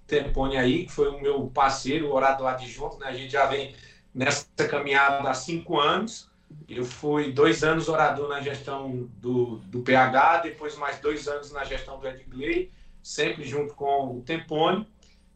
Tempone 0.06 0.56
aí, 0.56 0.86
que 0.86 0.92
foi 0.92 1.10
o 1.10 1.20
meu 1.20 1.48
parceiro, 1.48 2.10
o 2.10 2.14
orador 2.14 2.46
adjunto, 2.46 3.00
né, 3.00 3.08
a 3.08 3.14
gente 3.14 3.32
já 3.32 3.48
vem 3.48 3.76
nessa 4.14 4.46
caminhada 4.70 5.28
há 5.28 5.34
cinco 5.34 5.80
anos, 5.80 6.30
eu 6.70 6.86
fui 6.86 7.32
dois 7.32 7.64
anos 7.64 7.90
orador 7.90 8.30
na 8.30 8.40
gestão 8.40 9.10
do, 9.18 9.58
do 9.66 9.82
PH, 9.82 10.42
depois 10.42 10.78
mais 10.78 11.00
dois 11.00 11.28
anos 11.28 11.52
na 11.52 11.64
gestão 11.64 12.00
do 12.00 12.08
Edgley, 12.08 12.72
sempre 13.02 13.44
junto 13.44 13.74
com 13.74 14.16
o 14.16 14.22
Tempone. 14.22 14.88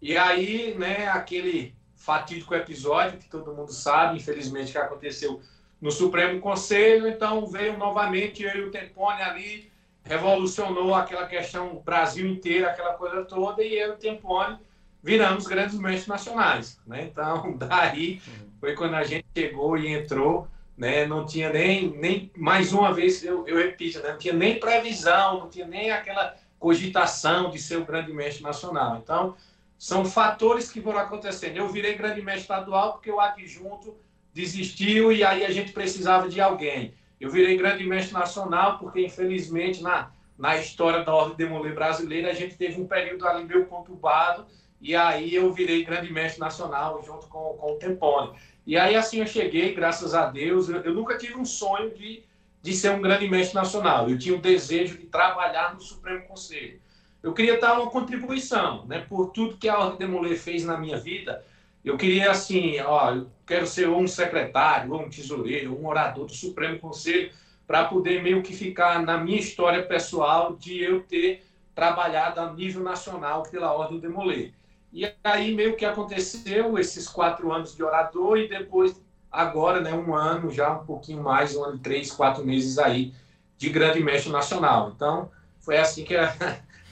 E 0.02 0.18
aí, 0.18 0.76
né, 0.78 1.08
aquele 1.08 1.76
fatídico 1.96 2.56
episódio 2.56 3.18
que 3.18 3.30
todo 3.30 3.54
mundo 3.54 3.74
sabe, 3.74 4.18
infelizmente, 4.18 4.72
que 4.72 4.78
aconteceu 4.78 5.42
no 5.82 5.92
Supremo 5.92 6.40
Conselho, 6.40 7.08
então 7.08 7.46
veio 7.46 7.78
novamente 7.78 8.44
eu 8.44 8.56
e 8.56 8.62
o 8.64 8.72
Tempone 8.72 9.22
ali, 9.22 9.72
revolucionou 10.04 10.96
aquela 10.96 11.28
questão 11.28 11.82
Brasil 11.86 12.28
inteiro, 12.28 12.68
aquela 12.68 12.94
coisa 12.94 13.24
toda, 13.26 13.64
e 13.64 13.78
eu 13.78 13.90
e 13.90 13.92
o 13.92 13.98
Tempone 13.98 14.58
viramos 15.04 15.48
grandes 15.48 15.78
mestres 15.78 16.08
nacionais. 16.08 16.80
Né? 16.86 17.04
Então, 17.04 17.56
daí 17.58 18.22
foi 18.60 18.76
quando 18.76 18.96
a 18.96 19.04
gente 19.04 19.26
chegou 19.38 19.78
e 19.78 19.88
entrou, 19.88 20.48
né? 20.78 21.06
não 21.06 21.26
tinha 21.26 21.52
nem, 21.52 21.92
nem 21.92 22.32
mais 22.36 22.74
uma 22.74 22.94
vez, 22.94 23.24
eu, 23.24 23.48
eu 23.48 23.58
repito, 23.58 24.00
né? 24.00 24.12
não 24.12 24.18
tinha 24.18 24.34
nem 24.34 24.60
previsão, 24.60 25.40
não 25.42 25.50
tinha 25.50 25.68
nem 25.68 25.92
aquela 25.92 26.36
cogitação 26.58 27.50
de 27.50 27.60
ser 27.60 27.78
o 27.78 27.86
grande 27.86 28.12
mestre 28.12 28.44
nacional. 28.44 29.00
Então, 29.02 29.36
são 29.80 30.04
fatores 30.04 30.70
que 30.70 30.82
foram 30.82 31.00
acontecendo. 31.00 31.56
Eu 31.56 31.70
virei 31.70 31.96
grande 31.96 32.22
mestre 32.22 32.42
estadual 32.42 32.92
porque 32.92 33.10
o 33.10 33.22
adjunto 33.22 33.96
desistiu 34.34 35.10
e 35.10 35.24
aí 35.24 35.46
a 35.46 35.52
gente 35.52 35.72
precisava 35.72 36.28
de 36.28 36.42
alguém. 36.42 36.94
Eu 37.20 37.32
virei 37.32 37.56
grande 37.56 37.86
mestre 37.86 38.14
nacional 38.14 38.78
porque, 38.78 39.06
infelizmente, 39.06 39.82
na, 39.82 40.12
na 40.38 40.58
história 40.58 41.06
da 41.06 41.16
Ordem 41.16 41.38
Demoler 41.38 41.74
brasileira, 41.74 42.30
a 42.30 42.34
gente 42.34 42.58
teve 42.58 42.80
um 42.80 42.86
período 42.86 43.26
ali 43.26 43.46
meio 43.46 43.68
conturbado 43.68 44.46
e 44.82 44.98
aí 44.98 45.34
eu 45.34 45.54
virei 45.54 45.86
grande 45.86 46.12
mestre 46.12 46.42
nacional 46.42 47.02
junto 47.02 47.28
com, 47.28 47.54
com 47.54 47.72
o 47.72 47.76
Tempone. 47.76 48.38
E 48.68 48.78
aí 48.78 48.98
assim 48.98 49.20
eu 49.20 49.28
cheguei, 49.28 49.74
graças 49.74 50.14
a 50.14 50.26
Deus, 50.26 50.68
eu, 50.68 50.82
eu 50.82 50.94
nunca 50.94 51.18
tive 51.18 51.38
um 51.38 51.46
sonho 51.46 51.96
de, 51.96 52.22
de 52.62 52.74
ser 52.74 52.92
um 52.92 53.02
grande 53.02 53.30
mestre 53.30 53.56
nacional. 53.56 54.10
Eu 54.10 54.20
tinha 54.20 54.36
o 54.36 54.42
desejo 54.42 54.98
de 54.98 55.06
trabalhar 55.06 55.74
no 55.74 55.80
Supremo 55.80 56.28
Conselho. 56.28 56.82
Eu 57.22 57.34
queria 57.34 57.60
dar 57.60 57.80
uma 57.80 57.92
contribuição, 57.92 58.86
né, 58.86 59.06
por 59.08 59.32
tudo 59.32 59.58
que 59.58 59.68
a 59.68 59.78
Ordem 59.78 59.98
Demoler 59.98 60.40
fez 60.40 60.64
na 60.64 60.78
minha 60.78 60.98
vida. 60.98 61.44
Eu 61.84 61.98
queria 61.98 62.32
assim, 62.32 62.80
ó, 62.80 63.12
eu 63.14 63.30
quero 63.46 63.68
ser 63.68 63.90
um 63.90 64.08
secretário, 64.08 64.94
ou 64.94 65.02
um 65.02 65.10
tesoureiro, 65.10 65.74
ou 65.74 65.82
um 65.82 65.88
orador 65.88 66.26
do 66.26 66.34
Supremo 66.34 66.80
Conselho, 66.80 67.32
para 67.68 67.86
poder 67.86 68.24
meio 68.24 68.42
que 68.42 68.54
ficar 68.54 69.02
na 69.02 69.18
minha 69.18 69.40
história 69.40 69.84
pessoal 69.84 70.56
de 70.56 70.82
eu 70.82 71.02
ter 71.04 71.44
trabalhado 71.76 72.40
a 72.40 72.54
nível 72.54 72.84
nacional 72.84 73.44
pela 73.44 73.74
Ordem 73.74 74.00
Demoler. 74.00 74.54
E 74.92 75.10
aí 75.24 75.54
meio 75.54 75.76
que 75.76 75.86
aconteceu 75.86 76.78
esses 76.80 77.08
quatro 77.08 77.52
anos 77.52 77.76
de 77.76 77.84
orador 77.84 78.38
e 78.38 78.48
depois, 78.48 79.00
agora, 79.32 79.82
né, 79.82 79.94
um 79.94 80.16
ano, 80.16 80.52
já 80.52 80.72
um 80.72 80.86
pouquinho 80.86 81.22
mais, 81.22 81.56
um 81.56 81.64
ano 81.64 81.78
três, 81.78 82.12
quatro 82.12 82.46
meses 82.46 82.80
aí 82.80 83.14
de 83.58 83.70
grande 83.70 84.00
mestre 84.00 84.32
nacional. 84.32 84.92
Então, 84.96 85.30
foi 85.60 85.78
assim 85.78 86.04
que 86.04 86.16
a, 86.16 86.34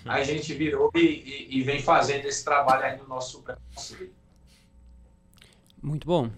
a 0.10 0.24
gente 0.24 0.54
virou 0.54 0.92
e, 0.96 1.00
e, 1.00 1.60
e, 1.60 1.64
vem 1.64 1.82
fazendo 1.82 2.26
esse 2.26 2.44
trabalho 2.44 2.86
aí 2.86 2.98
no 2.98 3.08
nosso 3.08 3.44
Conselho. 3.44 4.12
Muito 5.82 6.08
bom. 6.08 6.30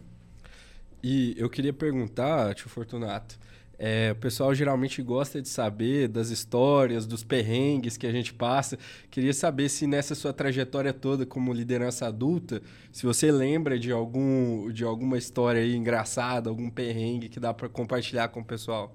E 1.01 1.33
eu 1.37 1.49
queria 1.49 1.73
perguntar, 1.73 2.53
tio 2.55 2.69
Fortunato, 2.69 3.39
é, 3.81 4.11
o 4.11 4.15
pessoal 4.15 4.53
geralmente 4.53 5.01
gosta 5.01 5.41
de 5.41 5.47
saber 5.47 6.09
das 6.09 6.29
histórias, 6.29 7.05
dos 7.05 7.23
perrengues 7.23 7.95
que 7.95 8.05
a 8.05 8.11
gente 8.11 8.33
passa. 8.33 8.77
Queria 9.09 9.33
saber 9.33 9.69
se 9.69 9.87
nessa 9.87 10.13
sua 10.13 10.33
trajetória 10.33 10.93
toda 10.93 11.25
como 11.25 11.53
liderança 11.53 12.05
adulta, 12.05 12.61
se 12.91 13.05
você 13.05 13.31
lembra 13.31 13.79
de 13.79 13.89
algum 13.89 14.69
de 14.69 14.83
alguma 14.83 15.17
história 15.17 15.61
aí 15.61 15.73
engraçada, 15.77 16.49
algum 16.49 16.69
perrengue 16.69 17.29
que 17.29 17.39
dá 17.39 17.53
para 17.53 17.69
compartilhar 17.69 18.27
com 18.27 18.41
o 18.41 18.45
pessoal. 18.45 18.93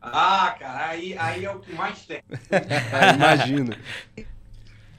Ah, 0.00 0.56
cara, 0.58 0.88
aí, 0.88 1.16
aí 1.18 1.44
é 1.44 1.50
o 1.50 1.60
que 1.60 1.72
mais 1.72 2.06
tem. 2.06 2.22
imagino. 3.14 3.76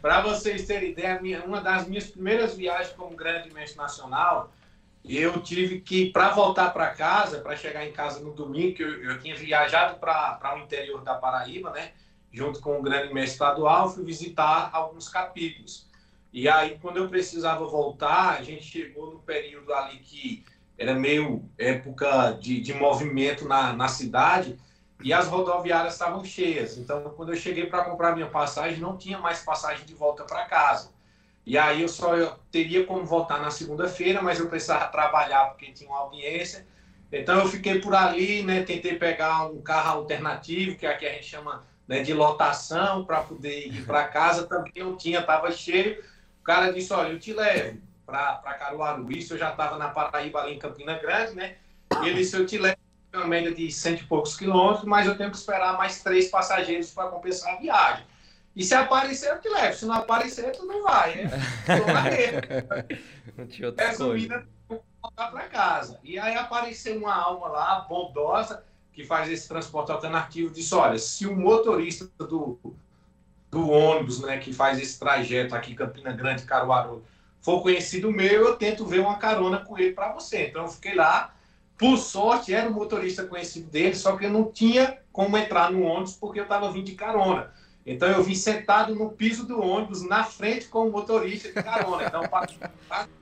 para 0.02 0.22
vocês 0.22 0.66
terem 0.68 0.92
ideia, 0.92 1.20
uma 1.46 1.62
das 1.62 1.88
minhas 1.88 2.08
primeiras 2.08 2.56
viagens 2.56 2.94
como 2.94 3.16
grande 3.16 3.52
mestre 3.54 3.78
nacional 3.78 4.52
eu 5.04 5.42
tive 5.42 5.82
que, 5.82 6.12
para 6.12 6.30
voltar 6.30 6.72
para 6.72 6.92
casa, 6.92 7.40
para 7.40 7.56
chegar 7.56 7.86
em 7.86 7.92
casa 7.92 8.20
no 8.20 8.34
domingo, 8.34 8.76
que 8.76 8.84
eu, 8.84 9.04
eu 9.04 9.20
tinha 9.20 9.36
viajado 9.36 10.00
para 10.00 10.56
o 10.56 10.60
interior 10.60 11.04
da 11.04 11.16
Paraíba, 11.16 11.72
né? 11.72 11.92
Junto 12.32 12.62
com 12.62 12.80
o 12.80 12.82
grande 12.82 13.14
mestre 13.14 13.34
estadual, 13.34 13.90
fui 13.90 14.06
visitar 14.06 14.70
alguns 14.72 15.10
capítulos. 15.10 15.88
E 16.32 16.48
aí, 16.48 16.78
quando 16.80 16.98
eu 16.98 17.10
precisava 17.10 17.66
voltar, 17.66 18.38
a 18.38 18.44
gente 18.44 18.64
chegou 18.64 19.12
no 19.12 19.20
período 19.20 19.74
ali 19.74 19.98
que 19.98 20.46
era 20.78 20.94
meio 20.94 21.50
época 21.58 22.38
de, 22.40 22.62
de 22.62 22.74
movimento 22.74 23.48
na, 23.48 23.74
na 23.74 23.88
cidade 23.88 24.58
e 25.04 25.14
as 25.14 25.28
rodoviárias 25.28 25.94
estavam 25.94 26.24
cheias. 26.24 26.78
Então, 26.78 27.02
quando 27.16 27.34
eu 27.34 27.38
cheguei 27.38 27.66
para 27.66 27.84
comprar 27.84 28.14
minha 28.14 28.28
passagem, 28.28 28.80
não 28.80 28.98
tinha 28.98 29.18
mais 29.18 29.44
passagem 29.44 29.86
de 29.86 29.94
volta 29.94 30.24
para 30.24 30.46
casa. 30.46 30.90
E 31.46 31.58
aí 31.58 31.82
eu 31.82 31.88
só 31.88 32.16
eu 32.16 32.36
teria 32.52 32.86
como 32.86 33.04
voltar 33.06 33.40
na 33.40 33.50
segunda-feira, 33.50 34.22
mas 34.22 34.40
eu 34.40 34.48
precisava 34.48 34.88
trabalhar 34.88 35.50
porque 35.50 35.72
tinha 35.72 35.90
uma 35.90 36.00
audiência. 36.00 36.66
Então 37.12 37.40
eu 37.40 37.48
fiquei 37.48 37.80
por 37.80 37.96
ali, 37.96 38.44
né? 38.44 38.64
Tentei 38.64 38.96
pegar 38.98 39.48
um 39.48 39.62
carro 39.62 40.00
alternativo, 40.00 40.78
que 40.78 40.86
aqui 40.86 41.06
a 41.06 41.14
gente 41.14 41.26
chama 41.26 41.64
né, 41.88 42.04
de 42.04 42.14
lotação, 42.14 43.04
para 43.04 43.22
poder 43.22 43.68
ir 43.68 43.86
para 43.86 44.08
casa. 44.08 44.48
Também 44.48 44.72
não 44.78 44.96
tinha, 44.96 45.20
estava 45.20 45.52
cheio. 45.52 46.02
O 46.40 46.44
cara 46.44 46.72
disse: 46.72 46.94
Olha, 46.94 47.10
eu 47.10 47.20
te 47.20 47.34
levo 47.34 47.80
para 48.06 48.54
Caruaru. 48.60 49.12
Isso 49.12 49.34
eu 49.34 49.38
já 49.38 49.52
estava 49.52 49.78
na 49.78 49.90
Paraíba, 49.90 50.42
ali 50.42 50.54
em 50.54 50.60
Campina 50.60 50.98
Grande, 51.00 51.36
né? 51.36 51.58
E 52.04 52.08
ele 52.08 52.20
disse: 52.20 52.38
Eu 52.38 52.46
te 52.46 52.58
levo 52.58 52.81
uma 53.14 53.28
média 53.28 53.54
de 53.54 53.72
cento 53.72 54.02
e 54.02 54.06
poucos 54.06 54.38
quilômetros, 54.38 54.86
mas 54.86 55.06
eu 55.06 55.18
tenho 55.18 55.32
que 55.32 55.38
esperar 55.38 55.78
mais 55.78 56.02
três 56.02 56.30
passageiros 56.30 56.92
para 56.92 57.10
compensar 57.10 57.56
a 57.56 57.60
viagem. 57.60 58.06
E 58.56 58.64
se 58.64 58.74
aparecer, 58.76 59.32
eu 59.32 59.40
te 59.40 59.50
levo. 59.50 59.78
Se 59.78 59.86
não 59.86 59.96
aparecer, 59.96 60.52
tu 60.52 60.66
não 60.66 60.84
vai, 60.84 61.16
né? 61.16 61.32
não 63.38 63.48
tinha 63.48 63.68
outra 63.68 63.94
voltar 65.02 65.32
para 65.32 65.48
casa. 65.48 66.00
E 66.04 66.20
aí 66.20 66.36
apareceu 66.36 66.98
uma 66.98 67.14
alma 67.14 67.48
lá, 67.48 67.80
bondosa, 67.82 68.64
que 68.94 69.04
faz 69.06 69.30
esse 69.30 69.48
transporte 69.48 69.92
alternativo, 69.92 70.54
disse, 70.54 70.76
olha, 70.76 70.98
se 71.00 71.26
o 71.26 71.36
motorista 71.36 72.10
do, 72.20 72.60
do 73.50 73.70
ônibus, 73.70 74.22
né, 74.22 74.38
que 74.38 74.54
faz 74.54 74.80
esse 74.80 75.00
trajeto 75.00 75.56
aqui, 75.56 75.74
Campina 75.74 76.12
Grande, 76.12 76.44
Caruaru, 76.44 77.04
for 77.42 77.62
conhecido 77.62 78.12
meu, 78.12 78.48
eu 78.48 78.56
tento 78.56 78.86
ver 78.86 79.00
uma 79.00 79.18
carona 79.18 79.60
com 79.60 79.78
ele 79.78 79.94
para 79.94 80.12
você. 80.12 80.48
Então 80.48 80.64
eu 80.64 80.70
fiquei 80.70 80.94
lá, 80.94 81.34
por 81.82 81.98
sorte, 81.98 82.54
era 82.54 82.70
o 82.70 82.74
motorista 82.74 83.26
conhecido 83.26 83.68
dele, 83.68 83.96
só 83.96 84.16
que 84.16 84.26
eu 84.26 84.30
não 84.30 84.52
tinha 84.52 85.00
como 85.12 85.36
entrar 85.36 85.72
no 85.72 85.82
ônibus 85.82 86.16
porque 86.16 86.40
eu 86.40 86.44
estava 86.44 86.72
vindo 86.72 86.86
de 86.86 86.94
carona. 86.94 87.52
Então 87.84 88.08
eu 88.08 88.22
vim 88.22 88.36
sentado 88.36 88.94
no 88.94 89.10
piso 89.10 89.48
do 89.48 89.60
ônibus, 89.60 90.04
na 90.04 90.24
frente 90.24 90.68
com 90.68 90.88
o 90.88 90.92
motorista 90.92 91.48
de 91.48 91.56
carona. 91.56 92.06
Então 92.06 92.22
passei 92.30 92.60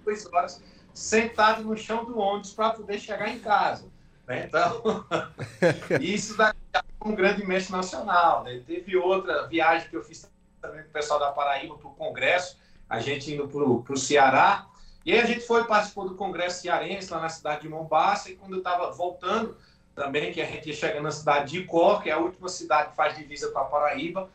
duas 0.03 0.25
horas 0.25 0.61
sentado 0.93 1.63
no 1.63 1.77
chão 1.77 2.03
do 2.03 2.19
ônibus 2.19 2.51
para 2.51 2.71
poder 2.71 2.99
chegar 2.99 3.29
em 3.29 3.39
casa. 3.39 3.85
Né? 4.27 4.45
Então, 4.45 5.05
isso 6.01 6.35
daqui 6.35 6.59
um 7.01 7.15
grande 7.15 7.45
mestre 7.45 7.71
nacional. 7.71 8.43
Né? 8.43 8.61
Teve 8.67 8.97
outra 8.97 9.47
viagem 9.47 9.89
que 9.89 9.95
eu 9.95 10.03
fiz 10.03 10.29
também 10.61 10.83
com 10.83 10.89
o 10.89 10.91
pessoal 10.91 11.17
da 11.17 11.31
Paraíba 11.31 11.77
para 11.77 11.87
o 11.87 11.95
Congresso, 11.95 12.57
a 12.89 12.99
gente 12.99 13.33
indo 13.33 13.47
para 13.47 13.93
o 13.93 13.97
Ceará. 13.97 14.67
E 15.05 15.13
aí 15.13 15.19
a 15.19 15.25
gente 15.25 15.41
foi, 15.41 15.63
participou 15.63 16.07
do 16.07 16.15
Congresso 16.15 16.61
Cearense 16.61 17.11
lá 17.11 17.21
na 17.21 17.29
cidade 17.29 17.61
de 17.61 17.69
Mombasa, 17.69 18.29
e 18.29 18.35
quando 18.35 18.53
eu 18.53 18.59
estava 18.59 18.91
voltando 18.91 19.55
também, 19.95 20.31
que 20.31 20.41
a 20.41 20.45
gente 20.45 20.69
ia 20.69 20.75
chegar 20.75 21.01
na 21.01 21.11
cidade 21.11 21.51
de 21.51 21.59
Icó, 21.59 21.99
que 21.99 22.09
é 22.09 22.13
a 22.13 22.19
última 22.19 22.47
cidade 22.47 22.89
que 22.91 22.95
faz 22.95 23.17
divisa 23.17 23.51
com 23.51 23.59
a 23.59 23.65
Paraíba, 23.65 24.29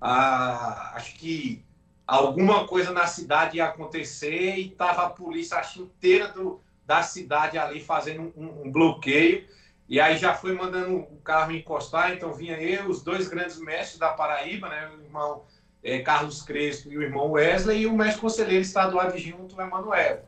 ah, 0.00 0.92
acho 0.94 1.14
que 1.14 1.64
alguma 2.06 2.66
coisa 2.66 2.92
na 2.92 3.06
cidade 3.06 3.56
ia 3.56 3.66
acontecer 3.66 4.56
e 4.56 4.68
estava 4.68 5.04
a 5.04 5.10
polícia 5.10 5.56
acho, 5.56 5.82
inteira 5.82 6.28
do, 6.28 6.60
da 6.84 7.02
cidade 7.02 7.58
ali 7.58 7.80
fazendo 7.80 8.32
um, 8.36 8.66
um, 8.66 8.70
bloqueio. 8.70 9.46
E 9.88 10.00
aí 10.00 10.18
já 10.18 10.34
foi 10.34 10.52
mandando 10.52 10.96
o 10.96 11.20
carro 11.22 11.52
encostar, 11.52 12.12
então 12.12 12.32
vinha 12.32 12.60
eu, 12.60 12.88
os 12.88 13.02
dois 13.02 13.28
grandes 13.28 13.58
mestres 13.58 13.98
da 13.98 14.10
Paraíba, 14.10 14.68
né, 14.68 14.90
irmão 15.02 15.44
é, 15.86 16.00
Carlos 16.00 16.42
Crespo 16.42 16.90
e 16.90 16.98
o 16.98 17.02
irmão 17.02 17.30
Wesley, 17.30 17.82
e 17.82 17.86
o 17.86 17.92
mestre 17.92 18.20
conselheiro 18.20 18.62
estadual 18.62 19.06
adjunto, 19.06 19.56
o 19.56 19.62
Emanuel. 19.62 20.24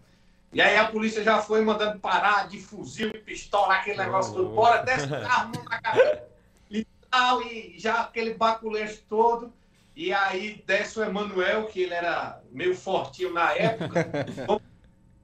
E 0.53 0.63
aí 0.63 0.77
a 0.77 0.87
polícia 0.87 1.23
já 1.23 1.43
foi 1.43 1.63
mandando 1.63 1.99
parar 1.99 2.49
de 2.49 2.59
fuzil 2.61 3.11
e 3.11 3.19
pistola, 3.19 3.75
aquele 3.75 3.99
negócio 3.99 4.33
oh. 4.33 4.37
todo, 4.37 4.55
bora, 4.55 4.83
desce 4.83 5.07
o 5.07 5.11
carro, 5.11 5.53
mão 5.55 5.65
na 5.65 5.81
cabeça. 5.81 6.23
E 6.71 6.87
tal, 7.11 7.43
e 7.43 7.75
já 7.77 8.01
aquele 8.03 8.35
baculejo 8.35 8.99
todo. 9.09 9.53
E 9.95 10.13
aí 10.13 10.63
desce 10.65 10.99
o 11.01 11.03
Emanuel, 11.03 11.67
que 11.67 11.83
ele 11.83 11.93
era 11.93 12.41
meio 12.53 12.75
fortinho 12.75 13.33
na 13.33 13.53
época, 13.53 14.07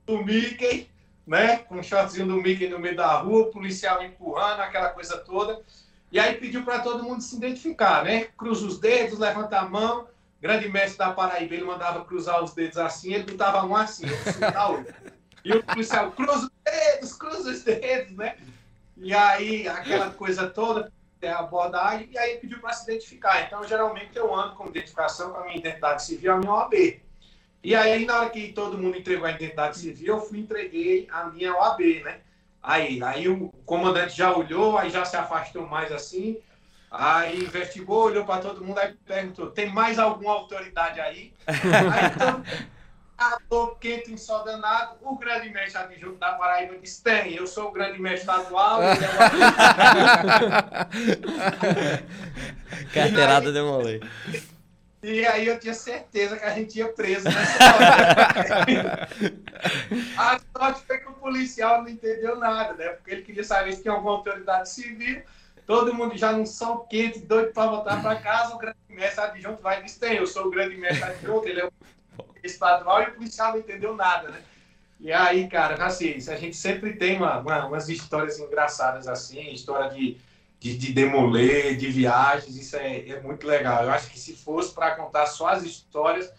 do 0.05 0.22
Mickey, 0.24 0.91
né? 1.24 1.59
Com 1.59 1.76
um 1.76 1.82
shortzinho 1.82 2.26
do 2.26 2.43
Mickey 2.43 2.68
no 2.68 2.80
meio 2.80 2.97
da 2.97 3.18
rua, 3.18 3.43
o 3.43 3.51
policial 3.51 4.03
empurrando, 4.03 4.61
aquela 4.61 4.89
coisa 4.89 5.16
toda. 5.18 5.62
E 6.11 6.18
aí 6.18 6.35
pediu 6.35 6.64
para 6.64 6.80
todo 6.80 7.05
mundo 7.05 7.22
se 7.22 7.37
identificar, 7.37 8.05
né? 8.05 8.24
Cruza 8.37 8.66
os 8.66 8.78
dedos, 8.78 9.18
levanta 9.18 9.59
a 9.59 9.64
mão. 9.64 10.07
Grande 10.45 10.68
mestre 10.68 10.99
da 10.99 11.11
Paraíba, 11.11 11.55
ele 11.55 11.64
mandava 11.64 12.05
cruzar 12.05 12.45
os 12.45 12.53
dedos 12.53 12.76
assim, 12.76 13.14
ele 13.14 13.22
botava 13.22 13.64
um 13.64 13.74
assim, 13.74 14.05
outro 14.05 14.95
E 15.42 15.51
o 15.55 15.64
policial, 15.64 16.12
cruza 16.12 16.34
os 16.34 16.51
dedos, 16.62 17.12
cruza 17.14 17.51
os 17.51 17.62
dedos, 17.62 18.14
né? 18.14 18.36
E 18.99 19.14
aí, 19.14 19.66
aquela 19.66 20.11
coisa 20.11 20.47
toda 20.51 20.92
a 21.22 21.38
abordagem 21.38 22.11
e 22.12 22.18
aí 22.18 22.36
pediu 22.36 22.61
para 22.61 22.74
se 22.74 22.84
identificar. 22.84 23.47
Então, 23.47 23.66
geralmente, 23.66 24.14
eu 24.18 24.34
ando 24.34 24.55
com 24.55 24.66
identificação 24.66 25.32
com 25.32 25.38
a 25.38 25.45
minha 25.45 25.57
identidade 25.57 26.05
civil, 26.05 26.34
a 26.34 26.36
minha 26.36 26.53
OAB. 26.53 27.01
E 27.62 27.74
aí, 27.74 28.05
na 28.05 28.20
hora 28.20 28.28
que 28.28 28.53
todo 28.53 28.76
mundo 28.76 28.99
entregou 28.99 29.26
a 29.26 29.30
identidade 29.30 29.78
civil, 29.78 30.16
eu 30.16 30.20
fui 30.20 30.40
entreguei 30.40 31.09
a 31.11 31.24
minha 31.24 31.57
OAB, 31.57 32.03
né? 32.05 32.20
Aí, 32.62 33.03
aí 33.03 33.30
o 33.30 33.49
comandante 33.64 34.14
já 34.14 34.36
olhou, 34.36 34.76
aí 34.76 34.90
já 34.90 35.07
se 35.07 35.16
afastou 35.16 35.66
mais 35.66 35.90
assim, 35.90 36.36
aí 36.97 37.42
investigou, 37.42 38.05
olhou 38.05 38.24
para 38.24 38.40
todo 38.40 38.64
mundo, 38.64 38.78
aí 38.78 38.95
perguntou: 39.05 39.51
tem 39.51 39.68
mais 39.72 39.99
alguma 39.99 40.32
autoridade 40.32 41.01
aí? 41.01 41.32
aí 41.47 41.57
então, 42.14 42.42
Ator 43.16 43.78
quente 43.78 44.12
em 44.12 44.16
só 44.16 44.42
danado, 44.42 44.97
o 45.03 45.16
grande 45.16 45.49
mestre 45.51 45.80
adjunto 45.80 46.18
da 46.18 46.32
Paraíba 46.32 46.76
disse: 46.78 47.03
tem, 47.03 47.34
eu 47.34 47.47
sou 47.47 47.68
o 47.68 47.72
grande 47.72 48.01
mestre 48.01 48.20
estadual. 48.20 48.80
Carteirada 52.92 53.53
demolei. 53.53 54.01
E 55.03 55.26
aí 55.26 55.47
eu 55.47 55.61
tinha 55.61 55.74
certeza 55.74 56.36
que 56.36 56.45
a 56.47 56.55
gente 56.55 56.78
ia 56.78 56.88
preso 56.88 57.24
nessa 57.24 57.64
hora. 57.76 59.09
a 60.16 60.40
sorte 60.57 60.86
foi 60.86 60.97
que 60.99 61.09
o 61.09 61.12
policial 61.12 61.82
não 61.82 61.90
entendeu 61.90 62.36
nada, 62.36 62.72
né? 62.72 62.88
Porque 62.88 63.11
ele 63.11 63.22
queria 63.22 63.45
saber 63.45 63.74
se 63.74 63.82
tinha 63.82 63.92
alguma 63.92 64.12
autoridade 64.12 64.70
civil. 64.70 65.22
Todo 65.66 65.94
mundo 65.94 66.16
já 66.16 66.32
num 66.32 66.44
sol 66.44 66.80
quente, 66.80 67.20
doido 67.20 67.52
para 67.52 67.70
voltar 67.70 68.02
para 68.02 68.20
casa. 68.20 68.54
O 68.54 68.58
grande 68.58 68.76
mestre 68.88 69.24
adjunto 69.24 69.62
vai 69.62 69.80
e 69.80 69.84
diz: 69.84 69.96
tem, 69.96 70.16
eu 70.16 70.26
sou 70.26 70.46
o 70.46 70.50
grande 70.50 70.76
mestre 70.76 71.04
adjunto, 71.04 71.48
ele 71.48 71.60
é 71.60 71.66
o 71.66 71.72
estadual 72.42 73.02
e 73.02 73.06
o 73.06 73.14
policial 73.14 73.52
não 73.52 73.60
entendeu 73.60 73.94
nada, 73.94 74.28
né? 74.28 74.42
E 75.00 75.12
aí, 75.12 75.48
cara, 75.48 75.82
assim, 75.84 76.14
a 76.28 76.36
gente 76.36 76.56
sempre 76.56 76.94
tem 76.94 77.16
uma, 77.16 77.38
uma, 77.38 77.66
umas 77.66 77.88
histórias 77.88 78.38
engraçadas 78.38 79.08
assim, 79.08 79.50
história 79.52 79.90
de 79.90 80.18
de, 80.64 80.78
de 80.78 80.92
demoler, 80.94 81.76
de 81.76 81.88
viagens, 81.90 82.56
isso 82.56 82.74
é, 82.74 83.06
é 83.06 83.20
muito 83.20 83.46
legal. 83.46 83.84
Eu 83.84 83.90
acho 83.90 84.10
que 84.10 84.18
se 84.18 84.34
fosse 84.34 84.72
para 84.72 84.94
contar 84.94 85.26
só 85.26 85.48
as 85.48 85.62
histórias, 85.62 86.32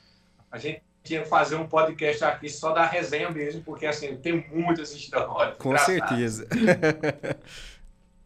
a 0.52 0.58
gente 0.58 0.82
tinha 1.04 1.22
que 1.22 1.30
fazer 1.30 1.56
um 1.58 1.68
podcast 1.68 2.24
aqui 2.24 2.50
só 2.50 2.72
da 2.72 2.88
resenha 2.88 3.30
mesmo, 3.30 3.62
porque 3.62 3.86
assim, 3.86 4.18
tem 4.18 4.44
muitas 4.52 4.92
histórias. 4.94 5.56
Com 5.60 5.78
certeza. 5.78 6.48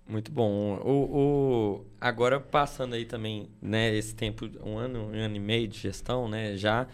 Muito 0.09 0.31
bom. 0.31 0.79
O, 0.83 1.81
o, 1.81 1.85
agora 2.01 2.39
passando 2.39 2.95
aí 2.95 3.05
também, 3.05 3.47
né, 3.61 3.95
esse 3.95 4.15
tempo, 4.15 4.49
um 4.65 4.75
ano, 4.75 5.11
um 5.11 5.13
ano 5.13 5.35
e 5.35 5.39
meio 5.39 5.67
de 5.67 5.77
gestão, 5.77 6.27
né, 6.27 6.57
já 6.57 6.87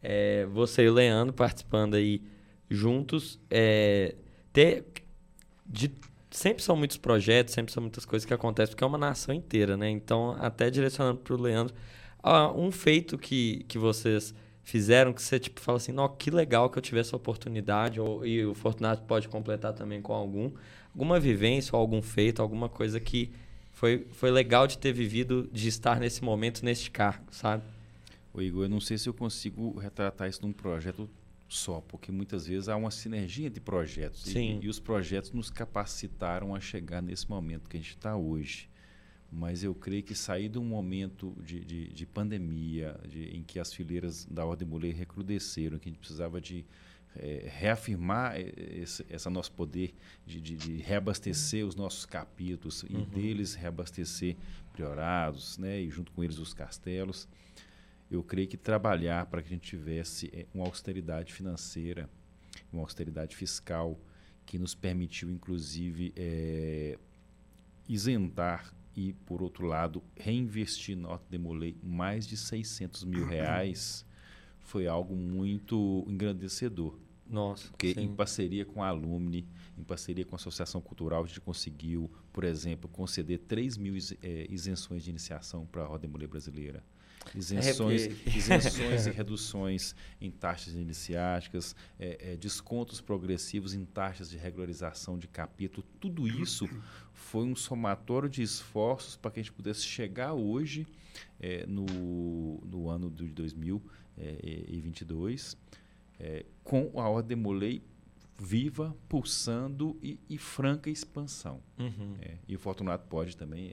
é, 0.00 0.46
você 0.46 0.84
e 0.84 0.88
o 0.88 0.94
Leandro 0.94 1.34
participando 1.34 1.94
aí 1.94 2.22
juntos, 2.70 3.40
é, 3.50 4.14
ter, 4.52 4.84
de 5.66 5.90
sempre 6.30 6.62
são 6.62 6.76
muitos 6.76 6.96
projetos, 6.96 7.52
sempre 7.54 7.72
são 7.72 7.82
muitas 7.82 8.06
coisas 8.06 8.24
que 8.24 8.32
acontecem, 8.32 8.70
porque 8.72 8.84
é 8.84 8.86
uma 8.86 8.96
nação 8.98 9.34
inteira, 9.34 9.76
né? 9.76 9.90
Então, 9.90 10.36
até 10.38 10.70
direcionando 10.70 11.18
para 11.18 11.34
o 11.34 11.42
Leandro, 11.42 11.74
um 12.56 12.70
feito 12.70 13.18
que, 13.18 13.64
que 13.66 13.78
vocês 13.78 14.32
fizeram 14.62 15.12
que 15.12 15.20
você 15.20 15.40
tipo 15.40 15.60
fala 15.60 15.78
assim, 15.78 15.92
que 16.16 16.30
legal 16.30 16.70
que 16.70 16.78
eu 16.78 16.82
tive 16.82 17.00
essa 17.00 17.16
oportunidade, 17.16 18.00
ou, 18.00 18.24
e 18.24 18.46
o 18.46 18.54
Fortunato 18.54 19.02
pode 19.02 19.28
completar 19.28 19.72
também 19.72 20.00
com 20.00 20.12
algum, 20.12 20.52
alguma 20.94 21.18
vivência 21.18 21.74
ou 21.74 21.80
algum 21.80 22.02
feito, 22.02 22.42
alguma 22.42 22.68
coisa 22.68 23.00
que 23.00 23.30
foi, 23.72 24.06
foi 24.12 24.30
legal 24.30 24.66
de 24.66 24.78
ter 24.78 24.92
vivido, 24.92 25.48
de 25.52 25.68
estar 25.68 25.98
nesse 25.98 26.22
momento, 26.22 26.64
neste 26.64 26.90
cargo, 26.90 27.24
sabe? 27.30 27.62
O 28.32 28.40
Igor, 28.40 28.64
eu 28.64 28.68
não 28.68 28.80
sei 28.80 28.98
se 28.98 29.08
eu 29.08 29.14
consigo 29.14 29.78
retratar 29.78 30.28
isso 30.28 30.42
num 30.42 30.52
projeto 30.52 31.08
só, 31.48 31.80
porque 31.80 32.12
muitas 32.12 32.46
vezes 32.46 32.68
há 32.68 32.76
uma 32.76 32.90
sinergia 32.90 33.50
de 33.50 33.60
projetos. 33.60 34.22
Sim. 34.22 34.60
E, 34.60 34.66
e 34.66 34.68
os 34.68 34.78
projetos 34.78 35.32
nos 35.32 35.50
capacitaram 35.50 36.54
a 36.54 36.60
chegar 36.60 37.02
nesse 37.02 37.28
momento 37.28 37.68
que 37.68 37.76
a 37.76 37.80
gente 37.80 37.90
está 37.90 38.16
hoje. 38.16 38.68
Mas 39.32 39.62
eu 39.62 39.74
creio 39.74 40.02
que 40.02 40.14
sair 40.14 40.48
de 40.48 40.58
um 40.58 40.64
momento 40.64 41.36
de, 41.44 41.64
de, 41.64 41.88
de 41.88 42.06
pandemia, 42.06 42.98
de, 43.08 43.36
em 43.36 43.42
que 43.42 43.58
as 43.58 43.72
fileiras 43.72 44.24
da 44.24 44.44
Ordem 44.44 44.66
Mulher 44.66 44.94
recrudesceram, 44.94 45.78
que 45.78 45.88
a 45.88 45.92
gente 45.92 45.98
precisava 46.00 46.40
de 46.40 46.64
é, 47.16 47.48
reafirmar 47.48 48.38
esse, 48.38 49.04
esse 49.10 49.28
nosso 49.28 49.52
poder 49.52 49.94
de, 50.26 50.40
de, 50.40 50.56
de, 50.56 50.76
reabastecer 50.76 51.66
os 51.66 51.74
nossos 51.74 52.06
capítulos 52.06 52.82
uhum. 52.84 53.00
e 53.00 53.06
deles 53.06 53.54
reabastecer 53.54 54.36
priorados, 54.72 55.58
né, 55.58 55.80
e 55.80 55.90
junto 55.90 56.12
com 56.12 56.22
eles 56.22 56.38
os 56.38 56.54
castelos 56.54 57.28
eu 58.10 58.24
creio 58.24 58.48
que 58.48 58.56
trabalhar 58.56 59.26
para 59.26 59.40
que 59.40 59.48
a 59.48 59.50
gente 59.52 59.68
tivesse 59.68 60.28
é, 60.34 60.46
uma 60.52 60.66
austeridade 60.66 61.32
financeira, 61.32 62.10
uma 62.72 62.82
austeridade 62.82 63.36
fiscal, 63.36 63.98
que 64.44 64.58
nos 64.58 64.74
permitiu, 64.74 65.30
inclusive, 65.30 66.12
é, 66.16 66.98
isentar 67.88 68.74
e, 68.96 69.12
por 69.12 69.42
outro 69.42 69.64
lado, 69.64 70.02
reinvestir 70.16 70.96
na 70.96 71.08
Horta 71.08 71.26
Demolei 71.30 71.76
mais 71.80 72.26
de 72.26 72.36
600 72.36 73.04
mil 73.04 73.24
reais, 73.24 74.04
foi 74.70 74.86
algo 74.86 75.16
muito 75.16 76.04
engrandecedor. 76.06 76.96
Nossa, 77.28 77.68
Porque 77.68 77.94
sim. 77.94 78.02
em 78.02 78.14
parceria 78.14 78.64
com 78.64 78.82
a 78.82 78.88
Alumni, 78.88 79.46
em 79.76 79.82
parceria 79.82 80.24
com 80.24 80.34
a 80.34 80.38
Associação 80.38 80.80
Cultural, 80.80 81.24
a 81.24 81.26
gente 81.26 81.40
conseguiu, 81.40 82.10
por 82.32 82.44
exemplo, 82.44 82.88
conceder 82.88 83.40
3 83.48 83.76
mil 83.76 83.94
é, 84.22 84.46
isenções 84.48 85.04
de 85.04 85.10
iniciação 85.10 85.66
para 85.66 85.82
a 85.82 85.86
Roda 85.86 86.06
Mulher 86.08 86.28
Brasileira 86.28 86.82
isenções, 87.34 88.06
é 88.06 88.10
isenções 88.36 89.06
e 89.06 89.10
reduções 89.10 89.94
em 90.20 90.30
taxas 90.30 90.74
iniciáticas, 90.74 91.76
é, 91.98 92.32
é, 92.32 92.36
descontos 92.36 93.00
progressivos 93.00 93.74
em 93.74 93.84
taxas 93.84 94.30
de 94.30 94.36
regularização 94.36 95.18
de 95.18 95.28
capítulo. 95.28 95.86
Tudo 96.00 96.26
isso 96.26 96.68
foi 97.12 97.44
um 97.44 97.54
somatório 97.54 98.28
de 98.28 98.42
esforços 98.42 99.16
para 99.16 99.30
que 99.30 99.40
a 99.40 99.42
gente 99.42 99.52
pudesse 99.52 99.82
chegar 99.82 100.32
hoje, 100.32 100.86
é, 101.38 101.66
no, 101.66 102.60
no 102.64 102.88
ano 102.88 103.10
de 103.10 103.26
2022, 103.28 104.00
é, 106.18 106.44
com 106.62 106.92
a 107.00 107.08
Ordem 107.08 107.36
Molei 107.36 107.82
viva, 108.38 108.96
pulsando 109.08 109.98
e, 110.02 110.18
e 110.28 110.38
franca 110.38 110.88
expansão. 110.88 111.62
Uhum. 111.78 112.16
É, 112.20 112.38
e 112.48 112.56
o 112.56 112.58
Fortunato 112.58 113.06
pode 113.06 113.36
também 113.36 113.70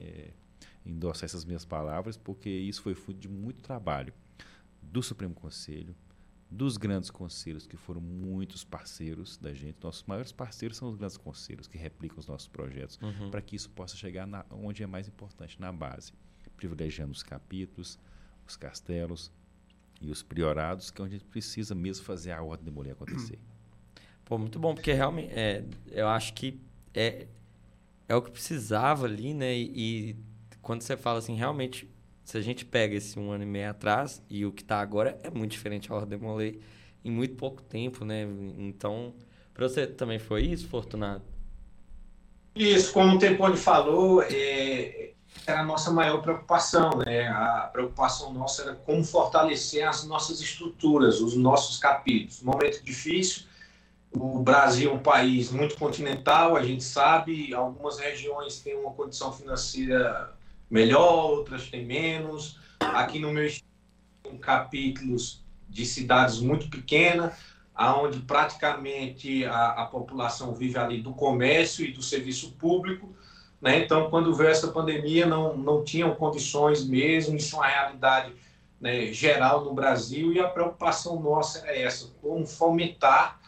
endossar 0.84 1.24
essas 1.24 1.44
minhas 1.44 1.64
palavras, 1.64 2.16
porque 2.16 2.50
isso 2.50 2.82
foi 2.82 2.94
fruto 2.94 3.20
de 3.20 3.28
muito 3.28 3.62
trabalho 3.62 4.12
do 4.82 5.02
Supremo 5.02 5.34
Conselho, 5.34 5.94
dos 6.50 6.78
grandes 6.78 7.10
conselhos, 7.10 7.66
que 7.66 7.76
foram 7.76 8.00
muitos 8.00 8.64
parceiros 8.64 9.36
da 9.36 9.52
gente. 9.52 9.76
Nossos 9.82 10.02
maiores 10.04 10.32
parceiros 10.32 10.78
são 10.78 10.88
os 10.88 10.96
grandes 10.96 11.16
conselhos, 11.18 11.66
que 11.66 11.76
replicam 11.76 12.18
os 12.18 12.26
nossos 12.26 12.48
projetos, 12.48 12.98
uhum. 13.02 13.30
para 13.30 13.42
que 13.42 13.54
isso 13.54 13.68
possa 13.70 13.96
chegar 13.96 14.26
na, 14.26 14.44
onde 14.50 14.82
é 14.82 14.86
mais 14.86 15.06
importante, 15.06 15.60
na 15.60 15.70
base, 15.70 16.12
privilegiando 16.56 17.12
os 17.12 17.22
capítulos, 17.22 17.98
os 18.46 18.56
castelos 18.56 19.30
e 20.00 20.10
os 20.10 20.22
priorados, 20.22 20.90
que 20.90 21.00
é 21.00 21.04
onde 21.04 21.16
a 21.16 21.18
gente 21.18 21.28
precisa 21.28 21.74
mesmo 21.74 22.04
fazer 22.04 22.32
a 22.32 22.42
ordem 22.42 22.64
de 22.66 22.70
mulher 22.70 22.92
acontecer. 22.92 23.38
Pô, 24.24 24.36
muito 24.38 24.58
bom, 24.58 24.74
porque 24.74 24.92
realmente 24.92 25.32
é, 25.32 25.64
eu 25.90 26.06
acho 26.06 26.34
que 26.34 26.60
é, 26.94 27.26
é 28.08 28.14
o 28.14 28.22
que 28.22 28.30
precisava 28.30 29.06
ali, 29.06 29.32
né? 29.32 29.56
E, 29.56 29.72
e 30.10 30.16
quando 30.60 30.82
você 30.82 30.96
fala 30.96 31.18
assim, 31.18 31.34
realmente, 31.34 31.88
se 32.24 32.36
a 32.36 32.40
gente 32.42 32.64
pega 32.64 32.94
esse 32.94 33.18
um 33.18 33.30
ano 33.30 33.44
e 33.44 33.46
meio 33.46 33.70
atrás 33.70 34.22
e 34.28 34.44
o 34.44 34.52
que 34.52 34.62
está 34.62 34.80
agora, 34.80 35.18
é 35.22 35.30
muito 35.30 35.52
diferente 35.52 35.90
a 35.90 35.94
Ordem 35.94 36.18
Molei 36.18 36.60
em 37.04 37.10
muito 37.10 37.36
pouco 37.36 37.62
tempo, 37.62 38.04
né? 38.04 38.26
Então, 38.58 39.14
para 39.54 39.68
você 39.68 39.86
também 39.86 40.18
foi 40.18 40.42
isso, 40.42 40.68
Fortunato? 40.68 41.24
Isso, 42.54 42.92
como 42.92 43.16
o 43.16 43.18
Tempone 43.18 43.56
falou, 43.56 44.22
é, 44.22 45.12
era 45.46 45.60
a 45.60 45.64
nossa 45.64 45.90
maior 45.90 46.20
preocupação, 46.20 46.90
né? 46.98 47.28
A 47.28 47.70
preocupação 47.72 48.32
nossa 48.32 48.62
era 48.62 48.74
como 48.74 49.04
fortalecer 49.04 49.86
as 49.86 50.04
nossas 50.04 50.40
estruturas, 50.40 51.20
os 51.20 51.36
nossos 51.36 51.78
capítulos. 51.78 52.42
Momento 52.42 52.82
difícil, 52.82 53.44
o 54.12 54.40
Brasil 54.40 54.90
é 54.90 54.94
um 54.94 54.98
país 54.98 55.50
muito 55.50 55.76
continental, 55.76 56.56
a 56.56 56.62
gente 56.62 56.82
sabe, 56.82 57.54
algumas 57.54 57.98
regiões 57.98 58.60
têm 58.60 58.76
uma 58.76 58.92
condição 58.92 59.32
financeira 59.32 60.34
melhor, 60.70 61.30
outras 61.30 61.68
têm 61.70 61.84
menos. 61.84 62.58
Aqui 62.80 63.18
no 63.18 63.32
meu 63.32 63.50
tem 64.22 64.38
capítulos 64.38 65.44
de 65.68 65.84
cidades 65.84 66.40
muito 66.40 66.68
pequenas, 66.68 67.34
aonde 67.74 68.20
praticamente 68.20 69.44
a, 69.44 69.82
a, 69.82 69.86
população 69.86 70.54
vive 70.54 70.78
ali 70.78 71.00
do 71.00 71.12
comércio 71.12 71.84
e 71.84 71.92
do 71.92 72.02
serviço 72.02 72.52
público. 72.52 73.14
Né? 73.60 73.84
Então, 73.84 74.08
quando 74.10 74.34
veio 74.34 74.50
essa 74.50 74.68
pandemia, 74.68 75.26
não, 75.26 75.56
não 75.56 75.84
tinham 75.84 76.14
condições 76.14 76.86
mesmo, 76.86 77.36
isso 77.36 77.56
é 77.56 77.58
uma 77.58 77.66
realidade 77.66 78.32
né, 78.80 79.12
geral 79.12 79.64
no 79.64 79.74
Brasil, 79.74 80.32
e 80.32 80.38
a 80.38 80.48
preocupação 80.48 81.20
nossa 81.20 81.66
é 81.66 81.82
essa, 81.82 82.10
como 82.22 82.46
fomentar 82.46 83.40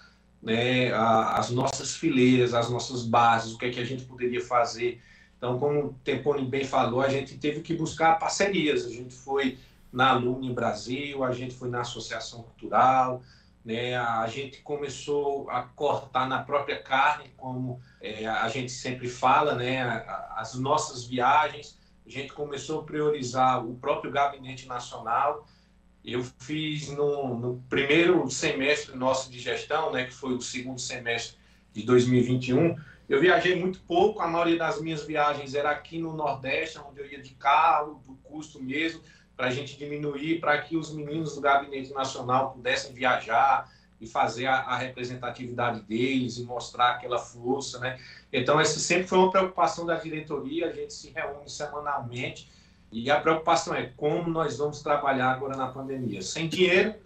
né, 0.42 0.92
a, 0.92 1.38
as 1.38 1.50
nossas 1.50 1.94
fileiras, 1.94 2.54
as 2.54 2.68
nossas 2.68 3.04
bases, 3.04 3.52
o 3.52 3.58
que, 3.58 3.66
é 3.66 3.70
que 3.70 3.80
a 3.80 3.84
gente 3.84 4.04
poderia 4.04 4.44
fazer 4.44 5.00
então, 5.40 5.58
como 5.58 5.86
o 5.86 5.94
Tempone 6.04 6.44
bem 6.44 6.64
falou, 6.64 7.00
a 7.00 7.08
gente 7.08 7.38
teve 7.38 7.62
que 7.62 7.72
buscar 7.72 8.18
parcerias. 8.18 8.84
A 8.84 8.90
gente 8.90 9.14
foi 9.14 9.56
na 9.90 10.10
Alumni 10.10 10.52
Brasil, 10.52 11.24
a 11.24 11.32
gente 11.32 11.54
foi 11.54 11.70
na 11.70 11.80
Associação 11.80 12.42
Cultural, 12.42 13.22
né? 13.64 13.96
a 13.96 14.26
gente 14.26 14.62
começou 14.62 15.48
a 15.50 15.62
cortar 15.62 16.28
na 16.28 16.42
própria 16.42 16.82
carne, 16.82 17.32
como 17.36 17.80
é, 18.00 18.26
a 18.26 18.48
gente 18.48 18.72
sempre 18.72 19.08
fala, 19.08 19.54
né? 19.54 20.04
as 20.36 20.54
nossas 20.54 21.04
viagens. 21.04 21.78
A 22.06 22.10
gente 22.10 22.32
começou 22.32 22.80
a 22.80 22.84
priorizar 22.84 23.64
o 23.64 23.76
próprio 23.76 24.10
Gabinete 24.10 24.66
Nacional. 24.66 25.46
Eu 26.04 26.24
fiz 26.40 26.88
no, 26.88 27.38
no 27.38 27.62
primeiro 27.68 28.28
semestre 28.30 28.96
nosso 28.96 29.30
de 29.30 29.38
gestão, 29.38 29.92
né, 29.92 30.04
que 30.04 30.14
foi 30.14 30.32
o 30.32 30.40
segundo 30.40 30.80
semestre 30.80 31.38
de 31.72 31.82
2021, 31.82 32.76
Eu 33.08 33.20
viajei 33.20 33.54
muito 33.56 33.80
pouco, 33.80 34.20
a 34.20 34.26
maioria 34.26 34.56
das 34.56 34.80
minhas 34.80 35.04
viagens 35.04 35.54
era 35.54 35.70
aqui 35.70 35.98
no 35.98 36.12
Nordeste, 36.12 36.78
onde 36.78 37.00
eu 37.00 37.06
ia 37.06 37.20
de 37.20 37.34
carro, 37.34 38.00
do 38.06 38.14
custo 38.16 38.62
mesmo, 38.62 39.02
para 39.40 39.48
a 39.48 39.50
gente 39.50 39.78
diminuir, 39.78 40.38
para 40.38 40.58
que 40.60 40.76
os 40.76 40.92
meninos 40.94 41.34
do 41.34 41.40
Gabinete 41.40 41.94
Nacional 41.94 42.52
pudessem 42.52 42.92
viajar 42.92 43.72
e 43.98 44.06
fazer 44.06 44.44
a, 44.44 44.56
a, 44.56 44.76
representatividade 44.76 45.80
deles 45.80 46.36
e 46.36 46.44
mostrar 46.44 46.90
aquela 46.90 47.18
força, 47.18 47.78
né? 47.78 47.98
Então, 48.30 48.60
essa 48.60 48.78
sempre 48.78 49.06
foi 49.06 49.16
uma 49.16 49.30
preocupação 49.30 49.86
da 49.86 49.94
diretoria, 49.94 50.68
a 50.68 50.72
gente 50.72 50.92
se 50.92 51.08
reúne 51.08 51.48
semanalmente 51.48 52.50
e 52.92 53.10
a 53.10 53.18
preocupação 53.18 53.74
é 53.74 53.90
como 53.96 54.28
nós 54.28 54.58
vamos 54.58 54.82
trabalhar 54.82 55.30
agora 55.30 55.56
na 55.56 55.68
pandemia. 55.68 56.20
Sem 56.20 56.46
dinheiro, 56.46 56.96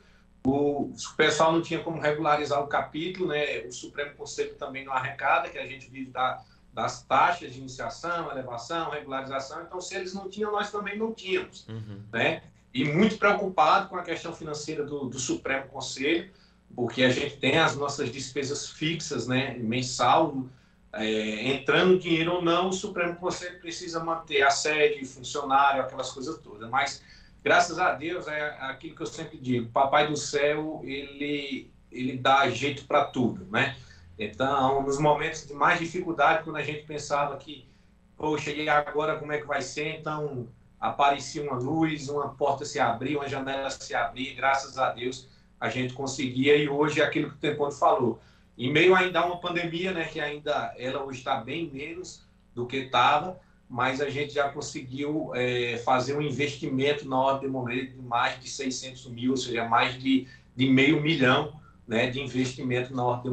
o, 0.45 0.91
o 0.91 1.17
pessoal 1.17 1.53
não 1.53 1.63
tinha 1.63 1.85
como 1.85 2.01
regularizar 2.01 2.61
o 2.61 2.67
capítulo, 2.67 3.29
né? 3.29 3.61
O 3.61 3.71
Supremo 3.71 4.13
Conselho 4.17 4.57
também 4.57 4.85
não 4.85 4.93
arrecada, 4.93 5.49
que 5.49 5.59
a 5.59 5.67
gente 5.69 5.89
vive 5.89 6.11
da, 6.11 6.43
das 6.75 7.03
taxas 7.03 7.53
de 7.53 7.61
iniciação, 7.61 8.31
elevação, 8.31 8.91
regularização. 8.91 9.63
Então, 9.63 9.81
se 9.81 9.95
eles 9.95 10.13
não 10.13 10.29
tinham, 10.29 10.51
nós 10.51 10.73
também 10.73 10.99
não 10.99 11.15
tínhamos, 11.15 11.67
uhum. 11.69 12.01
né? 12.13 12.43
E 12.75 12.85
muito 12.85 13.17
preocupado 13.17 13.89
com 13.89 13.97
a 13.97 14.03
questão 14.03 14.33
financeira 14.33 14.85
do, 14.85 15.05
do, 15.07 15.19
Supremo 15.19 15.69
Conselho, 15.69 16.29
porque 16.75 17.05
a 17.05 17.09
gente 17.09 17.37
tem 17.37 17.59
as 17.59 17.77
nossas 17.77 18.11
despesas 18.11 18.69
fixas, 18.69 19.29
né? 19.29 19.57
Mensal, 19.57 20.45
é, 20.93 21.55
entrando 21.55 22.01
dinheiro 22.01 22.33
ou 22.35 22.43
não, 22.43 22.71
o 22.71 22.73
Supremo 22.73 23.15
Conselho 23.15 23.61
precisa 23.61 24.03
manter 24.03 24.43
a 24.43 24.51
sede, 24.51 25.05
funcionário, 25.05 25.81
aquelas 25.81 26.11
coisas 26.11 26.37
todas. 26.39 26.69
Mas 26.69 27.01
graças 27.45 27.79
a 27.79 27.93
Deus, 27.93 28.27
é 28.27 28.57
aquilo 28.63 28.97
que 28.97 29.03
eu 29.03 29.07
sempre 29.07 29.39
digo, 29.39 29.71
Papai 29.71 30.09
do 30.09 30.17
Céu, 30.17 30.81
ele, 30.83 31.71
ele 31.93 32.19
dá 32.19 32.51
jeito 32.51 32.85
para 32.87 33.05
tudo, 33.05 33.47
né? 33.53 33.77
Então, 34.19 34.83
nos 34.83 34.99
momentos 34.99 35.47
de 35.47 35.55
mais 35.55 35.79
dificuldade, 35.79 36.45
quando 36.45 36.57
a 36.57 36.63
gente 36.63 36.85
pensava 36.85 37.37
que, 37.37 37.69
poxa, 38.17 38.51
e 38.51 38.69
agora 38.69 39.19
como 39.19 39.33
é 39.33 39.39
que 39.39 39.47
vai 39.47 39.61
ser? 39.61 39.99
Então, 39.99 40.49
aparecia 40.81 41.43
uma 41.43 41.59
luz, 41.59 42.09
uma 42.09 42.29
porta 42.29 42.65
se 42.65 42.79
abria, 42.79 43.19
uma 43.19 43.29
janela 43.29 43.71
se 43.71 43.95
abria, 43.95 44.35
graças 44.35 44.79
a 44.79 44.91
Deus 44.91 45.29
a 45.59 45.69
gente 45.71 45.95
conseguia, 45.95 46.57
e 46.57 46.69
hoje 46.69 47.01
é 47.01 47.05
aquilo 47.05 47.31
que 47.31 47.37
o 47.37 47.39
Tempone 47.39 47.73
falou, 47.73 48.21
em 48.57 48.71
meio 48.71 48.95
ainda 48.95 49.21
a 49.21 49.27
uma 49.27 49.41
pandemia, 49.41 49.93
né, 49.93 50.05
que 50.05 50.21
ainda 50.21 50.75
ela 50.77 51.03
hoje 51.03 51.21
está 51.21 51.37
bem 51.37 51.71
menos 51.73 52.23
do 52.55 52.67
que 52.67 52.77
estava, 52.77 53.41
mas 53.69 54.01
a 54.01 54.11
gente 54.11 54.35
já 54.35 54.51
conseguiu 54.51 55.33
é, 55.35 55.79
fazer 55.79 56.17
um 56.17 56.21
investimento 56.21 57.09
na 57.09 57.19
ordem 57.19 57.51
de 57.51 57.97
mais 58.03 58.39
de 58.41 58.49
600 58.49 59.07
mil, 59.07 59.31
ou 59.31 59.37
seja, 59.37 59.67
mais 59.67 60.01
de, 60.01 60.29
de 60.55 60.69
meio 60.69 61.01
milhão 61.01 61.59
né, 61.87 62.11
de 62.11 62.21
investimento 62.21 62.95
na 62.95 63.05
ordem 63.05 63.33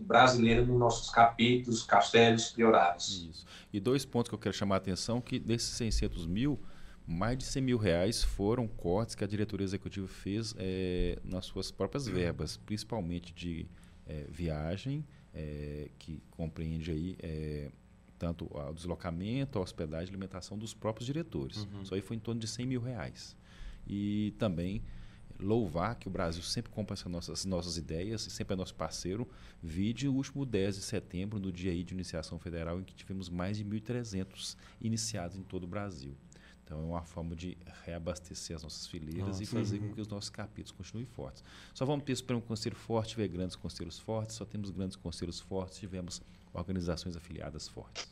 brasileira 0.00 0.64
nos 0.64 0.78
nossos 0.78 1.10
capítulos, 1.10 1.82
castelos, 1.82 2.50
priorados. 2.50 3.28
Isso. 3.30 3.46
E 3.72 3.78
dois 3.78 4.04
pontos 4.04 4.28
que 4.28 4.34
eu 4.34 4.38
quero 4.38 4.54
chamar 4.54 4.76
a 4.76 4.78
atenção, 4.78 5.20
que 5.20 5.38
desses 5.38 5.68
600 5.70 6.26
mil, 6.26 6.58
mais 7.06 7.36
de 7.36 7.44
100 7.44 7.62
mil 7.62 7.78
reais 7.78 8.22
foram 8.22 8.66
cortes 8.66 9.14
que 9.14 9.24
a 9.24 9.26
diretoria 9.26 9.64
executiva 9.64 10.08
fez 10.08 10.54
é, 10.58 11.18
nas 11.24 11.44
suas 11.46 11.70
próprias 11.70 12.06
verbas, 12.06 12.56
principalmente 12.56 13.34
de 13.34 13.66
é, 14.06 14.24
viagem, 14.30 15.04
é, 15.34 15.90
que 15.98 16.22
compreende 16.30 16.90
aí 16.90 17.16
tanto 18.18 18.46
o 18.50 18.72
deslocamento, 18.74 19.58
a 19.58 19.62
hospedagem 19.62 20.10
alimentação 20.10 20.58
dos 20.58 20.74
próprios 20.74 21.06
diretores. 21.06 21.64
Uhum. 21.64 21.82
Isso 21.82 21.94
aí 21.94 22.02
foi 22.02 22.16
em 22.16 22.20
torno 22.20 22.40
de 22.40 22.46
100 22.46 22.66
mil 22.66 22.80
reais. 22.80 23.34
E 23.86 24.34
também 24.38 24.82
louvar 25.44 25.96
que 25.96 26.08
o 26.08 26.10
Brasil 26.10 26.42
sempre 26.42 26.70
compra 26.70 26.94
essas 26.94 27.10
nossas, 27.10 27.44
nossas 27.44 27.76
ideias 27.76 28.26
e 28.26 28.30
sempre 28.30 28.54
é 28.54 28.56
nosso 28.56 28.74
parceiro. 28.74 29.28
Vide 29.62 30.08
o 30.08 30.14
último 30.14 30.46
10 30.46 30.76
de 30.76 30.82
setembro, 30.82 31.38
no 31.38 31.50
dia 31.50 31.72
aí 31.72 31.82
de 31.82 31.94
iniciação 31.94 32.38
federal, 32.38 32.80
em 32.80 32.84
que 32.84 32.94
tivemos 32.94 33.28
mais 33.28 33.56
de 33.56 33.64
1.300 33.64 34.56
iniciados 34.80 35.36
em 35.36 35.42
todo 35.42 35.64
o 35.64 35.66
Brasil. 35.66 36.14
Então 36.64 36.78
é 36.78 36.84
uma 36.84 37.02
forma 37.02 37.34
de 37.34 37.58
reabastecer 37.84 38.54
as 38.54 38.62
nossas 38.62 38.86
fileiras 38.86 39.26
Nossa, 39.26 39.42
e 39.42 39.46
fazer 39.46 39.78
uhum. 39.78 39.88
com 39.88 39.94
que 39.94 40.00
os 40.00 40.06
nossos 40.06 40.30
capítulos 40.30 40.70
continuem 40.70 41.04
fortes. 41.04 41.42
Só 41.74 41.84
vamos 41.84 42.04
ter 42.04 42.32
um 42.32 42.40
conselho 42.40 42.76
forte, 42.76 43.10
tiver 43.10 43.26
grandes 43.26 43.56
conselhos 43.56 43.98
fortes, 43.98 44.36
só 44.36 44.44
temos 44.44 44.70
grandes 44.70 44.96
conselhos 44.96 45.40
fortes, 45.40 45.78
tivemos 45.78 46.22
organizações 46.52 47.16
afiliadas 47.16 47.66
fortes. 47.66 48.08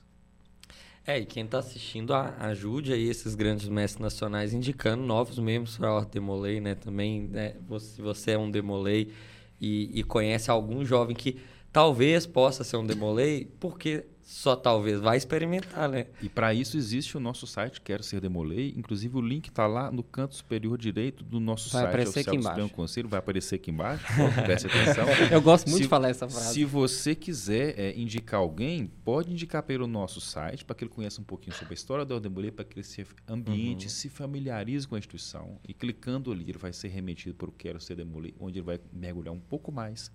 É, 1.08 1.18
e 1.18 1.24
quem 1.24 1.46
está 1.46 1.60
assistindo, 1.60 2.12
ajude 2.12 2.92
aí 2.92 3.08
esses 3.08 3.34
grandes 3.34 3.66
mestres 3.66 3.98
nacionais 3.98 4.52
indicando 4.52 5.02
novos 5.02 5.38
membros 5.38 5.78
para 5.78 6.00
a 6.00 6.04
Demolei, 6.04 6.60
né? 6.60 6.74
Também, 6.74 7.22
né, 7.22 7.54
se 7.80 8.02
você 8.02 8.32
é 8.32 8.38
um 8.38 8.50
Demolei 8.50 9.10
e, 9.58 9.90
e 9.98 10.02
conhece 10.02 10.50
algum 10.50 10.84
jovem 10.84 11.16
que 11.16 11.40
talvez 11.72 12.26
possa 12.26 12.62
ser 12.62 12.76
um 12.76 12.84
Demolei, 12.84 13.50
porque 13.58 14.04
só 14.28 14.54
talvez 14.54 15.00
vai 15.00 15.16
experimentar, 15.16 15.88
né? 15.88 16.06
E 16.20 16.28
para 16.28 16.52
isso 16.52 16.76
existe 16.76 17.16
o 17.16 17.20
nosso 17.20 17.46
site, 17.46 17.80
Quero 17.80 18.02
Ser 18.02 18.20
Demolei. 18.20 18.74
Inclusive 18.76 19.16
o 19.16 19.22
link 19.22 19.48
está 19.48 19.66
lá 19.66 19.90
no 19.90 20.02
canto 20.02 20.34
superior 20.34 20.76
direito 20.76 21.24
do 21.24 21.40
nosso 21.40 21.70
vai 21.70 21.84
site 21.84 21.88
aparecer 21.88 22.20
aqui 22.20 22.36
embaixo. 22.36 22.68
Conselho. 22.68 23.08
Vai 23.08 23.20
aparecer 23.20 23.54
aqui 23.54 23.70
embaixo. 23.70 24.04
Preste 24.44 24.66
atenção. 24.66 25.06
Eu 25.32 25.40
gosto 25.40 25.64
muito 25.70 25.78
se, 25.78 25.84
de 25.84 25.88
falar 25.88 26.10
essa 26.10 26.28
frase. 26.28 26.52
Se 26.52 26.62
você 26.66 27.14
quiser 27.14 27.80
é, 27.80 27.98
indicar 27.98 28.40
alguém, 28.40 28.86
pode 29.02 29.32
indicar 29.32 29.62
pelo 29.62 29.86
nosso 29.86 30.20
site 30.20 30.62
para 30.62 30.76
que 30.76 30.84
ele 30.84 30.90
conheça 30.90 31.22
um 31.22 31.24
pouquinho 31.24 31.56
sobre 31.56 31.72
a 31.72 31.76
história 31.76 32.04
do 32.04 32.20
Demolei, 32.20 32.50
para 32.50 32.66
que 32.66 32.78
ele 32.78 32.84
se 32.84 33.06
ambiente, 33.26 33.84
uhum. 33.84 33.90
se 33.90 34.10
familiarize 34.10 34.86
com 34.86 34.94
a 34.94 34.98
instituição. 34.98 35.58
E 35.66 35.72
clicando 35.72 36.30
ali, 36.30 36.44
ele 36.50 36.58
vai 36.58 36.74
ser 36.74 36.88
remetido 36.88 37.34
para 37.34 37.48
o 37.48 37.52
Quero 37.52 37.80
Ser 37.80 37.94
Demolei, 37.96 38.34
onde 38.38 38.58
ele 38.58 38.66
vai 38.66 38.78
mergulhar 38.92 39.32
um 39.32 39.40
pouco 39.40 39.72
mais 39.72 40.12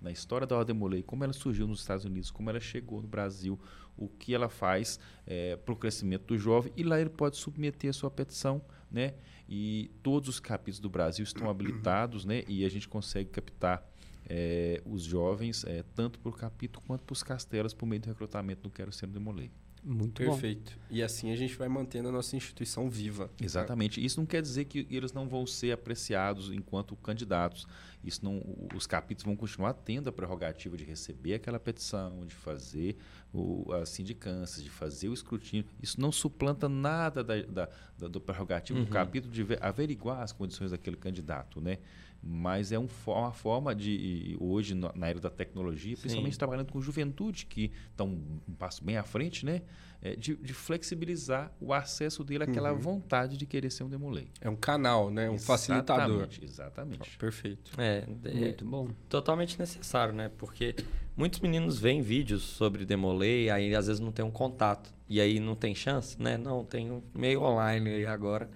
na 0.00 0.10
história 0.10 0.46
da 0.46 0.56
Ordem 0.56 0.74
Molay, 0.74 1.02
como 1.02 1.24
ela 1.24 1.32
surgiu 1.32 1.66
nos 1.66 1.80
Estados 1.80 2.04
Unidos, 2.04 2.30
como 2.30 2.50
ela 2.50 2.60
chegou 2.60 3.00
no 3.00 3.08
Brasil, 3.08 3.58
o 3.96 4.08
que 4.08 4.34
ela 4.34 4.48
faz 4.48 4.98
é, 5.26 5.56
para 5.56 5.72
o 5.72 5.76
crescimento 5.76 6.26
do 6.26 6.38
jovem, 6.38 6.72
e 6.76 6.82
lá 6.82 7.00
ele 7.00 7.10
pode 7.10 7.36
submeter 7.36 7.90
a 7.90 7.92
sua 7.92 8.10
petição, 8.10 8.62
né? 8.90 9.14
E 9.48 9.90
todos 10.02 10.28
os 10.28 10.40
capítulos 10.40 10.80
do 10.80 10.88
Brasil 10.88 11.22
estão 11.22 11.48
habilitados, 11.50 12.24
né? 12.24 12.44
E 12.48 12.64
a 12.64 12.68
gente 12.68 12.88
consegue 12.88 13.30
captar 13.30 13.86
é, 14.26 14.82
os 14.86 15.02
jovens, 15.02 15.64
é, 15.64 15.82
tanto 15.94 16.18
por 16.18 16.36
capítulo 16.36 16.84
quanto 16.86 17.04
para 17.04 17.12
os 17.12 17.22
castelos, 17.22 17.74
por 17.74 17.86
meio 17.86 18.02
do 18.02 18.06
recrutamento 18.06 18.62
do 18.62 18.70
Quero 18.70 18.92
Ser 18.92 19.06
Demolei. 19.06 19.50
Muito 19.84 20.14
Perfeito. 20.14 20.72
Bom. 20.72 20.96
E 20.96 21.02
assim 21.02 21.30
a 21.30 21.36
gente 21.36 21.54
vai 21.56 21.68
mantendo 21.68 22.08
a 22.08 22.12
nossa 22.12 22.34
instituição 22.34 22.88
viva. 22.88 23.30
Exatamente. 23.40 24.02
Isso 24.02 24.18
não 24.18 24.24
quer 24.24 24.40
dizer 24.40 24.64
que 24.64 24.86
eles 24.90 25.12
não 25.12 25.28
vão 25.28 25.46
ser 25.46 25.72
apreciados 25.72 26.50
enquanto 26.50 26.96
candidatos. 26.96 27.66
Isso 28.02 28.24
não, 28.24 28.42
os 28.74 28.86
capítulos 28.86 29.24
vão 29.24 29.36
continuar 29.36 29.74
tendo 29.74 30.08
a 30.08 30.12
prerrogativa 30.12 30.76
de 30.76 30.84
receber 30.84 31.34
aquela 31.34 31.60
petição, 31.60 32.24
de 32.26 32.34
fazer 32.34 32.96
o, 33.32 33.70
as 33.74 33.90
sindicâncias, 33.90 34.62
de 34.62 34.70
fazer 34.70 35.08
o 35.10 35.14
escrutínio. 35.14 35.66
Isso 35.82 36.00
não 36.00 36.10
suplanta 36.10 36.66
nada 36.66 37.22
da, 37.22 37.42
da, 37.42 37.68
da 37.98 38.08
do 38.08 38.20
prerrogativo 38.20 38.78
uhum. 38.78 38.84
do 38.86 38.90
capítulo 38.90 39.32
de 39.32 39.46
averiguar 39.60 40.22
as 40.22 40.32
condições 40.32 40.70
daquele 40.70 40.96
candidato, 40.96 41.60
né? 41.60 41.78
Mas 42.26 42.72
é 42.72 42.78
um, 42.78 42.88
uma 43.06 43.32
forma 43.32 43.74
de, 43.74 44.36
hoje, 44.40 44.74
na 44.74 45.06
era 45.06 45.20
da 45.20 45.28
tecnologia, 45.28 45.94
principalmente 45.94 46.32
Sim. 46.32 46.38
trabalhando 46.38 46.72
com 46.72 46.80
juventude, 46.80 47.44
que 47.44 47.70
está 47.90 48.02
um, 48.02 48.40
passo 48.58 48.82
bem 48.82 48.96
à 48.96 49.02
frente, 49.02 49.44
né? 49.44 49.60
É, 50.00 50.16
de, 50.16 50.36
de, 50.36 50.52
flexibilizar 50.52 51.52
o 51.60 51.72
acesso 51.72 52.22
dele 52.22 52.44
àquela 52.44 52.72
uhum. 52.72 52.78
vontade 52.78 53.36
de 53.36 53.46
querer 53.46 53.70
ser 53.70 53.84
um 53.84 53.88
demolei. 53.88 54.28
É 54.40 54.50
um 54.50 54.56
canal, 54.56 55.10
né? 55.10 55.30
Um 55.30 55.38
facilitador. 55.38 56.28
Exatamente. 56.42 57.12
Oh, 57.14 57.18
perfeito. 57.18 57.72
É, 57.78 58.04
é, 58.24 58.34
muito 58.34 58.64
bom. 58.66 58.88
Totalmente 59.08 59.58
necessário, 59.58 60.12
né? 60.12 60.30
Porque 60.36 60.74
muitos 61.16 61.40
meninos 61.40 61.78
veem 61.78 62.02
vídeos 62.02 62.42
sobre 62.42 62.84
demolei, 62.84 63.48
aí 63.48 63.74
às 63.74 63.86
vezes 63.86 64.00
não 64.00 64.12
tem 64.12 64.24
um 64.24 64.30
contato. 64.30 64.92
E 65.08 65.20
aí 65.20 65.40
não 65.40 65.54
tem 65.54 65.74
chance, 65.74 66.20
né? 66.20 66.36
Não, 66.36 66.64
tem 66.64 66.90
um 66.90 67.02
meio 67.14 67.42
online 67.42 67.90
aí 67.90 68.06
agora 68.06 68.50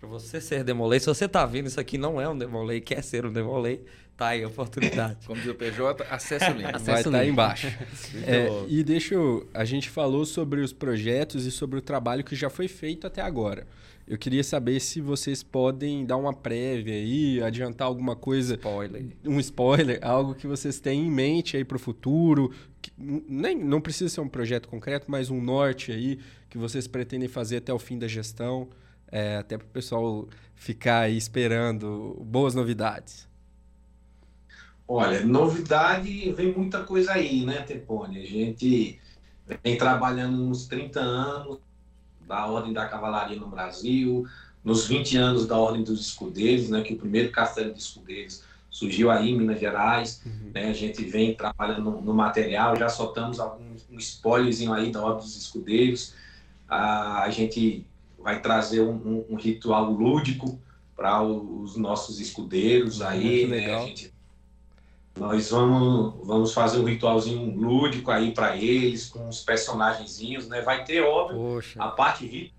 para 0.00 0.08
você 0.08 0.40
ser 0.40 0.64
Demolei, 0.64 0.98
se 0.98 1.06
você 1.06 1.28
tá 1.28 1.44
vendo 1.44 1.66
isso 1.66 1.78
aqui 1.78 1.98
não 1.98 2.18
é 2.18 2.26
um 2.26 2.36
Demolei, 2.36 2.80
quer 2.80 3.04
ser 3.04 3.26
um 3.26 3.32
Demolei, 3.32 3.84
tá 4.16 4.28
aí 4.28 4.42
a 4.42 4.48
oportunidade. 4.48 5.18
Como 5.28 5.38
diz 5.38 5.50
o 5.50 5.54
PJ, 5.54 6.06
acesse 6.08 6.50
o 6.50 6.54
link. 6.54 6.64
Acesse 6.64 6.84
Vai 6.90 7.00
estar 7.00 7.10
tá 7.10 7.26
embaixo. 7.26 7.66
é, 8.26 8.48
e 8.66 8.82
deixa 8.82 9.14
eu... 9.14 9.46
A 9.52 9.62
gente 9.66 9.90
falou 9.90 10.24
sobre 10.24 10.62
os 10.62 10.72
projetos 10.72 11.44
e 11.44 11.50
sobre 11.50 11.78
o 11.78 11.82
trabalho 11.82 12.24
que 12.24 12.34
já 12.34 12.48
foi 12.48 12.66
feito 12.66 13.06
até 13.06 13.20
agora. 13.20 13.66
Eu 14.08 14.16
queria 14.16 14.42
saber 14.42 14.80
se 14.80 15.02
vocês 15.02 15.42
podem 15.42 16.06
dar 16.06 16.16
uma 16.16 16.32
prévia 16.32 16.94
aí, 16.94 17.42
adiantar 17.42 17.86
alguma 17.86 18.16
coisa. 18.16 18.54
Spoiler. 18.54 19.04
Um 19.24 19.38
spoiler, 19.38 19.98
algo 20.02 20.34
que 20.34 20.46
vocês 20.46 20.80
têm 20.80 21.06
em 21.06 21.10
mente 21.10 21.58
aí 21.58 21.64
para 21.64 21.76
o 21.76 21.78
futuro. 21.78 22.52
Que, 22.80 22.90
nem, 22.98 23.54
não 23.54 23.82
precisa 23.82 24.08
ser 24.08 24.22
um 24.22 24.28
projeto 24.28 24.66
concreto, 24.66 25.10
mas 25.10 25.30
um 25.30 25.40
norte 25.42 25.92
aí 25.92 26.18
que 26.48 26.56
vocês 26.56 26.88
pretendem 26.88 27.28
fazer 27.28 27.58
até 27.58 27.72
o 27.72 27.78
fim 27.78 27.98
da 27.98 28.08
gestão 28.08 28.70
é, 29.10 29.36
até 29.36 29.58
para 29.58 29.66
o 29.66 29.70
pessoal 29.70 30.28
ficar 30.54 31.00
aí 31.00 31.16
esperando 31.16 32.16
boas 32.24 32.54
novidades. 32.54 33.28
Olha, 34.86 35.24
novidade, 35.24 36.32
vem 36.32 36.52
muita 36.52 36.82
coisa 36.82 37.12
aí, 37.12 37.44
né, 37.44 37.62
Tepone? 37.62 38.20
A 38.20 38.26
gente 38.26 38.98
vem 39.62 39.78
trabalhando 39.78 40.42
uns 40.42 40.66
30 40.66 41.00
anos 41.00 41.58
da 42.26 42.46
Ordem 42.46 42.72
da 42.72 42.86
Cavalaria 42.86 43.38
no 43.38 43.48
Brasil, 43.48 44.26
nos 44.64 44.86
20 44.86 45.16
anos 45.16 45.46
da 45.46 45.56
Ordem 45.56 45.82
dos 45.82 46.00
Escudeiros, 46.00 46.68
né, 46.68 46.82
que 46.82 46.94
o 46.94 46.98
primeiro 46.98 47.30
castelo 47.30 47.72
de 47.72 47.78
escudeiros 47.80 48.42
surgiu 48.70 49.10
aí 49.10 49.30
em 49.30 49.38
Minas 49.38 49.58
Gerais, 49.58 50.22
uhum. 50.24 50.50
né? 50.54 50.70
A 50.70 50.72
gente 50.72 51.04
vem 51.04 51.34
trabalhando 51.34 51.82
no, 51.82 52.00
no 52.00 52.14
material, 52.14 52.76
já 52.76 52.88
soltamos 52.88 53.40
algum 53.40 53.70
um 53.90 53.98
spoilerzinho 53.98 54.72
aí 54.72 54.90
da 54.90 55.02
Ordem 55.02 55.24
dos 55.24 55.36
Escudeiros. 55.36 56.14
a 56.68 57.28
gente 57.30 57.84
vai 58.22 58.40
trazer 58.40 58.82
um, 58.82 58.92
um, 58.92 59.26
um 59.30 59.36
ritual 59.36 59.90
lúdico 59.90 60.60
para 60.94 61.22
os 61.22 61.76
nossos 61.76 62.20
escudeiros 62.20 63.00
aí, 63.00 63.46
Muito 63.46 63.50
né? 63.50 63.56
legal. 63.56 63.86
Gente, 63.86 64.14
nós 65.18 65.50
vamos, 65.50 66.26
vamos 66.26 66.52
fazer 66.52 66.78
um 66.78 66.84
ritualzinho 66.84 67.54
lúdico 67.58 68.10
aí 68.10 68.32
para 68.32 68.56
eles, 68.56 69.08
com 69.08 69.28
os 69.28 69.40
personagenzinhos, 69.40 70.48
né? 70.48 70.60
Vai 70.62 70.84
ter, 70.84 71.02
óbvio, 71.02 71.36
Poxa. 71.36 71.82
a 71.82 71.88
parte 71.88 72.52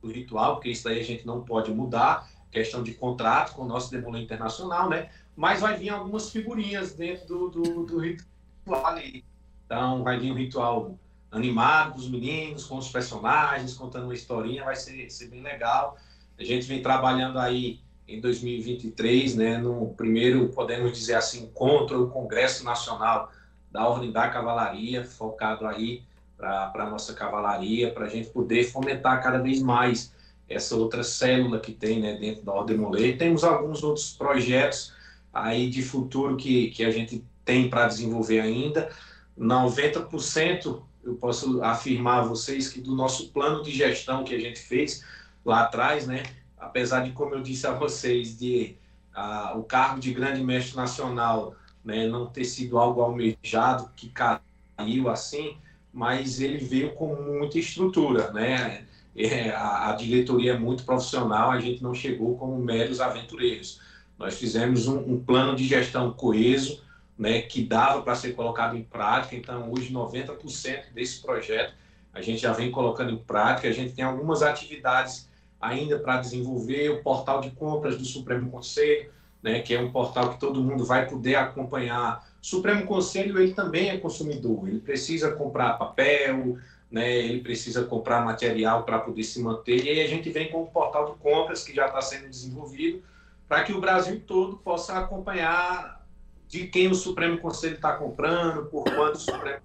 do 0.00 0.10
ritual, 0.10 0.54
porque 0.54 0.70
isso 0.70 0.88
aí 0.88 1.00
a 1.00 1.04
gente 1.04 1.26
não 1.26 1.42
pode 1.42 1.70
mudar, 1.70 2.28
questão 2.50 2.82
de 2.82 2.94
contrato 2.94 3.54
com 3.54 3.62
o 3.62 3.68
nosso 3.68 3.90
Demolê 3.90 4.20
Internacional, 4.20 4.88
né? 4.88 5.10
Mas 5.36 5.60
vai 5.60 5.76
vir 5.76 5.90
algumas 5.90 6.30
figurinhas 6.30 6.94
dentro 6.94 7.26
do, 7.26 7.48
do, 7.48 7.86
do 7.86 7.98
ritual 7.98 8.86
ali. 8.86 9.24
Então, 9.66 10.02
vai 10.02 10.18
vir 10.18 10.32
um 10.32 10.34
ritual 10.34 10.98
animado 11.30 11.94
dos 11.94 12.08
meninos, 12.08 12.64
com 12.64 12.78
os 12.78 12.88
personagens, 12.88 13.74
contando 13.74 14.04
uma 14.04 14.14
historinha, 14.14 14.64
vai 14.64 14.76
ser, 14.76 15.10
ser 15.10 15.28
bem 15.28 15.42
legal. 15.42 15.96
A 16.38 16.44
gente 16.44 16.66
vem 16.66 16.82
trabalhando 16.82 17.38
aí 17.38 17.80
em 18.06 18.20
2023, 18.20 19.34
né, 19.34 19.58
no 19.58 19.92
primeiro, 19.94 20.48
podemos 20.48 20.92
dizer 20.92 21.14
assim, 21.14 21.44
encontro, 21.44 22.04
o 22.04 22.10
Congresso 22.10 22.64
Nacional 22.64 23.30
da 23.70 23.86
Ordem 23.86 24.10
da 24.10 24.28
Cavalaria, 24.28 25.04
focado 25.04 25.66
aí 25.66 26.02
para 26.38 26.72
a 26.74 26.88
nossa 26.88 27.12
cavalaria, 27.14 27.92
para 27.92 28.06
a 28.06 28.08
gente 28.08 28.30
poder 28.30 28.64
fomentar 28.64 29.22
cada 29.22 29.38
vez 29.38 29.60
mais 29.60 30.14
essa 30.48 30.76
outra 30.76 31.02
célula 31.02 31.58
que 31.58 31.72
tem 31.72 32.00
né, 32.00 32.16
dentro 32.16 32.42
da 32.44 32.52
Ordem 32.52 32.76
Molê. 32.76 33.12
Temos 33.14 33.44
alguns 33.44 33.82
outros 33.82 34.12
projetos 34.12 34.94
aí 35.34 35.68
de 35.68 35.82
futuro 35.82 36.36
que, 36.36 36.70
que 36.70 36.84
a 36.84 36.90
gente 36.90 37.24
tem 37.44 37.68
para 37.68 37.88
desenvolver 37.88 38.40
ainda. 38.40 38.88
90% 39.38 40.80
eu 41.08 41.14
posso 41.14 41.62
afirmar 41.62 42.20
a 42.20 42.26
vocês 42.26 42.68
que 42.68 42.80
do 42.80 42.94
nosso 42.94 43.30
plano 43.30 43.62
de 43.62 43.70
gestão 43.70 44.24
que 44.24 44.34
a 44.34 44.38
gente 44.38 44.60
fez 44.60 45.04
lá 45.44 45.62
atrás, 45.62 46.06
né, 46.06 46.22
apesar 46.58 47.00
de, 47.00 47.12
como 47.12 47.34
eu 47.34 47.42
disse 47.42 47.66
a 47.66 47.72
vocês, 47.72 48.38
de 48.38 48.76
uh, 49.16 49.58
o 49.58 49.64
cargo 49.64 50.00
de 50.00 50.12
grande 50.12 50.42
mestre 50.42 50.76
nacional 50.76 51.54
né, 51.84 52.06
não 52.06 52.26
ter 52.26 52.44
sido 52.44 52.78
algo 52.78 53.00
almejado, 53.00 53.90
que 53.96 54.10
caiu 54.10 55.08
assim, 55.08 55.56
mas 55.92 56.40
ele 56.40 56.58
veio 56.58 56.94
com 56.94 57.14
muita 57.14 57.58
estrutura, 57.58 58.30
né? 58.30 58.84
É, 59.16 59.50
a, 59.50 59.90
a, 59.90 59.92
diretoria 59.94 60.52
é 60.52 60.58
muito 60.58 60.84
profissional, 60.84 61.50
a 61.50 61.58
gente 61.58 61.82
não 61.82 61.92
chegou 61.92 62.36
como 62.36 62.56
meros 62.58 63.00
aventureiros. 63.00 63.80
Nós 64.16 64.38
fizemos 64.38 64.86
um, 64.86 64.98
um 64.98 65.18
plano 65.18 65.56
de 65.56 65.66
gestão 65.66 66.12
coeso, 66.12 66.80
né, 67.18 67.42
que 67.42 67.64
dava 67.64 68.02
para 68.02 68.14
ser 68.14 68.32
colocado 68.32 68.76
em 68.76 68.84
prática. 68.84 69.34
Então, 69.34 69.72
hoje, 69.72 69.92
90% 69.92 70.92
desse 70.94 71.20
projeto 71.20 71.74
a 72.12 72.22
gente 72.22 72.40
já 72.40 72.52
vem 72.52 72.70
colocando 72.70 73.10
em 73.10 73.18
prática. 73.18 73.68
A 73.68 73.72
gente 73.72 73.92
tem 73.92 74.04
algumas 74.04 74.42
atividades 74.42 75.28
ainda 75.60 75.98
para 75.98 76.18
desenvolver, 76.18 76.88
o 76.90 77.02
portal 77.02 77.40
de 77.40 77.50
compras 77.50 77.96
do 77.96 78.04
Supremo 78.04 78.50
Conselho, 78.50 79.10
né, 79.42 79.60
que 79.60 79.74
é 79.74 79.80
um 79.80 79.90
portal 79.90 80.30
que 80.30 80.40
todo 80.40 80.62
mundo 80.62 80.84
vai 80.84 81.08
poder 81.08 81.36
acompanhar. 81.36 82.26
O 82.40 82.46
Supremo 82.46 82.86
Conselho 82.86 83.40
ele 83.40 83.54
também 83.54 83.88
é 83.88 83.98
consumidor, 83.98 84.68
ele 84.68 84.80
precisa 84.80 85.32
comprar 85.32 85.74
papel, 85.74 86.58
né, 86.90 87.18
ele 87.18 87.40
precisa 87.40 87.84
comprar 87.84 88.24
material 88.24 88.84
para 88.84 88.98
poder 88.98 89.22
se 89.22 89.40
manter. 89.40 89.84
E 89.84 89.88
aí 89.88 90.00
a 90.00 90.08
gente 90.08 90.30
vem 90.30 90.50
com 90.50 90.62
o 90.62 90.66
portal 90.66 91.12
de 91.12 91.18
compras 91.18 91.64
que 91.64 91.74
já 91.74 91.86
está 91.86 92.00
sendo 92.00 92.28
desenvolvido 92.28 93.02
para 93.48 93.64
que 93.64 93.72
o 93.72 93.80
Brasil 93.80 94.20
todo 94.26 94.58
possa 94.58 94.98
acompanhar 94.98 95.97
de 96.48 96.66
quem 96.66 96.88
o 96.88 96.94
Supremo 96.94 97.38
Conselho 97.38 97.74
está 97.74 97.92
comprando, 97.92 98.66
por 98.66 98.84
quanto 98.84 99.16
o 99.16 99.20
Supremo 99.20 99.60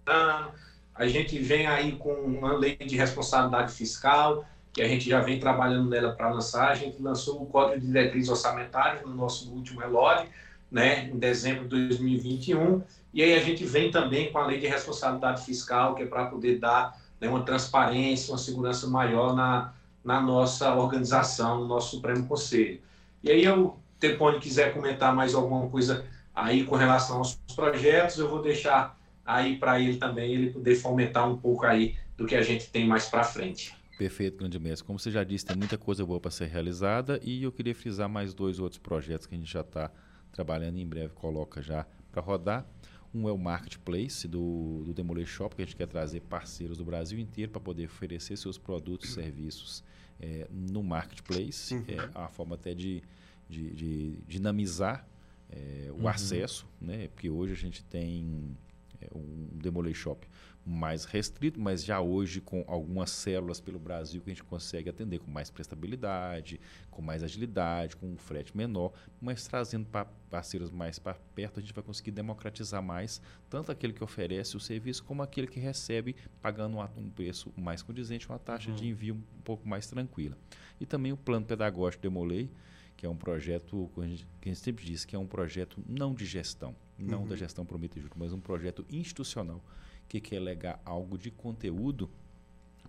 está 0.00 0.44
comprando. 0.44 0.62
A 0.94 1.06
gente 1.06 1.38
vem 1.38 1.66
aí 1.66 1.92
com 1.92 2.12
uma 2.12 2.52
lei 2.52 2.76
de 2.76 2.96
responsabilidade 2.96 3.72
fiscal, 3.72 4.44
que 4.72 4.80
a 4.80 4.88
gente 4.88 5.08
já 5.08 5.20
vem 5.20 5.40
trabalhando 5.40 5.88
nela 5.88 6.12
para 6.12 6.30
lançar. 6.30 6.70
A 6.70 6.74
gente 6.74 7.02
lançou 7.02 7.42
o 7.42 7.46
Código 7.46 7.80
de 7.80 7.86
Diretrizes 7.86 8.30
Orçamentárias 8.30 9.02
no 9.02 9.14
nosso 9.14 9.50
último 9.50 9.80
relógio, 9.80 10.28
né, 10.70 11.08
em 11.08 11.18
dezembro 11.18 11.64
de 11.64 11.88
2021. 11.88 12.82
E 13.12 13.22
aí 13.22 13.34
a 13.34 13.40
gente 13.40 13.64
vem 13.64 13.90
também 13.90 14.30
com 14.30 14.38
a 14.38 14.46
Lei 14.46 14.58
de 14.58 14.66
Responsabilidade 14.66 15.44
Fiscal, 15.44 15.94
que 15.94 16.02
é 16.02 16.06
para 16.06 16.26
poder 16.26 16.58
dar 16.58 16.98
né, 17.20 17.28
uma 17.28 17.42
transparência, 17.42 18.32
uma 18.32 18.38
segurança 18.38 18.86
maior 18.86 19.34
na, 19.34 19.74
na 20.04 20.20
nossa 20.20 20.74
organização, 20.74 21.60
no 21.60 21.66
nosso 21.66 21.96
Supremo 21.96 22.26
Conselho. 22.26 22.80
E 23.22 23.30
aí, 23.30 23.44
eu, 23.44 23.78
Tepone, 24.02 24.40
quiser 24.40 24.74
comentar 24.74 25.14
mais 25.14 25.32
alguma 25.32 25.68
coisa 25.68 26.04
aí 26.34 26.64
com 26.64 26.74
relação 26.74 27.18
aos 27.18 27.36
projetos, 27.54 28.18
eu 28.18 28.28
vou 28.28 28.42
deixar 28.42 28.98
aí 29.24 29.56
para 29.56 29.80
ele 29.80 29.96
também, 29.96 30.34
ele 30.34 30.50
poder 30.50 30.74
fomentar 30.74 31.30
um 31.30 31.36
pouco 31.36 31.64
aí 31.64 31.94
do 32.16 32.26
que 32.26 32.34
a 32.34 32.42
gente 32.42 32.68
tem 32.68 32.84
mais 32.84 33.08
para 33.08 33.22
frente. 33.22 33.72
Perfeito, 33.96 34.38
grande 34.38 34.58
mestre. 34.58 34.84
Como 34.84 34.98
você 34.98 35.10
já 35.10 35.22
disse, 35.22 35.46
tem 35.46 35.56
muita 35.56 35.78
coisa 35.78 36.04
boa 36.04 36.18
para 36.18 36.32
ser 36.32 36.46
realizada 36.46 37.20
e 37.22 37.44
eu 37.44 37.52
queria 37.52 37.74
frisar 37.74 38.08
mais 38.08 38.34
dois 38.34 38.58
outros 38.58 38.78
projetos 38.78 39.28
que 39.28 39.36
a 39.36 39.38
gente 39.38 39.52
já 39.52 39.60
está 39.60 39.88
trabalhando 40.32 40.78
e 40.78 40.82
em 40.82 40.86
breve 40.86 41.14
coloca 41.14 41.62
já 41.62 41.86
para 42.10 42.20
rodar. 42.20 42.66
Um 43.14 43.28
é 43.28 43.32
o 43.32 43.38
Marketplace 43.38 44.26
do, 44.26 44.82
do 44.84 44.92
Demolay 44.92 45.26
Shop, 45.26 45.54
que 45.54 45.62
a 45.62 45.64
gente 45.64 45.76
quer 45.76 45.86
trazer 45.86 46.20
parceiros 46.22 46.76
do 46.76 46.84
Brasil 46.84 47.20
inteiro 47.20 47.52
para 47.52 47.60
poder 47.60 47.84
oferecer 47.84 48.36
seus 48.36 48.58
produtos 48.58 49.10
e 49.10 49.12
serviços 49.12 49.84
é, 50.18 50.48
no 50.50 50.82
Marketplace. 50.82 51.74
Uhum. 51.74 51.84
É 51.86 52.10
a 52.14 52.28
forma 52.28 52.56
até 52.56 52.74
de, 52.74 53.02
de, 53.52 53.74
de 53.74 54.18
dinamizar 54.26 55.06
é, 55.50 55.88
o 55.90 56.02
uhum. 56.02 56.08
acesso, 56.08 56.66
né? 56.80 57.08
porque 57.08 57.28
hoje 57.28 57.52
a 57.52 57.56
gente 57.56 57.84
tem 57.84 58.56
é, 59.00 59.08
um 59.14 59.48
Demolay 59.58 59.94
Shop 59.94 60.26
mais 60.64 61.04
restrito, 61.04 61.60
mas 61.60 61.84
já 61.84 62.00
hoje 62.00 62.40
com 62.40 62.64
algumas 62.68 63.10
células 63.10 63.60
pelo 63.60 63.80
Brasil 63.80 64.22
que 64.22 64.30
a 64.30 64.32
gente 64.32 64.44
consegue 64.44 64.88
atender 64.88 65.18
com 65.18 65.30
mais 65.30 65.50
prestabilidade, 65.50 66.60
com 66.88 67.02
mais 67.02 67.22
agilidade, 67.22 67.96
com 67.96 68.06
um 68.06 68.16
frete 68.16 68.56
menor, 68.56 68.92
mas 69.20 69.46
trazendo 69.46 69.86
para 69.86 70.04
parceiros 70.30 70.70
mais 70.70 71.00
para 71.00 71.14
perto, 71.34 71.58
a 71.58 71.60
gente 71.60 71.74
vai 71.74 71.82
conseguir 71.82 72.12
democratizar 72.12 72.80
mais 72.80 73.20
tanto 73.50 73.72
aquele 73.72 73.92
que 73.92 74.04
oferece 74.04 74.56
o 74.56 74.60
serviço 74.60 75.02
como 75.02 75.22
aquele 75.22 75.48
que 75.48 75.58
recebe 75.58 76.14
pagando 76.40 76.78
um 76.96 77.10
preço 77.10 77.52
mais 77.56 77.82
condizente, 77.82 78.28
uma 78.28 78.38
taxa 78.38 78.70
uhum. 78.70 78.76
de 78.76 78.86
envio 78.86 79.14
um 79.14 79.42
pouco 79.42 79.68
mais 79.68 79.88
tranquila. 79.88 80.38
E 80.80 80.86
também 80.86 81.12
o 81.12 81.16
plano 81.16 81.44
pedagógico 81.44 82.02
Demolei, 82.02 82.48
que 83.02 83.06
é 83.06 83.10
um 83.10 83.16
projeto 83.16 83.90
que 83.92 84.00
a, 84.00 84.06
gente, 84.06 84.60
sempre 84.60 84.84
diz 84.84 85.04
que 85.04 85.16
é 85.16 85.18
um 85.18 85.26
projeto 85.26 85.82
não 85.88 86.14
de 86.14 86.24
gestão, 86.24 86.72
não 86.96 87.22
uhum. 87.22 87.26
da 87.26 87.34
gestão 87.34 87.66
prometa 87.66 87.98
juros, 87.98 88.16
mas 88.16 88.32
um 88.32 88.38
projeto 88.38 88.86
institucional 88.88 89.60
que 90.08 90.20
quer 90.20 90.38
legar 90.38 90.80
algo 90.84 91.18
de 91.18 91.28
conteúdo 91.28 92.08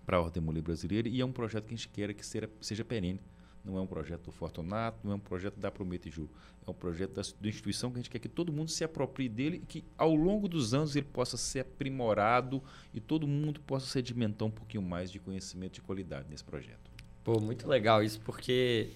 para 0.05 0.17
a 0.17 0.21
Ordem 0.21 0.43
Mulher 0.43 0.61
Brasileira 0.61 1.09
e 1.09 1.19
é 1.19 1.25
um 1.25 1.31
projeto 1.31 1.65
que 1.65 1.73
a 1.73 1.77
gente 1.77 1.87
quer 1.87 2.13
que 2.13 2.23
seja, 2.23 2.47
seja 2.61 2.85
perene. 2.85 3.19
Não 3.65 3.75
é 3.75 3.81
um 3.81 3.87
projeto 3.87 4.25
do 4.25 4.31
Fortunato, 4.31 4.99
não 5.03 5.13
é 5.13 5.15
um 5.15 5.19
projeto 5.19 5.59
da 5.59 5.71
Promete 5.71 6.11
Juro. 6.11 6.29
É 6.67 6.69
um 6.69 6.75
projeto 6.75 7.13
da, 7.13 7.23
da, 7.23 7.49
instituição 7.49 7.89
que 7.89 7.95
a 7.95 8.01
gente 8.03 8.11
quer 8.11 8.19
que 8.19 8.29
todo 8.29 8.53
mundo 8.53 8.69
se 8.69 8.83
aproprie 8.83 9.27
dele 9.27 9.61
e 9.63 9.65
que 9.65 9.83
ao 9.97 10.13
longo 10.13 10.47
dos 10.47 10.75
anos 10.75 10.95
ele 10.95 11.07
possa 11.07 11.37
ser 11.37 11.61
aprimorado 11.61 12.61
e 12.93 12.99
todo 12.99 13.25
mundo 13.25 13.59
possa 13.61 13.87
sedimentar 13.87 14.47
um 14.47 14.51
pouquinho 14.51 14.83
mais 14.83 15.09
de 15.09 15.19
conhecimento 15.19 15.73
de 15.73 15.81
qualidade 15.81 16.29
nesse 16.29 16.43
projeto. 16.43 16.91
Pô, 17.23 17.39
muito 17.39 17.67
legal 17.67 18.03
isso, 18.03 18.19
porque 18.21 18.91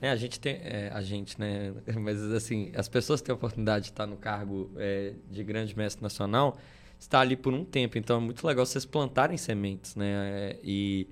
é, 0.00 0.10
a 0.10 0.16
gente 0.16 0.38
tem. 0.40 0.54
É, 0.62 0.90
a 0.92 1.00
gente, 1.02 1.38
né? 1.40 1.72
Mas 2.00 2.22
assim, 2.32 2.70
as 2.74 2.88
pessoas 2.88 3.20
têm 3.20 3.32
a 3.32 3.36
oportunidade 3.36 3.86
de 3.86 3.90
estar 3.90 4.06
no 4.06 4.16
cargo 4.16 4.70
é, 4.76 5.14
de 5.30 5.42
grande 5.42 5.76
mestre 5.76 6.02
nacional 6.02 6.58
está 7.02 7.20
ali 7.20 7.36
por 7.36 7.52
um 7.52 7.64
tempo. 7.64 7.98
Então 7.98 8.18
é 8.18 8.20
muito 8.20 8.46
legal 8.46 8.64
vocês 8.64 8.84
plantarem 8.84 9.36
sementes, 9.36 9.96
né? 9.96 10.56
E 10.62 11.08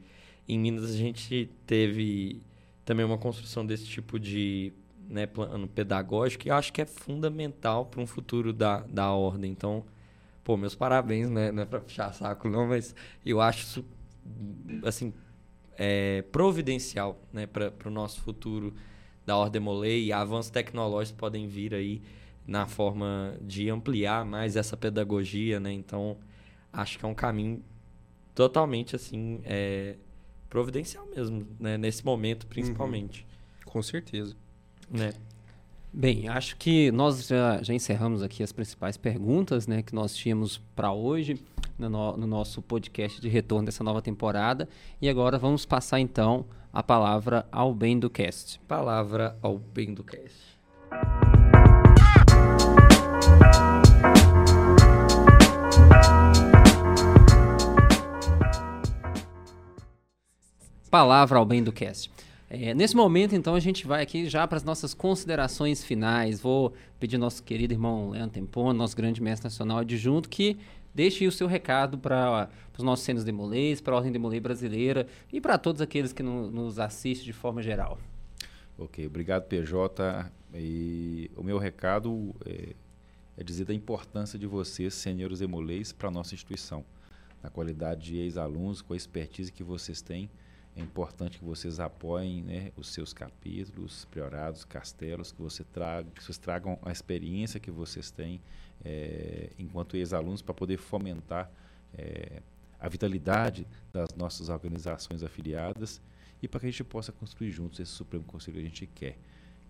em 0.49 0.59
Minas 0.59 0.91
a 0.91 0.97
gente 0.97 1.51
teve 1.67 2.43
também 2.85 3.05
uma 3.05 3.19
construção 3.19 3.67
desse 3.67 3.85
tipo 3.87 4.19
de 4.19 4.73
né, 5.09 5.27
plano 5.27 5.67
pedagógico 5.67 6.45
que 6.45 6.51
eu 6.51 6.55
acho 6.55 6.73
que 6.73 6.81
é 6.81 6.87
fundamental 6.87 7.87
para 7.87 8.01
um 8.01 8.07
futuro 8.07 8.53
da, 8.53 8.81
da 8.81 9.11
ordem. 9.11 9.51
Então, 9.51 9.85
pô, 10.45 10.57
meus 10.57 10.75
parabéns, 10.75 11.29
né? 11.29 11.51
Não 11.51 11.63
é 11.63 11.67
para 11.67 11.81
puxar 11.81 12.13
saco 12.13 12.49
não, 12.49 12.69
mas 12.69 12.95
eu 13.27 13.41
acho 13.41 13.63
isso, 13.63 13.85
assim, 14.85 15.13
é, 15.77 16.23
providencial 16.31 17.21
né, 17.33 17.47
para 17.47 17.73
o 17.85 17.91
nosso 17.91 18.21
futuro 18.21 18.75
da 19.25 19.37
Ordem 19.37 19.61
Molei 19.61 20.07
e 20.07 20.13
avanços 20.13 20.51
tecnológicos 20.51 21.19
podem 21.19 21.47
vir 21.47 21.75
aí 21.75 22.03
na 22.47 22.67
forma 22.67 23.37
de 23.41 23.71
ampliar 23.71 24.25
mais 24.25 24.57
essa 24.57 24.77
pedagogia, 24.77 25.61
né? 25.61 25.73
Então, 25.73 26.17
acho 26.73 26.99
que 26.99 27.05
é 27.05 27.09
um 27.09 27.15
caminho 27.15 27.63
totalmente 28.35 28.97
assim 28.97 29.41
é, 29.45 29.97
providencial 30.49 31.07
mesmo, 31.15 31.47
né? 31.61 31.79
Nesse 31.79 32.05
momento, 32.05 32.47
principalmente. 32.47 33.21
Uhum. 33.65 33.73
Com 33.73 33.83
certeza. 33.83 34.35
Né? 34.91 35.13
Bem, 35.93 36.29
acho 36.29 36.57
que 36.57 36.91
nós 36.91 37.27
já, 37.27 37.63
já, 37.63 37.75
encerramos 37.75 38.23
aqui 38.23 38.43
as 38.43 38.53
principais 38.53 38.97
perguntas 38.97 39.67
né, 39.67 39.83
que 39.83 39.95
nós 39.95 40.15
tínhamos 40.15 40.59
para 40.75 40.93
hoje 40.93 41.41
no, 41.89 42.17
no 42.17 42.27
nosso 42.27 42.61
podcast 42.61 43.21
de 43.21 43.29
retorno 43.29 43.67
dessa 43.67 43.83
nova 43.83 44.03
temporada. 44.03 44.69
E 45.01 45.09
agora 45.09 45.39
vamos 45.39 45.65
passar 45.65 46.01
então 46.01 46.45
a 46.73 46.83
palavra 46.83 47.47
ao 47.51 47.73
bem 47.75 47.99
do 47.99 48.11
cast. 48.11 48.61
Palavra 48.69 49.37
ao 49.43 49.59
bem 49.59 49.95
do 49.95 50.05
cast. 50.05 50.59
Palavra 60.91 61.39
ao 61.39 61.45
bem 61.45 61.63
do 61.63 61.73
cast. 61.73 62.11
É, 62.53 62.75
nesse 62.75 62.97
momento, 62.97 63.33
então, 63.33 63.55
a 63.55 63.61
gente 63.61 63.87
vai 63.87 64.03
aqui 64.03 64.29
já 64.29 64.45
para 64.45 64.57
as 64.57 64.65
nossas 64.65 64.93
considerações 64.93 65.85
finais. 65.85 66.41
Vou 66.41 66.73
pedir 66.99 67.15
ao 67.15 67.21
nosso 67.21 67.45
querido 67.45 67.73
irmão 67.73 68.11
Leandro 68.11 68.33
Tempon, 68.33 68.73
nosso 68.73 68.97
grande 68.97 69.23
mestre 69.23 69.45
nacional 69.45 69.79
adjunto, 69.79 70.29
que 70.29 70.59
deixe 71.01 71.27
o 71.27 71.33
seu 71.33 71.47
recado 71.47 71.97
para 71.97 72.51
os 72.77 72.85
nossos 72.85 73.07
cenos 73.07 73.25
demolês, 73.25 73.81
para 73.81 73.95
a 73.95 73.97
Ordem 73.97 74.13
Demolê 74.13 74.39
brasileira 74.39 75.07
e 75.33 75.41
para 75.41 75.57
todos 75.57 75.81
aqueles 75.81 76.13
que 76.13 76.23
no, 76.23 76.51
nos 76.51 76.79
assistem 76.79 77.25
de 77.25 77.33
forma 77.33 77.63
geral. 77.63 77.99
Ok, 78.77 79.07
obrigado 79.07 79.45
PJ. 79.45 80.31
E 80.53 81.31
o 81.35 81.43
meu 81.43 81.57
recado 81.57 82.35
é, 82.45 82.75
é 83.39 83.43
dizer 83.43 83.65
da 83.65 83.73
importância 83.73 84.39
de 84.39 84.47
vocês, 84.47 84.93
senhores 84.93 85.39
demolês, 85.39 85.91
para 85.91 86.09
a 86.09 86.11
nossa 86.11 86.35
instituição. 86.35 86.85
Na 87.43 87.49
qualidade 87.49 88.05
de 88.05 88.19
ex-alunos, 88.19 88.83
com 88.83 88.93
a 88.93 88.97
expertise 88.97 89.51
que 89.51 89.65
vocês 89.65 90.03
têm, 90.03 90.29
é 90.77 90.83
importante 90.83 91.39
que 91.39 91.45
vocês 91.47 91.81
apoiem 91.81 92.43
né, 92.43 92.73
os 92.77 92.89
seus 92.93 93.15
capítulos, 93.15 94.05
priorados, 94.11 94.67
castelos, 94.67 95.33
que, 95.33 95.41
você 95.41 95.65
traga, 95.65 96.11
que 96.11 96.23
vocês 96.23 96.37
tragam 96.37 96.79
a 96.83 96.93
experiência 96.93 97.59
que 97.59 97.71
vocês 97.71 98.11
têm 98.11 98.39
é, 98.85 99.51
enquanto 99.59 99.97
ex-alunos 99.97 100.43
para 100.43 100.55
poder 100.55 100.77
fomentar 100.77 101.51
é, 101.95 102.43
a 102.79 102.89
vitalidade 102.89 103.67
das 103.93 104.09
nossas 104.17 104.49
organizações 104.49 105.23
afiliadas 105.23 106.01
e 106.43 106.49
para 106.49 106.61
que 106.61 106.67
a 106.67 106.71
gente 106.71 106.85
possa 106.85 107.13
construir 107.13 107.51
juntos 107.51 107.79
esse 107.81 107.93
Supremo 107.93 108.25
Conselho 108.25 108.57
que 108.57 108.61
a 108.61 108.65
gente 108.65 108.87
quer. 108.87 109.19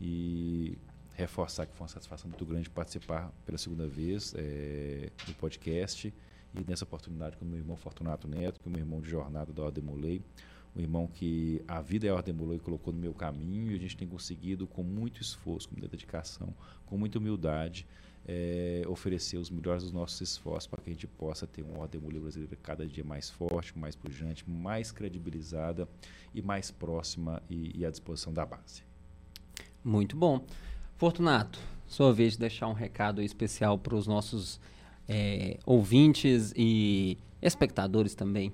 E 0.00 0.78
reforçar 1.14 1.66
que 1.66 1.74
foi 1.74 1.82
uma 1.82 1.88
satisfação 1.88 2.28
muito 2.30 2.44
grande 2.46 2.70
participar 2.70 3.30
pela 3.44 3.58
segunda 3.58 3.86
vez 3.86 4.32
é, 4.36 5.11
do 5.26 5.34
podcast 5.34 6.12
e 6.54 6.64
nessa 6.66 6.84
oportunidade 6.84 7.36
com 7.36 7.44
meu 7.44 7.58
irmão 7.58 7.76
Fortunato 7.76 8.26
Neto, 8.26 8.61
o 8.64 8.70
meu 8.70 8.80
irmão 8.80 9.00
de 9.00 9.11
jornada 9.11 9.52
da 9.52 9.62
Ordem 9.62 9.84
Molei, 9.84 10.22
um 10.74 10.80
irmão 10.80 11.06
que 11.06 11.62
a 11.66 11.80
vida 11.80 12.06
é 12.06 12.12
Ordem 12.12 12.34
Molei 12.34 12.58
colocou 12.58 12.92
no 12.92 12.98
meu 12.98 13.12
caminho 13.12 13.72
e 13.72 13.74
a 13.74 13.78
gente 13.78 13.96
tem 13.96 14.06
conseguido 14.06 14.66
com 14.66 14.82
muito 14.82 15.20
esforço, 15.20 15.68
com 15.68 15.74
muita 15.74 15.88
dedicação, 15.88 16.54
com 16.86 16.96
muita 16.96 17.18
humildade, 17.18 17.86
é, 18.26 18.82
oferecer 18.86 19.36
os 19.38 19.50
melhores 19.50 19.82
dos 19.82 19.92
nossos 19.92 20.20
esforços 20.20 20.66
para 20.66 20.82
que 20.82 20.90
a 20.90 20.92
gente 20.92 21.06
possa 21.06 21.46
ter 21.46 21.62
uma 21.62 21.78
Ordem 21.78 22.00
Molei 22.00 22.20
brasileira 22.20 22.56
cada 22.62 22.86
dia 22.86 23.02
mais 23.02 23.28
forte, 23.28 23.76
mais 23.76 23.96
pujante, 23.96 24.48
mais 24.48 24.92
credibilizada 24.92 25.88
e 26.34 26.40
mais 26.40 26.70
próxima 26.70 27.42
e, 27.50 27.78
e 27.78 27.84
à 27.84 27.90
disposição 27.90 28.32
da 28.32 28.46
base. 28.46 28.82
Muito 29.82 30.16
bom. 30.16 30.44
Fortunato, 30.96 31.58
sua 31.88 32.12
vez 32.12 32.34
de 32.34 32.40
deixar 32.40 32.68
um 32.68 32.74
recado 32.74 33.22
especial 33.22 33.78
para 33.78 33.96
os 33.96 34.06
nossos 34.06 34.60
é, 35.08 35.58
ouvintes 35.64 36.52
e 36.54 37.18
espectadores 37.42 38.14
também. 38.14 38.52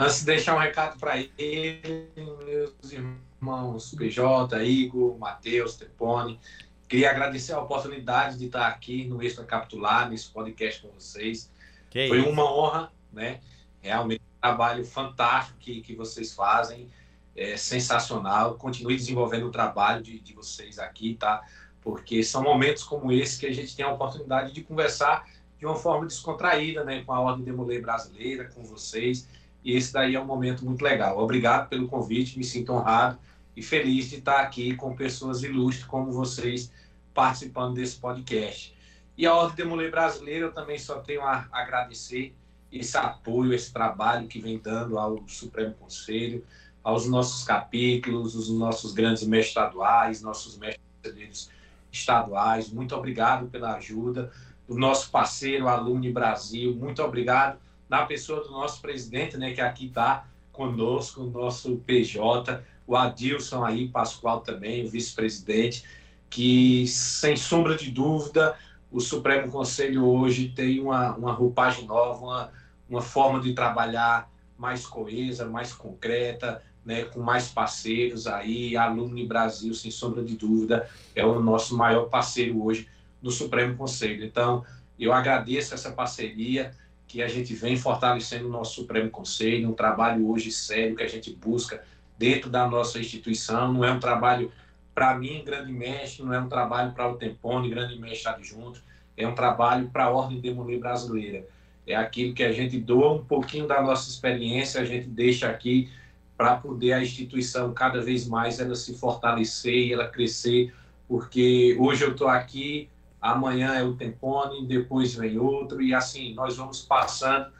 Antes 0.00 0.20
de 0.20 0.24
deixar 0.24 0.56
um 0.56 0.58
recado 0.58 0.98
para 0.98 1.18
ele, 1.36 2.08
meus 2.16 2.90
irmãos 2.90 3.94
PJ, 3.94 4.64
Igor, 4.64 5.18
Matheus, 5.18 5.76
Tepone, 5.76 6.40
queria 6.88 7.10
agradecer 7.10 7.52
a 7.52 7.60
oportunidade 7.60 8.38
de 8.38 8.46
estar 8.46 8.66
aqui 8.66 9.04
no 9.04 9.22
Extra 9.22 9.44
Capitular, 9.44 10.08
nesse 10.08 10.30
podcast 10.30 10.80
com 10.80 10.88
vocês. 10.88 11.52
Que 11.90 12.08
Foi 12.08 12.20
isso? 12.20 12.30
uma 12.30 12.50
honra, 12.50 12.90
né? 13.12 13.40
Realmente 13.82 14.22
um 14.22 14.40
trabalho 14.40 14.86
fantástico 14.86 15.58
que, 15.58 15.82
que 15.82 15.94
vocês 15.94 16.32
fazem, 16.32 16.88
é 17.36 17.58
sensacional. 17.58 18.54
Continue 18.54 18.96
desenvolvendo 18.96 19.48
o 19.48 19.50
trabalho 19.50 20.02
de, 20.02 20.18
de 20.18 20.32
vocês 20.32 20.78
aqui, 20.78 21.14
tá? 21.14 21.44
porque 21.82 22.22
são 22.22 22.42
momentos 22.42 22.82
como 22.82 23.12
esse 23.12 23.38
que 23.38 23.46
a 23.46 23.52
gente 23.52 23.74
tem 23.76 23.84
a 23.84 23.92
oportunidade 23.92 24.52
de 24.52 24.62
conversar 24.62 25.26
de 25.58 25.66
uma 25.66 25.76
forma 25.76 26.06
descontraída, 26.06 26.84
né, 26.84 27.02
com 27.04 27.12
a 27.12 27.20
Ordem 27.20 27.44
Demolê 27.44 27.80
Brasileira, 27.80 28.50
com 28.54 28.62
vocês, 28.62 29.28
e 29.64 29.76
esse 29.76 29.92
daí 29.92 30.14
é 30.14 30.20
um 30.20 30.24
momento 30.24 30.64
muito 30.64 30.82
legal. 30.82 31.18
Obrigado 31.18 31.68
pelo 31.68 31.88
convite, 31.88 32.38
me 32.38 32.44
sinto 32.44 32.72
honrado 32.72 33.18
e 33.56 33.62
feliz 33.62 34.08
de 34.08 34.16
estar 34.16 34.40
aqui 34.40 34.74
com 34.74 34.94
pessoas 34.94 35.42
ilustres 35.42 35.86
como 35.86 36.12
vocês 36.12 36.72
participando 37.12 37.74
desse 37.74 37.96
podcast. 37.96 38.74
E 39.16 39.26
a 39.26 39.34
Ordem 39.34 39.56
Demolê 39.56 39.90
Brasileira, 39.90 40.46
eu 40.46 40.52
também 40.52 40.78
só 40.78 41.00
tenho 41.00 41.22
a 41.22 41.46
agradecer 41.52 42.34
esse 42.72 42.96
apoio, 42.96 43.52
esse 43.52 43.72
trabalho 43.72 44.28
que 44.28 44.40
vem 44.40 44.58
dando 44.58 44.98
ao 44.98 45.22
Supremo 45.28 45.74
Conselho, 45.74 46.44
aos 46.82 47.06
nossos 47.06 47.44
capítulos, 47.44 48.34
os 48.34 48.48
nossos 48.48 48.92
grandes 48.92 49.26
mestres 49.26 49.48
estaduais, 49.48 50.22
nossos 50.22 50.56
mestres 50.56 51.50
estaduais. 51.92 52.70
Muito 52.70 52.94
obrigado 52.94 53.48
pela 53.48 53.74
ajuda 53.74 54.32
do 54.66 54.78
nosso 54.78 55.10
parceiro 55.10 55.68
Alumni 55.68 56.10
Brasil. 56.12 56.74
Muito 56.74 57.02
obrigado 57.02 57.58
na 57.90 58.06
pessoa 58.06 58.44
do 58.44 58.52
nosso 58.52 58.80
presidente, 58.80 59.36
né, 59.36 59.52
que 59.52 59.60
aqui 59.60 59.86
está 59.86 60.24
conosco, 60.52 61.22
o 61.22 61.30
nosso 61.30 61.76
PJ, 61.78 62.62
o 62.86 62.96
Adilson 62.96 63.64
aí, 63.64 63.88
Pascoal 63.88 64.40
também, 64.40 64.86
o 64.86 64.88
vice-presidente, 64.88 65.82
que 66.30 66.86
sem 66.86 67.36
sombra 67.36 67.76
de 67.76 67.90
dúvida 67.90 68.56
o 68.92 69.00
Supremo 69.00 69.50
Conselho 69.50 70.04
hoje 70.04 70.48
tem 70.48 70.80
uma, 70.80 71.14
uma 71.16 71.32
roupagem 71.32 71.86
nova, 71.86 72.24
uma, 72.24 72.52
uma 72.88 73.02
forma 73.02 73.40
de 73.40 73.54
trabalhar 73.54 74.30
mais 74.58 74.84
coesa, 74.84 75.46
mais 75.46 75.72
concreta, 75.72 76.62
né, 76.84 77.04
com 77.04 77.20
mais 77.20 77.48
parceiros 77.48 78.26
aí, 78.26 78.76
Alumni 78.76 79.26
Brasil, 79.26 79.72
sem 79.74 79.90
sombra 79.90 80.22
de 80.22 80.36
dúvida, 80.36 80.88
é 81.14 81.24
o 81.24 81.40
nosso 81.40 81.76
maior 81.76 82.08
parceiro 82.08 82.62
hoje 82.62 82.88
no 83.22 83.30
Supremo 83.30 83.76
Conselho. 83.76 84.24
Então, 84.24 84.64
eu 84.98 85.12
agradeço 85.12 85.74
essa 85.74 85.92
parceria 85.92 86.72
que 87.10 87.20
a 87.20 87.26
gente 87.26 87.52
vem 87.54 87.76
fortalecendo 87.76 88.46
o 88.46 88.50
nosso 88.50 88.76
Supremo 88.76 89.10
Conselho, 89.10 89.68
um 89.68 89.72
trabalho 89.72 90.30
hoje 90.30 90.52
sério 90.52 90.94
que 90.94 91.02
a 91.02 91.08
gente 91.08 91.34
busca 91.34 91.82
dentro 92.16 92.48
da 92.48 92.68
nossa 92.68 93.00
instituição, 93.00 93.72
não 93.72 93.84
é 93.84 93.90
um 93.90 93.98
trabalho 93.98 94.52
para 94.94 95.18
mim, 95.18 95.42
grande 95.44 95.72
mestre, 95.72 96.22
não 96.22 96.32
é 96.32 96.38
um 96.38 96.48
trabalho 96.48 96.92
para 96.92 97.10
o 97.10 97.16
Tempone, 97.16 97.68
grande 97.68 97.98
mestre 97.98 98.28
adjunto, 98.28 98.80
é 99.16 99.26
um 99.26 99.34
trabalho 99.34 99.90
para 99.92 100.04
a 100.04 100.10
Ordem 100.10 100.40
de 100.40 100.54
Mulher 100.54 100.78
Brasileira. 100.78 101.44
É 101.84 101.96
aquilo 101.96 102.32
que 102.32 102.44
a 102.44 102.52
gente 102.52 102.78
doa 102.78 103.14
um 103.14 103.24
pouquinho 103.24 103.66
da 103.66 103.82
nossa 103.82 104.08
experiência, 104.08 104.80
a 104.80 104.84
gente 104.84 105.08
deixa 105.08 105.48
aqui 105.48 105.90
para 106.36 106.58
poder 106.58 106.92
a 106.92 107.02
instituição 107.02 107.74
cada 107.74 108.00
vez 108.00 108.28
mais 108.28 108.60
ela 108.60 108.76
se 108.76 108.94
fortalecer 108.94 109.90
ela 109.90 110.06
crescer, 110.06 110.72
porque 111.08 111.76
hoje 111.80 112.04
eu 112.04 112.12
estou 112.12 112.28
aqui, 112.28 112.88
amanhã 113.20 113.74
é 113.74 113.82
o 113.82 113.94
Tempone, 113.94 114.66
depois 114.66 115.14
vem 115.14 115.38
outro, 115.38 115.82
e 115.82 115.94
assim 115.94 116.34
nós 116.34 116.56
vamos 116.56 116.80
passando 116.80 117.52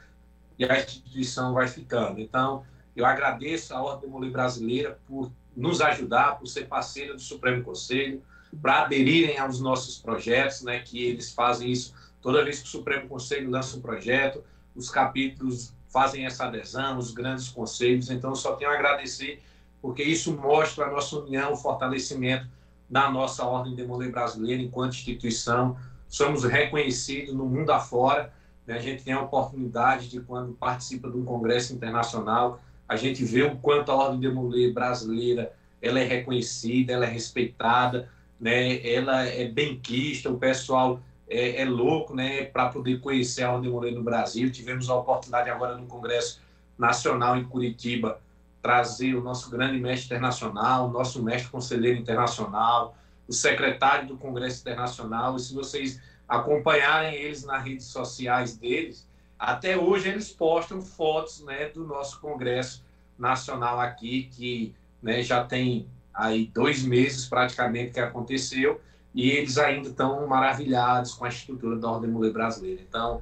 e 0.57 0.65
a 0.65 0.79
instituição 0.79 1.53
vai 1.53 1.67
ficando. 1.67 2.19
Então, 2.19 2.63
eu 2.95 3.05
agradeço 3.05 3.73
a 3.73 3.81
Ordem 3.81 4.09
Mulher 4.09 4.31
Brasileira 4.31 4.99
por 5.07 5.31
nos 5.55 5.81
ajudar, 5.81 6.37
por 6.37 6.47
ser 6.47 6.67
parceira 6.67 7.13
do 7.13 7.21
Supremo 7.21 7.63
Conselho, 7.63 8.21
para 8.61 8.83
aderirem 8.83 9.37
aos 9.37 9.59
nossos 9.59 9.97
projetos, 9.97 10.61
né, 10.61 10.79
que 10.79 11.03
eles 11.03 11.31
fazem 11.31 11.71
isso 11.71 11.93
toda 12.21 12.43
vez 12.43 12.59
que 12.59 12.67
o 12.67 12.69
Supremo 12.69 13.07
Conselho 13.07 13.49
lança 13.49 13.77
um 13.77 13.81
projeto, 13.81 14.43
os 14.75 14.89
capítulos 14.89 15.73
fazem 15.89 16.25
essa 16.25 16.45
adesão, 16.45 16.97
os 16.97 17.11
grandes 17.11 17.49
conselhos. 17.49 18.09
Então, 18.09 18.35
só 18.35 18.55
tenho 18.55 18.71
a 18.71 18.75
agradecer, 18.75 19.41
porque 19.81 20.03
isso 20.03 20.35
mostra 20.37 20.85
a 20.85 20.91
nossa 20.91 21.17
união, 21.17 21.53
o 21.53 21.57
fortalecimento 21.57 22.47
da 22.91 23.09
nossa 23.09 23.45
Ordem 23.45 23.73
de 23.73 23.83
Mulher 23.85 24.11
Brasileira 24.11 24.61
enquanto 24.61 24.95
instituição. 24.95 25.77
Somos 26.09 26.43
reconhecidos 26.43 27.33
no 27.33 27.45
mundo 27.45 27.71
afora. 27.71 28.33
Né? 28.67 28.75
A 28.75 28.79
gente 28.79 29.03
tem 29.03 29.13
a 29.13 29.21
oportunidade 29.21 30.09
de, 30.09 30.19
quando 30.19 30.51
participa 30.51 31.09
de 31.09 31.15
um 31.15 31.23
congresso 31.23 31.73
internacional, 31.73 32.61
a 32.87 32.97
gente 32.97 33.23
vê 33.23 33.43
o 33.43 33.55
quanto 33.55 33.89
a 33.89 33.95
Ordem 33.95 34.19
de 34.19 34.29
Mulher 34.29 34.73
Brasileira 34.73 35.53
ela 35.81 35.99
é 35.99 36.03
reconhecida, 36.03 36.91
ela 36.91 37.05
é 37.05 37.09
respeitada, 37.09 38.09
né? 38.39 38.85
ela 38.85 39.25
é 39.25 39.45
bem 39.45 39.79
quista, 39.79 40.29
o 40.29 40.37
pessoal 40.37 40.99
é, 41.29 41.61
é 41.61 41.65
louco, 41.65 42.13
né, 42.13 42.43
para 42.43 42.67
poder 42.67 42.99
conhecer 42.99 43.43
a 43.43 43.53
Ordem 43.53 43.71
Moreira 43.71 43.97
no 43.97 44.03
Brasil. 44.03 44.51
Tivemos 44.51 44.89
a 44.89 44.95
oportunidade 44.95 45.49
agora 45.49 45.77
no 45.77 45.87
Congresso 45.87 46.41
Nacional 46.77 47.37
em 47.37 47.45
Curitiba 47.45 48.19
trazer 48.61 49.15
o 49.15 49.21
nosso 49.21 49.49
grande 49.49 49.79
mestre 49.79 50.05
internacional, 50.05 50.87
o 50.87 50.91
nosso 50.91 51.21
mestre 51.23 51.49
conselheiro 51.49 51.99
internacional, 51.99 52.95
o 53.27 53.33
secretário 53.33 54.07
do 54.07 54.17
Congresso 54.17 54.61
Internacional. 54.61 55.35
E 55.35 55.39
se 55.39 55.53
vocês 55.53 56.01
acompanharem 56.27 57.15
eles 57.15 57.43
nas 57.43 57.63
redes 57.63 57.85
sociais 57.85 58.55
deles, 58.55 59.07
até 59.37 59.77
hoje 59.77 60.09
eles 60.09 60.29
postam 60.29 60.81
fotos, 60.81 61.41
né, 61.41 61.69
do 61.69 61.85
nosso 61.85 62.19
Congresso 62.19 62.83
Nacional 63.17 63.79
aqui, 63.79 64.29
que 64.31 64.75
né, 65.01 65.23
já 65.23 65.43
tem 65.43 65.87
aí 66.13 66.45
dois 66.53 66.83
meses 66.83 67.27
praticamente 67.27 67.91
que 67.91 67.99
aconteceu 67.99 68.79
e 69.13 69.31
eles 69.31 69.57
ainda 69.57 69.89
estão 69.89 70.25
maravilhados 70.27 71.13
com 71.13 71.25
a 71.25 71.29
estrutura 71.29 71.77
da 71.77 71.89
Ordem 71.89 72.09
Mulher 72.09 72.31
Brasileira. 72.31 72.81
Então, 72.87 73.21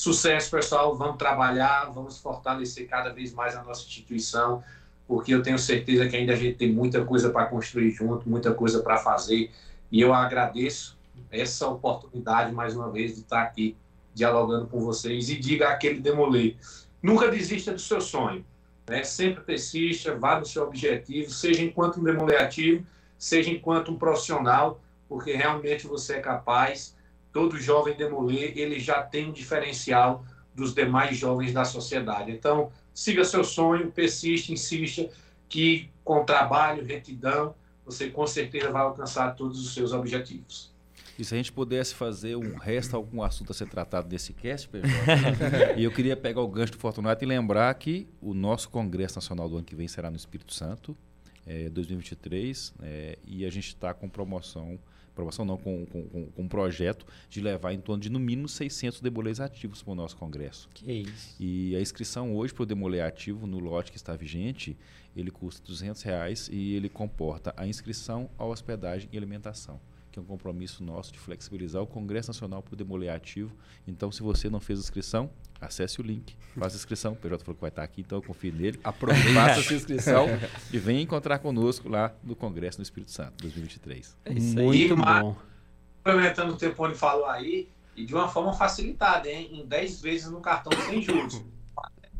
sucesso, 0.00 0.50
pessoal. 0.50 0.96
Vamos 0.96 1.18
trabalhar, 1.18 1.90
vamos 1.92 2.18
fortalecer 2.18 2.88
cada 2.88 3.12
vez 3.12 3.34
mais 3.34 3.54
a 3.54 3.62
nossa 3.62 3.82
instituição, 3.82 4.62
porque 5.06 5.34
eu 5.34 5.42
tenho 5.42 5.58
certeza 5.58 6.08
que 6.08 6.16
ainda 6.16 6.32
a 6.32 6.36
gente 6.36 6.56
tem 6.56 6.72
muita 6.72 7.04
coisa 7.04 7.28
para 7.28 7.46
construir 7.46 7.90
junto, 7.90 8.28
muita 8.28 8.54
coisa 8.54 8.82
para 8.82 8.96
fazer. 8.96 9.50
E 9.92 10.00
eu 10.00 10.14
agradeço 10.14 10.98
essa 11.30 11.68
oportunidade, 11.68 12.50
mais 12.52 12.74
uma 12.74 12.90
vez, 12.90 13.14
de 13.14 13.20
estar 13.20 13.42
aqui 13.42 13.76
dialogando 14.14 14.66
com 14.68 14.80
vocês. 14.80 15.28
E 15.28 15.36
diga 15.38 15.68
àquele 15.68 16.00
demolê: 16.00 16.56
nunca 17.02 17.28
desista 17.28 17.72
do 17.72 17.80
seu 17.80 18.00
sonho. 18.00 18.44
Né? 18.88 19.04
Sempre 19.04 19.42
persista, 19.42 20.14
vá 20.14 20.38
no 20.38 20.46
seu 20.46 20.64
objetivo, 20.64 21.30
seja 21.30 21.62
enquanto 21.62 22.00
um 22.00 22.04
demolei 22.04 22.38
ativo, 22.38 22.86
seja 23.18 23.50
enquanto 23.50 23.92
um 23.92 23.98
profissional, 23.98 24.80
porque 25.06 25.34
realmente 25.34 25.86
você 25.86 26.14
é 26.14 26.20
capaz. 26.20 26.96
Todo 27.32 27.58
jovem 27.58 27.96
demolê, 27.96 28.52
ele 28.56 28.80
já 28.80 29.02
tem 29.02 29.28
um 29.28 29.32
diferencial 29.32 30.24
dos 30.54 30.74
demais 30.74 31.16
jovens 31.16 31.52
da 31.52 31.64
sociedade. 31.64 32.32
Então, 32.32 32.70
siga 32.92 33.24
seu 33.24 33.44
sonho, 33.44 33.90
persista, 33.90 34.52
insista, 34.52 35.08
que 35.48 35.88
com 36.04 36.24
trabalho, 36.24 36.84
retidão, 36.84 37.54
você 37.84 38.08
com 38.10 38.26
certeza 38.26 38.70
vai 38.70 38.82
alcançar 38.82 39.34
todos 39.34 39.64
os 39.64 39.74
seus 39.74 39.92
objetivos. 39.92 40.70
E 41.18 41.24
se 41.24 41.34
a 41.34 41.36
gente 41.36 41.52
pudesse 41.52 41.94
fazer 41.94 42.34
um 42.34 42.56
resto, 42.56 42.96
algum 42.96 43.22
assunto 43.22 43.52
a 43.52 43.54
ser 43.54 43.68
tratado 43.68 44.08
desse 44.08 44.32
cast, 44.32 44.68
PJ, 44.68 44.88
e 45.76 45.84
eu 45.84 45.90
queria 45.90 46.16
pegar 46.16 46.40
o 46.40 46.48
gancho 46.48 46.72
do 46.72 46.78
Fortunato 46.78 47.22
e 47.22 47.26
lembrar 47.26 47.74
que 47.74 48.08
o 48.22 48.32
nosso 48.32 48.70
Congresso 48.70 49.16
Nacional 49.16 49.48
do 49.48 49.56
ano 49.56 49.64
que 49.64 49.76
vem 49.76 49.86
será 49.86 50.10
no 50.10 50.16
Espírito 50.16 50.54
Santo, 50.54 50.96
é, 51.46 51.68
2023, 51.68 52.72
é, 52.82 53.18
e 53.26 53.44
a 53.44 53.50
gente 53.50 53.68
está 53.68 53.92
com 53.92 54.08
promoção, 54.08 54.78
promoção 55.14 55.44
não, 55.44 55.56
com, 55.56 55.84
com, 55.86 56.02
com, 56.08 56.26
com, 56.26 56.42
um 56.42 56.48
projeto 56.48 57.06
de 57.28 57.40
levar 57.40 57.72
em 57.72 57.80
torno 57.80 58.02
de 58.02 58.10
no 58.10 58.18
mínimo 58.18 58.48
600 58.48 59.00
demolês 59.00 59.40
ativos 59.40 59.82
para 59.82 59.92
o 59.92 59.94
nosso 59.94 60.16
Congresso. 60.16 60.68
Que 60.72 60.90
isso. 60.92 61.36
E 61.38 61.76
a 61.76 61.80
inscrição 61.80 62.34
hoje 62.34 62.54
para 62.54 62.62
o 62.62 62.66
demolê 62.66 63.00
ativo 63.00 63.46
no 63.46 63.58
lote 63.58 63.90
que 63.90 63.96
está 63.96 64.14
vigente, 64.16 64.76
ele 65.16 65.30
custa 65.30 65.66
200 65.66 66.02
reais 66.02 66.48
e 66.52 66.74
ele 66.74 66.88
comporta 66.88 67.52
a 67.56 67.66
inscrição, 67.66 68.30
a 68.38 68.44
hospedagem 68.44 69.08
e 69.12 69.16
alimentação 69.16 69.80
que 70.10 70.18
é 70.18 70.22
um 70.22 70.24
compromisso 70.24 70.82
nosso 70.82 71.12
de 71.12 71.18
flexibilizar 71.18 71.80
o 71.80 71.86
Congresso 71.86 72.30
Nacional 72.30 72.62
para 72.62 72.74
o 72.74 72.76
Demoler 72.76 73.14
Ativo. 73.14 73.54
Então, 73.86 74.10
se 74.10 74.22
você 74.22 74.50
não 74.50 74.60
fez 74.60 74.78
inscrição, 74.80 75.30
acesse 75.60 76.00
o 76.00 76.02
link, 76.02 76.36
faça 76.58 76.76
inscrição. 76.76 77.12
O 77.12 77.16
PJ 77.16 77.44
falou 77.44 77.54
que 77.54 77.60
vai 77.60 77.68
estar 77.68 77.82
aqui, 77.82 78.00
então 78.00 78.18
eu 78.18 78.22
confio 78.22 78.52
nele. 78.52 78.80
Aproveite. 78.82 79.32
Faça 79.34 79.62
sua 79.62 79.76
inscrição 79.76 80.26
e 80.72 80.78
venha 80.78 81.00
encontrar 81.00 81.38
conosco 81.38 81.88
lá 81.88 82.14
no 82.22 82.34
Congresso 82.34 82.78
no 82.78 82.82
Espírito 82.82 83.12
Santo, 83.12 83.42
2023. 83.42 84.16
É 84.24 84.32
isso 84.32 84.58
aí. 84.58 84.64
Muito 84.64 84.96
bom. 84.96 85.36
Complementando 86.02 86.54
o 86.54 86.56
que 86.56 86.64
o 86.64 86.68
Tempone 86.70 86.94
falou 86.94 87.26
aí, 87.26 87.68
e 87.96 88.04
de 88.04 88.14
uma 88.14 88.28
forma 88.28 88.52
facilitada, 88.52 89.28
hein? 89.28 89.50
em 89.52 89.66
10 89.66 90.00
vezes 90.00 90.30
no 90.30 90.40
cartão 90.40 90.72
sem 90.86 91.02
juros. 91.02 91.42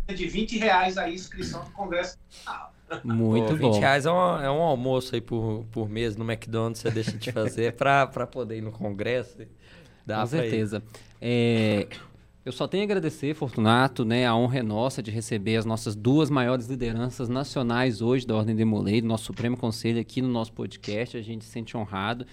De 0.07 0.27
20 0.27 0.59
reais 0.59 0.99
a 0.99 1.09
inscrição 1.09 1.65
do 1.65 1.71
Congresso 1.71 2.19
Nacional. 2.45 2.75
Muito 3.05 3.47
Pô, 3.47 3.55
20 3.55 3.61
bom. 3.61 3.79
reais 3.79 4.05
é, 4.05 4.11
uma, 4.11 4.45
é 4.45 4.51
um 4.51 4.63
almoço 4.63 5.15
aí 5.15 5.21
por, 5.21 5.65
por 5.71 5.89
mês 5.89 6.17
no 6.17 6.29
McDonald's, 6.29 6.83
você 6.83 6.91
deixa 6.91 7.13
de 7.13 7.31
fazer 7.31 7.75
para 7.79 8.27
poder 8.27 8.59
ir 8.59 8.63
no 8.63 8.73
congresso. 8.73 9.39
Dá 10.05 10.23
Com 10.23 10.27
certeza. 10.27 10.83
É, 11.21 11.87
eu 12.51 12.53
só 12.53 12.67
tenho 12.67 12.83
a 12.83 12.85
agradecer, 12.85 13.33
Fortunato, 13.33 14.05
né? 14.05 14.27
A 14.27 14.35
honra 14.35 14.59
é 14.59 14.63
nossa 14.63 15.01
de 15.01 15.09
receber 15.13 15.57
as 15.57 15.65
nossas 15.65 15.95
duas 15.95 16.29
maiores 16.29 16.67
lideranças 16.67 17.29
nacionais 17.29 18.03
hoje 18.03 18.27
da 18.27 18.35
Ordem 18.35 18.57
Demolei, 18.57 19.01
do 19.01 19.07
nosso 19.07 19.27
Supremo 19.27 19.57
Conselho 19.57 20.01
aqui 20.01 20.21
no 20.21 20.29
nosso 20.29 20.53
podcast. 20.53 21.17
A 21.17 21.23
gente 21.23 21.45
se 21.45 21.51
sente 21.53 21.77
honrado. 21.77 22.27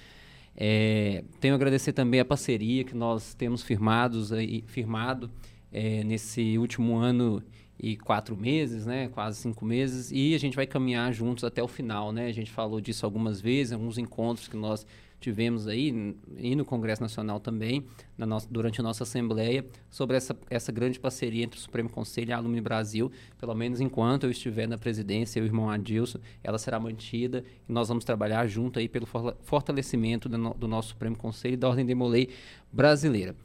É, 0.56 1.24
tenho 1.40 1.54
a 1.54 1.56
agradecer 1.56 1.94
também 1.94 2.20
a 2.20 2.26
parceria 2.26 2.84
que 2.84 2.96
nós 2.96 3.36
temos 3.36 3.62
firmados 3.62 4.34
aí, 4.34 4.64
firmado 4.66 5.30
é, 5.72 6.04
nesse 6.04 6.58
último 6.58 6.98
ano 6.98 7.44
e 7.80 7.96
quatro 7.96 8.36
meses, 8.36 8.88
né? 8.88 9.10
Quase 9.10 9.40
cinco 9.40 9.64
meses. 9.66 10.12
E 10.12 10.34
a 10.34 10.40
gente 10.40 10.56
vai 10.56 10.66
caminhar 10.66 11.14
juntos 11.14 11.44
até 11.44 11.62
o 11.62 11.68
final, 11.68 12.12
né? 12.12 12.26
A 12.26 12.34
gente 12.34 12.50
falou 12.50 12.82
disso 12.82 13.06
algumas 13.06 13.40
vezes, 13.40 13.72
alguns 13.72 14.00
encontros 14.00 14.48
que 14.48 14.58
nós 14.58 14.84
tivemos 15.20 15.68
aí 15.68 16.16
e 16.38 16.56
no 16.56 16.64
Congresso 16.64 17.02
Nacional 17.02 17.40
também, 17.40 17.86
na 18.18 18.26
nossa, 18.26 18.48
durante 18.50 18.80
a 18.80 18.84
nossa 18.84 19.04
Assembleia, 19.04 19.66
sobre 19.90 20.16
essa, 20.18 20.38
essa 20.50 20.72
grande 20.72 21.00
parceria 21.00 21.44
entre 21.44 21.60
o 21.60 21.62
Supremo 21.62 21.90
Conselho 21.90 22.30
e 22.30 22.34
a 22.34 22.38
Alumni 22.38 22.62
Brasil. 22.62 23.12
Pelo 23.40 23.56
menos 23.56 23.82
enquanto 23.82 24.26
eu 24.26 24.32
estiver 24.32 24.68
na 24.68 24.78
presidência, 24.78 25.42
o 25.42 25.46
irmão 25.46 25.70
Adilson, 25.70 26.20
ela 26.44 26.58
será 26.58 26.80
mantida 26.80 27.44
e 27.68 27.72
nós 27.72 27.88
vamos 27.88 28.06
trabalhar 28.06 28.46
junto 28.48 28.80
aí 28.80 28.88
pelo 28.88 29.08
fortalecimento 29.44 30.30
do, 30.30 30.54
do 30.54 30.68
nosso 30.68 30.90
Supremo 30.90 31.18
Conselho 31.18 31.54
e 31.54 31.58
da 31.58 31.68
Ordem 31.68 31.86
de 31.86 31.96
Molay 31.96 32.30
brasileira. 32.72 33.36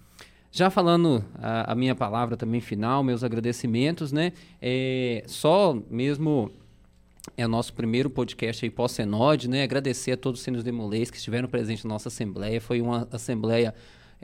Já 0.54 0.68
falando 0.68 1.24
a, 1.36 1.72
a, 1.72 1.74
minha 1.74 1.94
palavra 1.94 2.36
também 2.36 2.60
final, 2.60 3.02
meus 3.02 3.24
agradecimentos, 3.24 4.12
né? 4.12 4.34
É, 4.60 5.24
só 5.26 5.74
mesmo 5.90 6.52
é 7.36 7.46
o 7.46 7.48
nosso 7.48 7.72
primeiro 7.72 8.10
podcast 8.10 8.64
aí 8.64 8.70
pós-Senod, 8.70 9.48
né? 9.48 9.62
Agradecer 9.62 10.12
a 10.12 10.16
todos 10.16 10.40
os 10.40 10.44
senos 10.44 10.64
demolês 10.64 11.10
que 11.10 11.16
estiveram 11.16 11.48
presentes 11.48 11.84
na 11.84 11.90
nossa 11.90 12.08
assembleia. 12.08 12.60
Foi 12.60 12.80
uma 12.80 13.08
assembleia 13.12 13.74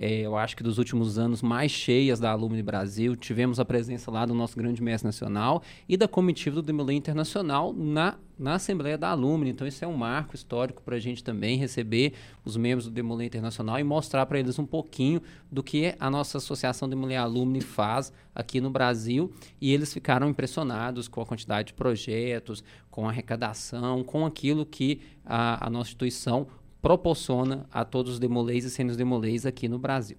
é, 0.00 0.20
eu 0.20 0.36
acho 0.36 0.56
que 0.56 0.62
dos 0.62 0.78
últimos 0.78 1.18
anos 1.18 1.42
mais 1.42 1.72
cheias 1.72 2.20
da 2.20 2.30
Alumni 2.30 2.62
Brasil. 2.62 3.16
Tivemos 3.16 3.58
a 3.58 3.64
presença 3.64 4.12
lá 4.12 4.24
do 4.24 4.32
nosso 4.32 4.56
grande 4.56 4.80
mestre 4.80 5.08
nacional 5.08 5.60
e 5.88 5.96
da 5.96 6.06
comitiva 6.06 6.54
do 6.54 6.62
Demolay 6.62 6.96
Internacional 6.96 7.72
na, 7.72 8.16
na 8.38 8.54
Assembleia 8.54 8.96
da 8.96 9.10
Alumni. 9.10 9.50
Então, 9.50 9.66
isso 9.66 9.84
é 9.84 9.88
um 9.88 9.96
marco 9.96 10.36
histórico 10.36 10.82
para 10.84 10.94
a 10.94 11.00
gente 11.00 11.24
também 11.24 11.58
receber 11.58 12.12
os 12.44 12.56
membros 12.56 12.84
do 12.84 12.92
Demolay 12.92 13.26
Internacional 13.26 13.80
e 13.80 13.82
mostrar 13.82 14.24
para 14.26 14.38
eles 14.38 14.56
um 14.60 14.66
pouquinho 14.66 15.20
do 15.50 15.64
que 15.64 15.92
a 15.98 16.08
nossa 16.08 16.38
Associação 16.38 16.88
Demolay 16.88 17.16
Alumni 17.16 17.60
faz 17.60 18.12
aqui 18.32 18.60
no 18.60 18.70
Brasil. 18.70 19.32
E 19.60 19.74
eles 19.74 19.92
ficaram 19.92 20.28
impressionados 20.28 21.08
com 21.08 21.20
a 21.20 21.26
quantidade 21.26 21.68
de 21.68 21.74
projetos, 21.74 22.62
com 22.88 23.04
a 23.04 23.10
arrecadação, 23.10 24.04
com 24.04 24.24
aquilo 24.24 24.64
que 24.64 25.00
a, 25.24 25.66
a 25.66 25.68
nossa 25.68 25.90
instituição 25.90 26.46
proporciona 26.80 27.66
a 27.72 27.84
todos 27.84 28.14
os 28.14 28.18
demolês 28.18 28.64
e 28.64 28.70
sênios 28.70 28.96
demolês 28.96 29.44
aqui 29.44 29.68
no 29.68 29.78
Brasil. 29.78 30.16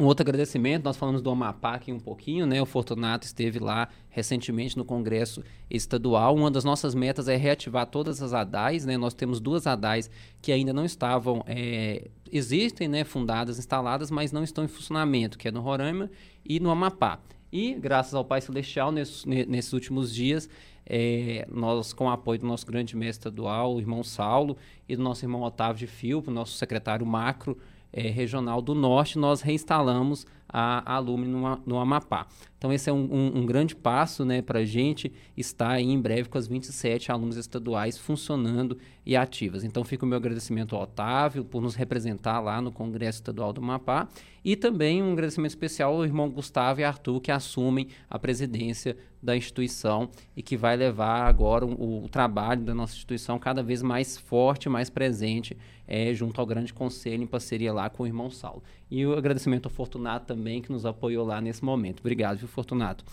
Um 0.00 0.04
outro 0.04 0.22
agradecimento, 0.22 0.84
nós 0.84 0.96
falamos 0.96 1.20
do 1.20 1.28
Amapá 1.28 1.74
aqui 1.74 1.92
um 1.92 1.98
pouquinho, 1.98 2.46
né? 2.46 2.62
O 2.62 2.66
Fortunato 2.66 3.26
esteve 3.26 3.58
lá 3.58 3.88
recentemente 4.08 4.76
no 4.76 4.84
Congresso 4.84 5.42
Estadual. 5.68 6.36
Uma 6.36 6.52
das 6.52 6.62
nossas 6.62 6.94
metas 6.94 7.26
é 7.26 7.34
reativar 7.34 7.84
todas 7.84 8.22
as 8.22 8.32
ADAIs, 8.32 8.86
né? 8.86 8.96
Nós 8.96 9.12
temos 9.12 9.40
duas 9.40 9.66
ADAIs 9.66 10.08
que 10.40 10.52
ainda 10.52 10.72
não 10.72 10.84
estavam, 10.84 11.42
é, 11.48 12.10
existem, 12.30 12.86
né? 12.86 13.02
Fundadas, 13.02 13.58
instaladas, 13.58 14.08
mas 14.08 14.30
não 14.30 14.44
estão 14.44 14.62
em 14.62 14.68
funcionamento, 14.68 15.36
que 15.36 15.48
é 15.48 15.50
no 15.50 15.60
Roraima 15.60 16.08
e 16.44 16.60
no 16.60 16.70
Amapá. 16.70 17.18
E, 17.50 17.74
graças 17.74 18.14
ao 18.14 18.24
Pai 18.24 18.40
Celestial, 18.40 18.92
nesses, 18.92 19.24
nesses 19.24 19.72
últimos 19.72 20.14
dias, 20.14 20.48
é, 20.88 21.46
nós, 21.50 21.92
com 21.92 22.06
o 22.06 22.10
apoio 22.10 22.40
do 22.40 22.46
nosso 22.46 22.66
grande 22.66 22.96
mestre 22.96 23.28
estadual, 23.28 23.74
o 23.74 23.80
irmão 23.80 24.02
Saulo, 24.02 24.56
e 24.88 24.96
do 24.96 25.02
nosso 25.02 25.24
irmão 25.24 25.42
Otávio 25.42 25.80
de 25.80 25.86
Filpo, 25.86 26.30
nosso 26.30 26.56
secretário 26.56 27.04
macro 27.04 27.58
é, 27.92 28.08
regional 28.08 28.62
do 28.62 28.74
Norte, 28.74 29.18
nós 29.18 29.42
reinstalamos 29.42 30.26
a, 30.48 30.90
a 30.90 30.96
Alumni 30.96 31.28
no, 31.28 31.60
no 31.66 31.78
Amapá. 31.78 32.26
Então, 32.58 32.72
esse 32.72 32.90
é 32.90 32.92
um, 32.92 33.08
um, 33.10 33.38
um 33.38 33.46
grande 33.46 33.74
passo 33.74 34.24
né, 34.24 34.42
para 34.42 34.58
a 34.58 34.64
gente 34.64 35.12
estar 35.36 35.70
aí 35.70 35.84
em 35.84 36.00
breve 36.00 36.28
com 36.28 36.36
as 36.36 36.48
27 36.48 37.12
alunos 37.12 37.36
estaduais 37.36 37.96
funcionando 37.96 38.76
e 39.06 39.16
ativas. 39.16 39.62
Então, 39.62 39.84
fica 39.84 40.04
o 40.04 40.08
meu 40.08 40.18
agradecimento 40.18 40.74
ao 40.74 40.82
Otávio 40.82 41.44
por 41.44 41.62
nos 41.62 41.76
representar 41.76 42.40
lá 42.40 42.60
no 42.60 42.72
Congresso 42.72 43.18
Estadual 43.18 43.52
do 43.52 43.60
Amapá 43.60 44.08
e 44.44 44.56
também 44.56 45.02
um 45.02 45.12
agradecimento 45.12 45.50
especial 45.50 45.94
ao 45.94 46.04
irmão 46.04 46.28
Gustavo 46.28 46.80
e 46.80 46.84
Arthur, 46.84 47.20
que 47.20 47.30
assumem 47.30 47.88
a 48.10 48.18
presidência 48.18 48.96
da 49.22 49.36
instituição 49.36 50.10
e 50.36 50.42
que 50.42 50.56
vai 50.56 50.76
levar 50.76 51.26
agora 51.26 51.64
o, 51.64 52.04
o 52.04 52.08
trabalho 52.08 52.62
da 52.62 52.74
nossa 52.74 52.94
instituição 52.94 53.38
cada 53.38 53.62
vez 53.62 53.82
mais 53.82 54.16
forte, 54.16 54.68
mais 54.68 54.88
presente 54.88 55.56
é, 55.86 56.12
junto 56.14 56.40
ao 56.40 56.46
grande 56.46 56.72
conselho, 56.72 57.22
em 57.22 57.26
parceria 57.26 57.72
lá 57.72 57.88
com 57.88 58.02
o 58.02 58.06
irmão 58.06 58.30
Saulo. 58.30 58.62
E 58.90 59.04
o 59.04 59.14
agradecimento 59.14 59.66
ao 59.66 59.70
Fortunato 59.70 60.26
também, 60.26 60.60
que 60.60 60.70
nos 60.70 60.84
apoiou 60.84 61.26
lá 61.26 61.40
nesse 61.40 61.64
momento. 61.64 62.00
Obrigado, 62.00 62.38
viu, 62.38 62.47
Fortunato? 62.48 63.04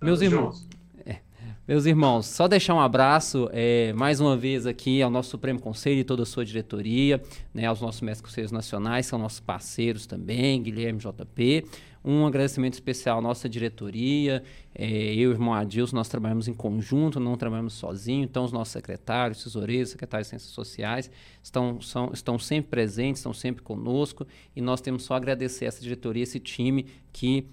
Meus 0.00 0.20
irmãos. 0.20 0.66
É, 1.06 1.20
meus 1.66 1.86
irmãos, 1.86 2.26
só 2.26 2.48
deixar 2.48 2.74
um 2.74 2.80
abraço 2.80 3.48
é, 3.52 3.92
mais 3.92 4.20
uma 4.20 4.36
vez 4.36 4.66
aqui 4.66 5.00
ao 5.00 5.10
nosso 5.10 5.30
Supremo 5.30 5.60
Conselho 5.60 6.00
e 6.00 6.04
toda 6.04 6.24
a 6.24 6.26
sua 6.26 6.44
diretoria, 6.44 7.22
né, 7.54 7.66
aos 7.66 7.80
nossos 7.80 8.00
mestres 8.00 8.28
conselhos 8.28 8.50
nacionais, 8.50 9.06
que 9.06 9.10
são 9.10 9.18
nossos 9.18 9.38
parceiros 9.38 10.04
também, 10.04 10.60
Guilherme 10.60 10.98
JP. 10.98 11.64
Um 12.04 12.26
agradecimento 12.26 12.74
especial 12.74 13.18
à 13.18 13.22
nossa 13.22 13.48
diretoria, 13.48 14.42
é, 14.74 15.14
eu 15.14 15.14
e 15.14 15.26
o 15.28 15.30
irmão 15.30 15.54
Adilson, 15.54 15.94
nós 15.94 16.08
trabalhamos 16.08 16.48
em 16.48 16.52
conjunto, 16.52 17.20
não 17.20 17.36
trabalhamos 17.36 17.74
sozinhos, 17.74 18.28
então 18.28 18.44
os 18.44 18.50
nossos 18.50 18.72
secretários, 18.72 19.44
tesoureiros, 19.44 19.90
secretários 19.90 20.26
de 20.26 20.30
Ciências 20.30 20.50
Sociais 20.50 21.08
estão, 21.40 21.80
são, 21.80 22.10
estão 22.12 22.40
sempre 22.40 22.70
presentes, 22.70 23.20
estão 23.20 23.32
sempre 23.32 23.62
conosco 23.62 24.26
e 24.56 24.60
nós 24.60 24.80
temos 24.80 25.04
só 25.04 25.14
a 25.14 25.16
agradecer 25.18 25.66
essa 25.66 25.80
diretoria, 25.80 26.24
esse 26.24 26.40
time 26.40 26.86
que 27.12 27.46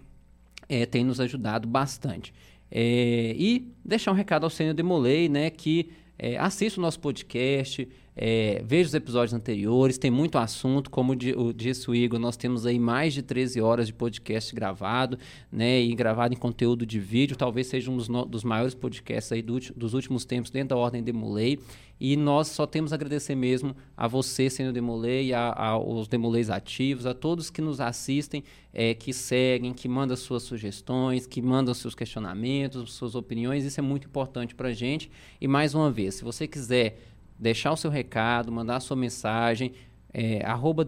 é, 0.70 0.86
tem 0.86 1.04
nos 1.04 1.20
ajudado 1.20 1.68
bastante. 1.68 2.34
É, 2.72 3.36
e 3.36 3.68
deixar 3.84 4.12
um 4.12 4.16
recado 4.16 4.44
ao 4.44 4.50
Senhor 4.50 4.74
Demolei, 4.74 5.28
né, 5.28 5.50
que 5.50 5.90
é, 6.18 6.38
assista 6.38 6.80
o 6.80 6.82
nosso 6.82 7.00
podcast, 7.00 7.88
É, 8.22 8.62
veja 8.66 8.90
os 8.90 8.94
episódios 8.94 9.34
anteriores, 9.34 9.98
tem 9.98 10.12
muito 10.12 10.38
assunto. 10.38 10.90
Como 10.90 11.14
o 11.14 11.54
disse 11.54 11.90
o 11.90 11.96
Igor, 11.96 12.20
nós 12.20 12.36
temos 12.36 12.66
aí 12.66 12.78
mais 12.78 13.14
de 13.14 13.22
13 13.22 13.62
horas 13.62 13.88
de 13.88 13.94
podcast 13.94 14.54
gravado, 14.54 15.18
né? 15.50 15.80
E 15.80 15.96
gravado 15.96 16.34
em 16.34 16.38
conteúdo 16.38 16.86
de 16.86 17.00
vídeo. 17.00 17.38
Talvez 17.38 17.68
seja 17.68 17.90
um 17.90 17.96
dos, 17.96 18.10
no, 18.10 18.26
dos 18.26 18.44
maiores 18.44 18.76
podcasts 18.76 19.32
aí 19.32 19.42
do, 19.42 19.58
dos 19.74 19.94
últimos 19.94 20.26
tempos 20.26 20.52
dentro 20.52 20.76
da 20.76 20.76
Ordem 20.76 21.02
Demolei. 21.02 21.60
E 22.00 22.16
nós 22.16 22.48
só 22.48 22.66
temos 22.66 22.94
a 22.94 22.96
agradecer 22.96 23.36
mesmo 23.36 23.76
a 23.98 24.08
você, 24.08 24.50
sendo 24.50 24.72
Demolei, 24.72 25.34
a, 25.34 25.54
aos 25.54 26.08
Demoleis 26.08 26.50
ativos, 26.50 27.06
a 27.06 27.14
todos 27.14 27.50
que 27.50 27.62
nos 27.62 27.82
assistem, 27.82 28.44
é, 28.74 28.94
que 28.94 29.12
seguem, 29.12 29.74
que 29.74 29.90
mandam 29.90 30.16
suas 30.16 30.44
sugestões, 30.44 31.28
que 31.28 31.42
mandam 31.42 31.74
seus 31.74 31.94
questionamentos, 31.94 32.94
suas 32.94 33.16
opiniões. 33.16 33.66
Isso 33.66 33.80
é 33.80 33.84
muito 33.84 34.08
importante 34.08 34.56
para 34.56 34.70
a 34.70 34.74
gente. 34.74 35.12
E 35.42 35.48
mais 35.48 35.76
uma 35.76 35.92
vez, 35.92 36.16
se 36.16 36.24
você 36.24 36.48
quiser 36.48 37.00
deixar 37.38 37.72
o 37.72 37.78
seu 37.78 37.92
recado, 37.92 38.52
mandar 38.52 38.78
a 38.78 38.80
sua 38.80 38.96
mensagem, 38.96 39.74
é, 40.14 40.44
arroba 40.46 40.86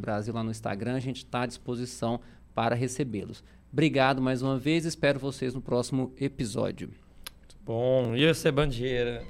Brasil 0.00 0.32
lá 0.32 0.42
no 0.42 0.50
Instagram, 0.50 0.94
a 0.94 1.00
gente 1.00 1.18
está 1.18 1.42
à 1.42 1.46
disposição 1.46 2.20
para 2.54 2.76
recebê-los. 2.76 3.42
Obrigado 3.72 4.22
mais 4.22 4.40
uma 4.40 4.56
vez, 4.56 4.84
espero 4.84 5.18
vocês 5.18 5.52
no 5.52 5.60
próximo 5.60 6.12
episódio. 6.20 6.90
Bom, 7.64 8.14
e 8.14 8.32
você, 8.32 8.52
Bandeira? 8.52 9.24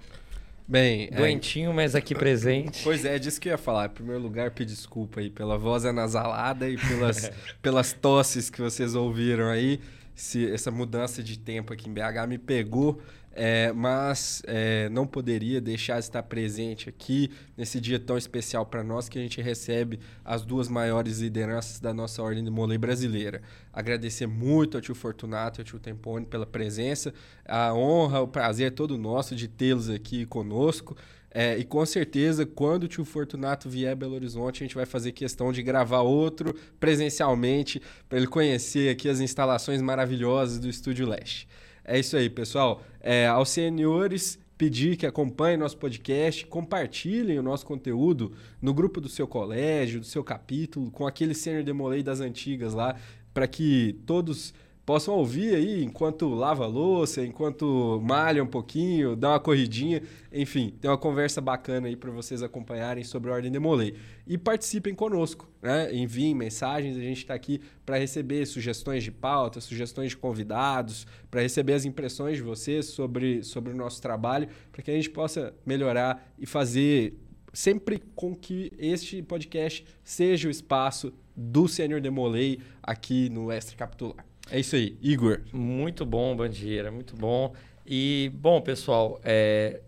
Bem, 0.67 1.09
é, 1.11 1.17
doentinho, 1.17 1.71
é... 1.71 1.75
mas 1.75 1.95
aqui 1.95 2.15
presente. 2.15 2.83
Pois 2.83 3.05
é, 3.05 3.19
disse 3.19 3.39
que 3.39 3.49
eu 3.49 3.53
ia 3.53 3.59
falar. 3.59 3.87
Em 3.87 3.91
primeiro 3.91 4.23
lugar, 4.23 4.51
pedir 4.51 4.75
desculpa 4.75 5.21
aí 5.21 5.29
pela 5.29 5.59
voz 5.59 5.85
anasalada 5.85 6.69
e 6.69 6.77
pelas, 6.77 7.31
pelas 7.61 7.93
tosses 7.93 8.49
que 8.49 8.61
vocês 8.61 8.95
ouviram 8.95 9.49
aí. 9.49 9.81
Se 10.15 10.51
essa 10.51 10.71
mudança 10.71 11.23
de 11.23 11.39
tempo 11.39 11.73
aqui 11.73 11.89
em 11.89 11.93
BH 11.93 12.27
me 12.29 12.39
pegou 12.39 13.01
é, 13.37 13.73
mas 13.73 14.43
é, 14.47 14.89
não 14.91 15.07
poderia 15.07 15.61
deixar 15.61 15.95
de 15.95 16.05
estar 16.05 16.23
presente 16.23 16.89
aqui 16.89 17.31
nesse 17.57 17.81
dia 17.81 17.99
tão 17.99 18.17
especial 18.17 18.65
para 18.65 18.85
nós 18.85 19.09
que 19.09 19.19
a 19.19 19.23
gente 19.23 19.43
recebe 19.43 19.99
as 20.25 20.45
duas 20.45 20.69
maiores 20.69 21.19
lideranças 21.19 21.81
da 21.81 21.93
nossa 21.93 22.23
ordem 22.23 22.45
de 22.45 22.51
molei 22.51 22.79
brasileira. 22.79 23.43
Agradecer 23.73 24.29
muito 24.29 24.77
ao 24.77 24.81
tio 24.81 24.95
Fortunato 24.95 25.61
e 25.61 25.63
ao 25.63 25.65
tio 25.65 25.81
Tempone 25.81 26.25
pela 26.25 26.47
presença. 26.47 27.13
A 27.45 27.75
honra, 27.75 28.21
o 28.21 28.29
prazer 28.29 28.69
é 28.69 28.71
todo 28.71 28.97
nosso 28.97 29.35
de 29.35 29.49
tê-los 29.49 29.91
aqui 29.91 30.25
conosco. 30.27 30.97
É, 31.37 31.59
e 31.59 31.65
com 31.65 31.85
certeza, 31.85 32.47
quando 32.47 32.85
o 32.85 32.89
tio 32.89 33.05
Fortunato 33.05 33.69
vier 33.69 33.93
a 33.93 33.97
Belo 33.97 34.15
Horizonte, 34.15 34.63
a 34.63 34.65
gente 34.65 34.77
vai 34.77 34.87
fazer 34.87 35.11
questão 35.11 35.53
de 35.53 35.61
gravar 35.65 36.03
outro 36.03 36.55
presencialmente 36.79 37.83
para 38.09 38.19
ele 38.19 38.29
conhecer 38.29 38.89
aqui 38.89 39.09
as 39.09 39.19
instalações 39.19 39.83
maravilhosas 39.83 40.61
do 40.61 40.69
Estúdio 40.69 41.09
Leste. 41.09 41.49
É 41.85 41.99
isso 41.99 42.17
aí, 42.17 42.31
pessoal. 42.31 42.83
É, 43.01 43.27
aos 43.27 43.51
senhores, 43.51 44.39
pedir 44.57 44.97
que 44.97 45.07
acompanhem 45.07 45.59
nosso 45.59 45.77
podcast, 45.77 46.47
compartilhem 46.47 47.39
o 47.39 47.43
nosso 47.43 47.67
conteúdo 47.67 48.33
no 48.63 48.73
grupo 48.73 49.01
do 49.01 49.09
seu 49.09 49.27
colégio, 49.27 50.01
do 50.01 50.07
seu 50.07 50.25
capítulo, 50.25 50.91
com 50.91 51.07
aquele 51.07 51.35
sênior 51.35 51.63
demolei 51.63 52.03
das 52.03 52.21
antigas 52.21 52.73
lá, 52.73 52.97
para 53.35 53.47
que 53.47 54.01
todos 54.07 54.55
possam 54.85 55.15
ouvir 55.15 55.55
aí 55.55 55.83
enquanto 55.83 56.29
lava 56.29 56.67
louça, 56.67 57.25
enquanto 57.25 58.01
malha 58.05 58.43
um 58.43 58.47
pouquinho, 58.47 59.17
dá 59.17 59.31
uma 59.31 59.41
corridinha, 59.41 60.03
enfim, 60.33 60.75
tem 60.81 60.91
uma 60.91 60.99
conversa 60.99 61.41
bacana 61.41 61.89
aí 61.89 61.97
para 61.97 62.11
vocês 62.11 62.43
acompanharem 62.43 63.03
sobre 63.03 63.31
a 63.31 63.35
Ordem 63.35 63.51
de 63.51 63.59
Molay. 63.59 63.95
E 64.27 64.37
participem 64.37 64.95
conosco, 64.95 65.49
né? 65.63 65.95
Enviem 65.95 66.35
mensagens, 66.35 66.97
a 66.97 67.01
gente 67.01 67.19
está 67.19 67.35
aqui 67.35 67.61
para 67.85 67.99
receber 67.99 68.45
sugestões 68.47 69.03
de 69.03 69.11
pauta, 69.11 69.61
sugestões 69.61 70.11
de 70.11 70.17
convidados, 70.17 71.07
para 71.31 71.41
receber 71.41 71.75
as 71.75 71.85
impressões 71.85 72.37
de 72.37 72.43
vocês 72.43 72.87
sobre, 72.87 73.43
sobre 73.43 73.73
o 73.73 73.77
nosso 73.77 74.01
trabalho, 74.03 74.49
para 74.71 74.83
que 74.83 74.91
a 74.91 74.95
gente 74.95 75.11
possa 75.11 75.55
melhorar 75.65 76.33
e 76.39 76.47
fazer 76.47 77.19
sempre 77.53 78.03
com 78.15 78.35
que 78.35 78.73
este 78.79 79.23
podcast 79.23 79.87
seja 80.03 80.49
o 80.49 80.51
espaço 80.51 81.13
do 81.37 81.67
Sênior 81.69 82.01
Demolei 82.01 82.61
aqui 82.83 83.29
no 83.29 83.51
Extra 83.51 83.77
Capitular. 83.77 84.34
É 84.51 84.61
isso 84.61 84.77
aí, 84.77 84.97
Igor. 85.01 85.41
Muito 85.53 86.05
bom, 86.05 86.37
Bandeira, 86.37 86.91
muito 86.91 87.17
bom. 87.17 87.53
E, 87.87 88.31
bom, 88.35 88.61
pessoal, 88.61 89.21
é, 89.25 89.81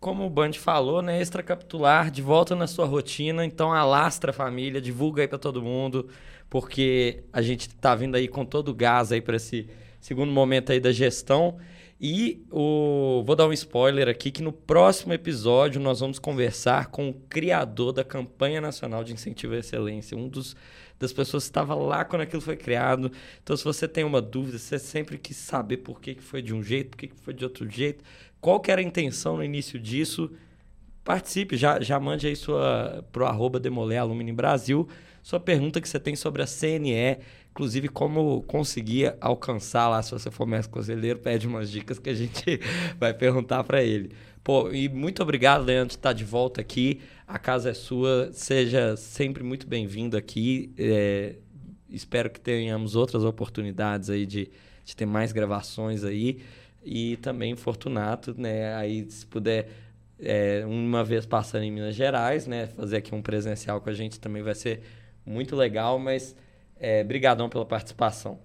como 0.00 0.26
o 0.26 0.30
Band 0.30 0.52
falou, 0.54 1.00
né, 1.00 1.20
extracapitular, 1.20 2.10
de 2.10 2.20
volta 2.20 2.56
na 2.56 2.66
sua 2.66 2.84
rotina, 2.84 3.44
então 3.44 3.72
alastra 3.72 4.30
a 4.30 4.34
família, 4.34 4.80
divulga 4.80 5.22
aí 5.22 5.28
para 5.28 5.38
todo 5.38 5.62
mundo, 5.62 6.08
porque 6.50 7.22
a 7.32 7.40
gente 7.40 7.68
tá 7.68 7.94
vindo 7.94 8.16
aí 8.16 8.26
com 8.26 8.44
todo 8.44 8.70
o 8.70 8.74
gás 8.74 9.12
aí 9.12 9.20
para 9.20 9.36
esse 9.36 9.68
segundo 10.00 10.32
momento 10.32 10.72
aí 10.72 10.80
da 10.80 10.92
gestão. 10.92 11.56
E 12.00 12.44
o, 12.50 13.22
vou 13.24 13.36
dar 13.36 13.46
um 13.46 13.52
spoiler 13.52 14.08
aqui 14.08 14.32
que 14.32 14.42
no 14.42 14.52
próximo 14.52 15.12
episódio 15.12 15.80
nós 15.80 16.00
vamos 16.00 16.18
conversar 16.18 16.86
com 16.86 17.08
o 17.08 17.14
criador 17.14 17.92
da 17.92 18.02
campanha 18.02 18.60
nacional 18.60 19.04
de 19.04 19.12
incentivo 19.12 19.54
à 19.54 19.58
excelência, 19.58 20.16
um 20.16 20.28
dos 20.28 20.56
das 21.02 21.12
pessoas 21.12 21.44
que 21.44 21.50
estava 21.50 21.74
lá 21.74 22.04
quando 22.04 22.22
aquilo 22.22 22.40
foi 22.40 22.56
criado. 22.56 23.12
Então, 23.42 23.56
se 23.56 23.64
você 23.64 23.86
tem 23.86 24.04
uma 24.04 24.22
dúvida, 24.22 24.58
você 24.58 24.78
sempre 24.78 25.18
quis 25.18 25.36
saber 25.36 25.78
por 25.78 26.00
que, 26.00 26.14
que 26.14 26.22
foi 26.22 26.40
de 26.40 26.54
um 26.54 26.62
jeito, 26.62 26.90
por 26.90 26.96
que, 26.96 27.08
que 27.08 27.16
foi 27.16 27.34
de 27.34 27.44
outro 27.44 27.68
jeito, 27.68 28.02
qual 28.40 28.60
que 28.60 28.70
era 28.70 28.80
a 28.80 28.84
intenção 28.84 29.36
no 29.36 29.44
início 29.44 29.78
disso, 29.78 30.30
participe, 31.04 31.56
já, 31.56 31.80
já 31.80 31.98
mande 31.98 32.26
aí 32.26 32.36
sua 32.36 33.04
pro 33.12 33.26
arroba 33.26 33.58
Demolé 33.58 33.98
Alumínio 33.98 34.34
Brasil, 34.34 34.88
sua 35.22 35.38
pergunta 35.38 35.80
que 35.80 35.88
você 35.88 36.00
tem 36.00 36.16
sobre 36.16 36.42
a 36.42 36.46
CNE, 36.46 37.18
inclusive 37.50 37.88
como 37.88 38.42
conseguir 38.42 39.14
alcançar 39.20 39.88
lá, 39.88 40.02
se 40.02 40.12
você 40.12 40.30
for 40.30 40.46
mestre 40.46 40.72
conselheiro, 40.72 41.18
pede 41.18 41.46
umas 41.46 41.70
dicas 41.70 41.98
que 41.98 42.10
a 42.10 42.14
gente 42.14 42.60
vai 42.98 43.12
perguntar 43.12 43.62
para 43.64 43.82
ele. 43.82 44.12
Pô, 44.42 44.72
e 44.72 44.88
muito 44.88 45.22
obrigado, 45.22 45.64
Leandro, 45.64 45.88
de 45.88 45.94
estar 45.94 46.12
de 46.12 46.24
volta 46.24 46.60
aqui. 46.60 47.00
A 47.32 47.38
casa 47.38 47.70
é 47.70 47.74
sua. 47.74 48.28
Seja 48.30 48.94
sempre 48.94 49.42
muito 49.42 49.66
bem-vindo 49.66 50.18
aqui. 50.18 50.70
É, 50.76 51.36
espero 51.88 52.28
que 52.28 52.38
tenhamos 52.38 52.94
outras 52.94 53.24
oportunidades 53.24 54.10
aí 54.10 54.26
de, 54.26 54.50
de 54.84 54.94
ter 54.94 55.06
mais 55.06 55.32
gravações 55.32 56.04
aí. 56.04 56.42
E 56.84 57.16
também 57.16 57.56
Fortunato, 57.56 58.38
né? 58.38 58.74
Aí, 58.74 59.10
se 59.10 59.24
puder, 59.24 59.70
é, 60.20 60.62
uma 60.66 61.02
vez 61.02 61.24
passando 61.24 61.62
em 61.62 61.70
Minas 61.70 61.94
Gerais, 61.94 62.46
né? 62.46 62.66
Fazer 62.66 62.98
aqui 62.98 63.14
um 63.14 63.22
presencial 63.22 63.80
com 63.80 63.88
a 63.88 63.94
gente 63.94 64.20
também 64.20 64.42
vai 64.42 64.54
ser 64.54 64.82
muito 65.24 65.56
legal. 65.56 65.98
Mas, 65.98 66.36
é, 66.78 67.02
brigadão 67.02 67.48
pela 67.48 67.64
participação. 67.64 68.40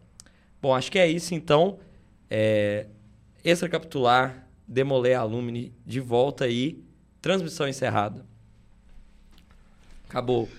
Bom, 0.62 0.74
acho 0.74 0.90
que 0.90 0.98
é 0.98 1.10
isso, 1.10 1.36
então. 1.36 1.78
É, 2.30 2.88
extracapitular 3.44 4.48
Demolé 4.66 5.14
Alumni 5.14 5.74
de 5.86 6.00
volta 6.00 6.46
aí. 6.46 6.82
Transmissão 7.22 7.68
encerrada. 7.68 8.37
Acabou. 10.10 10.50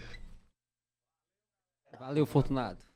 Valeu, 1.98 2.26
Fortunado. 2.26 2.87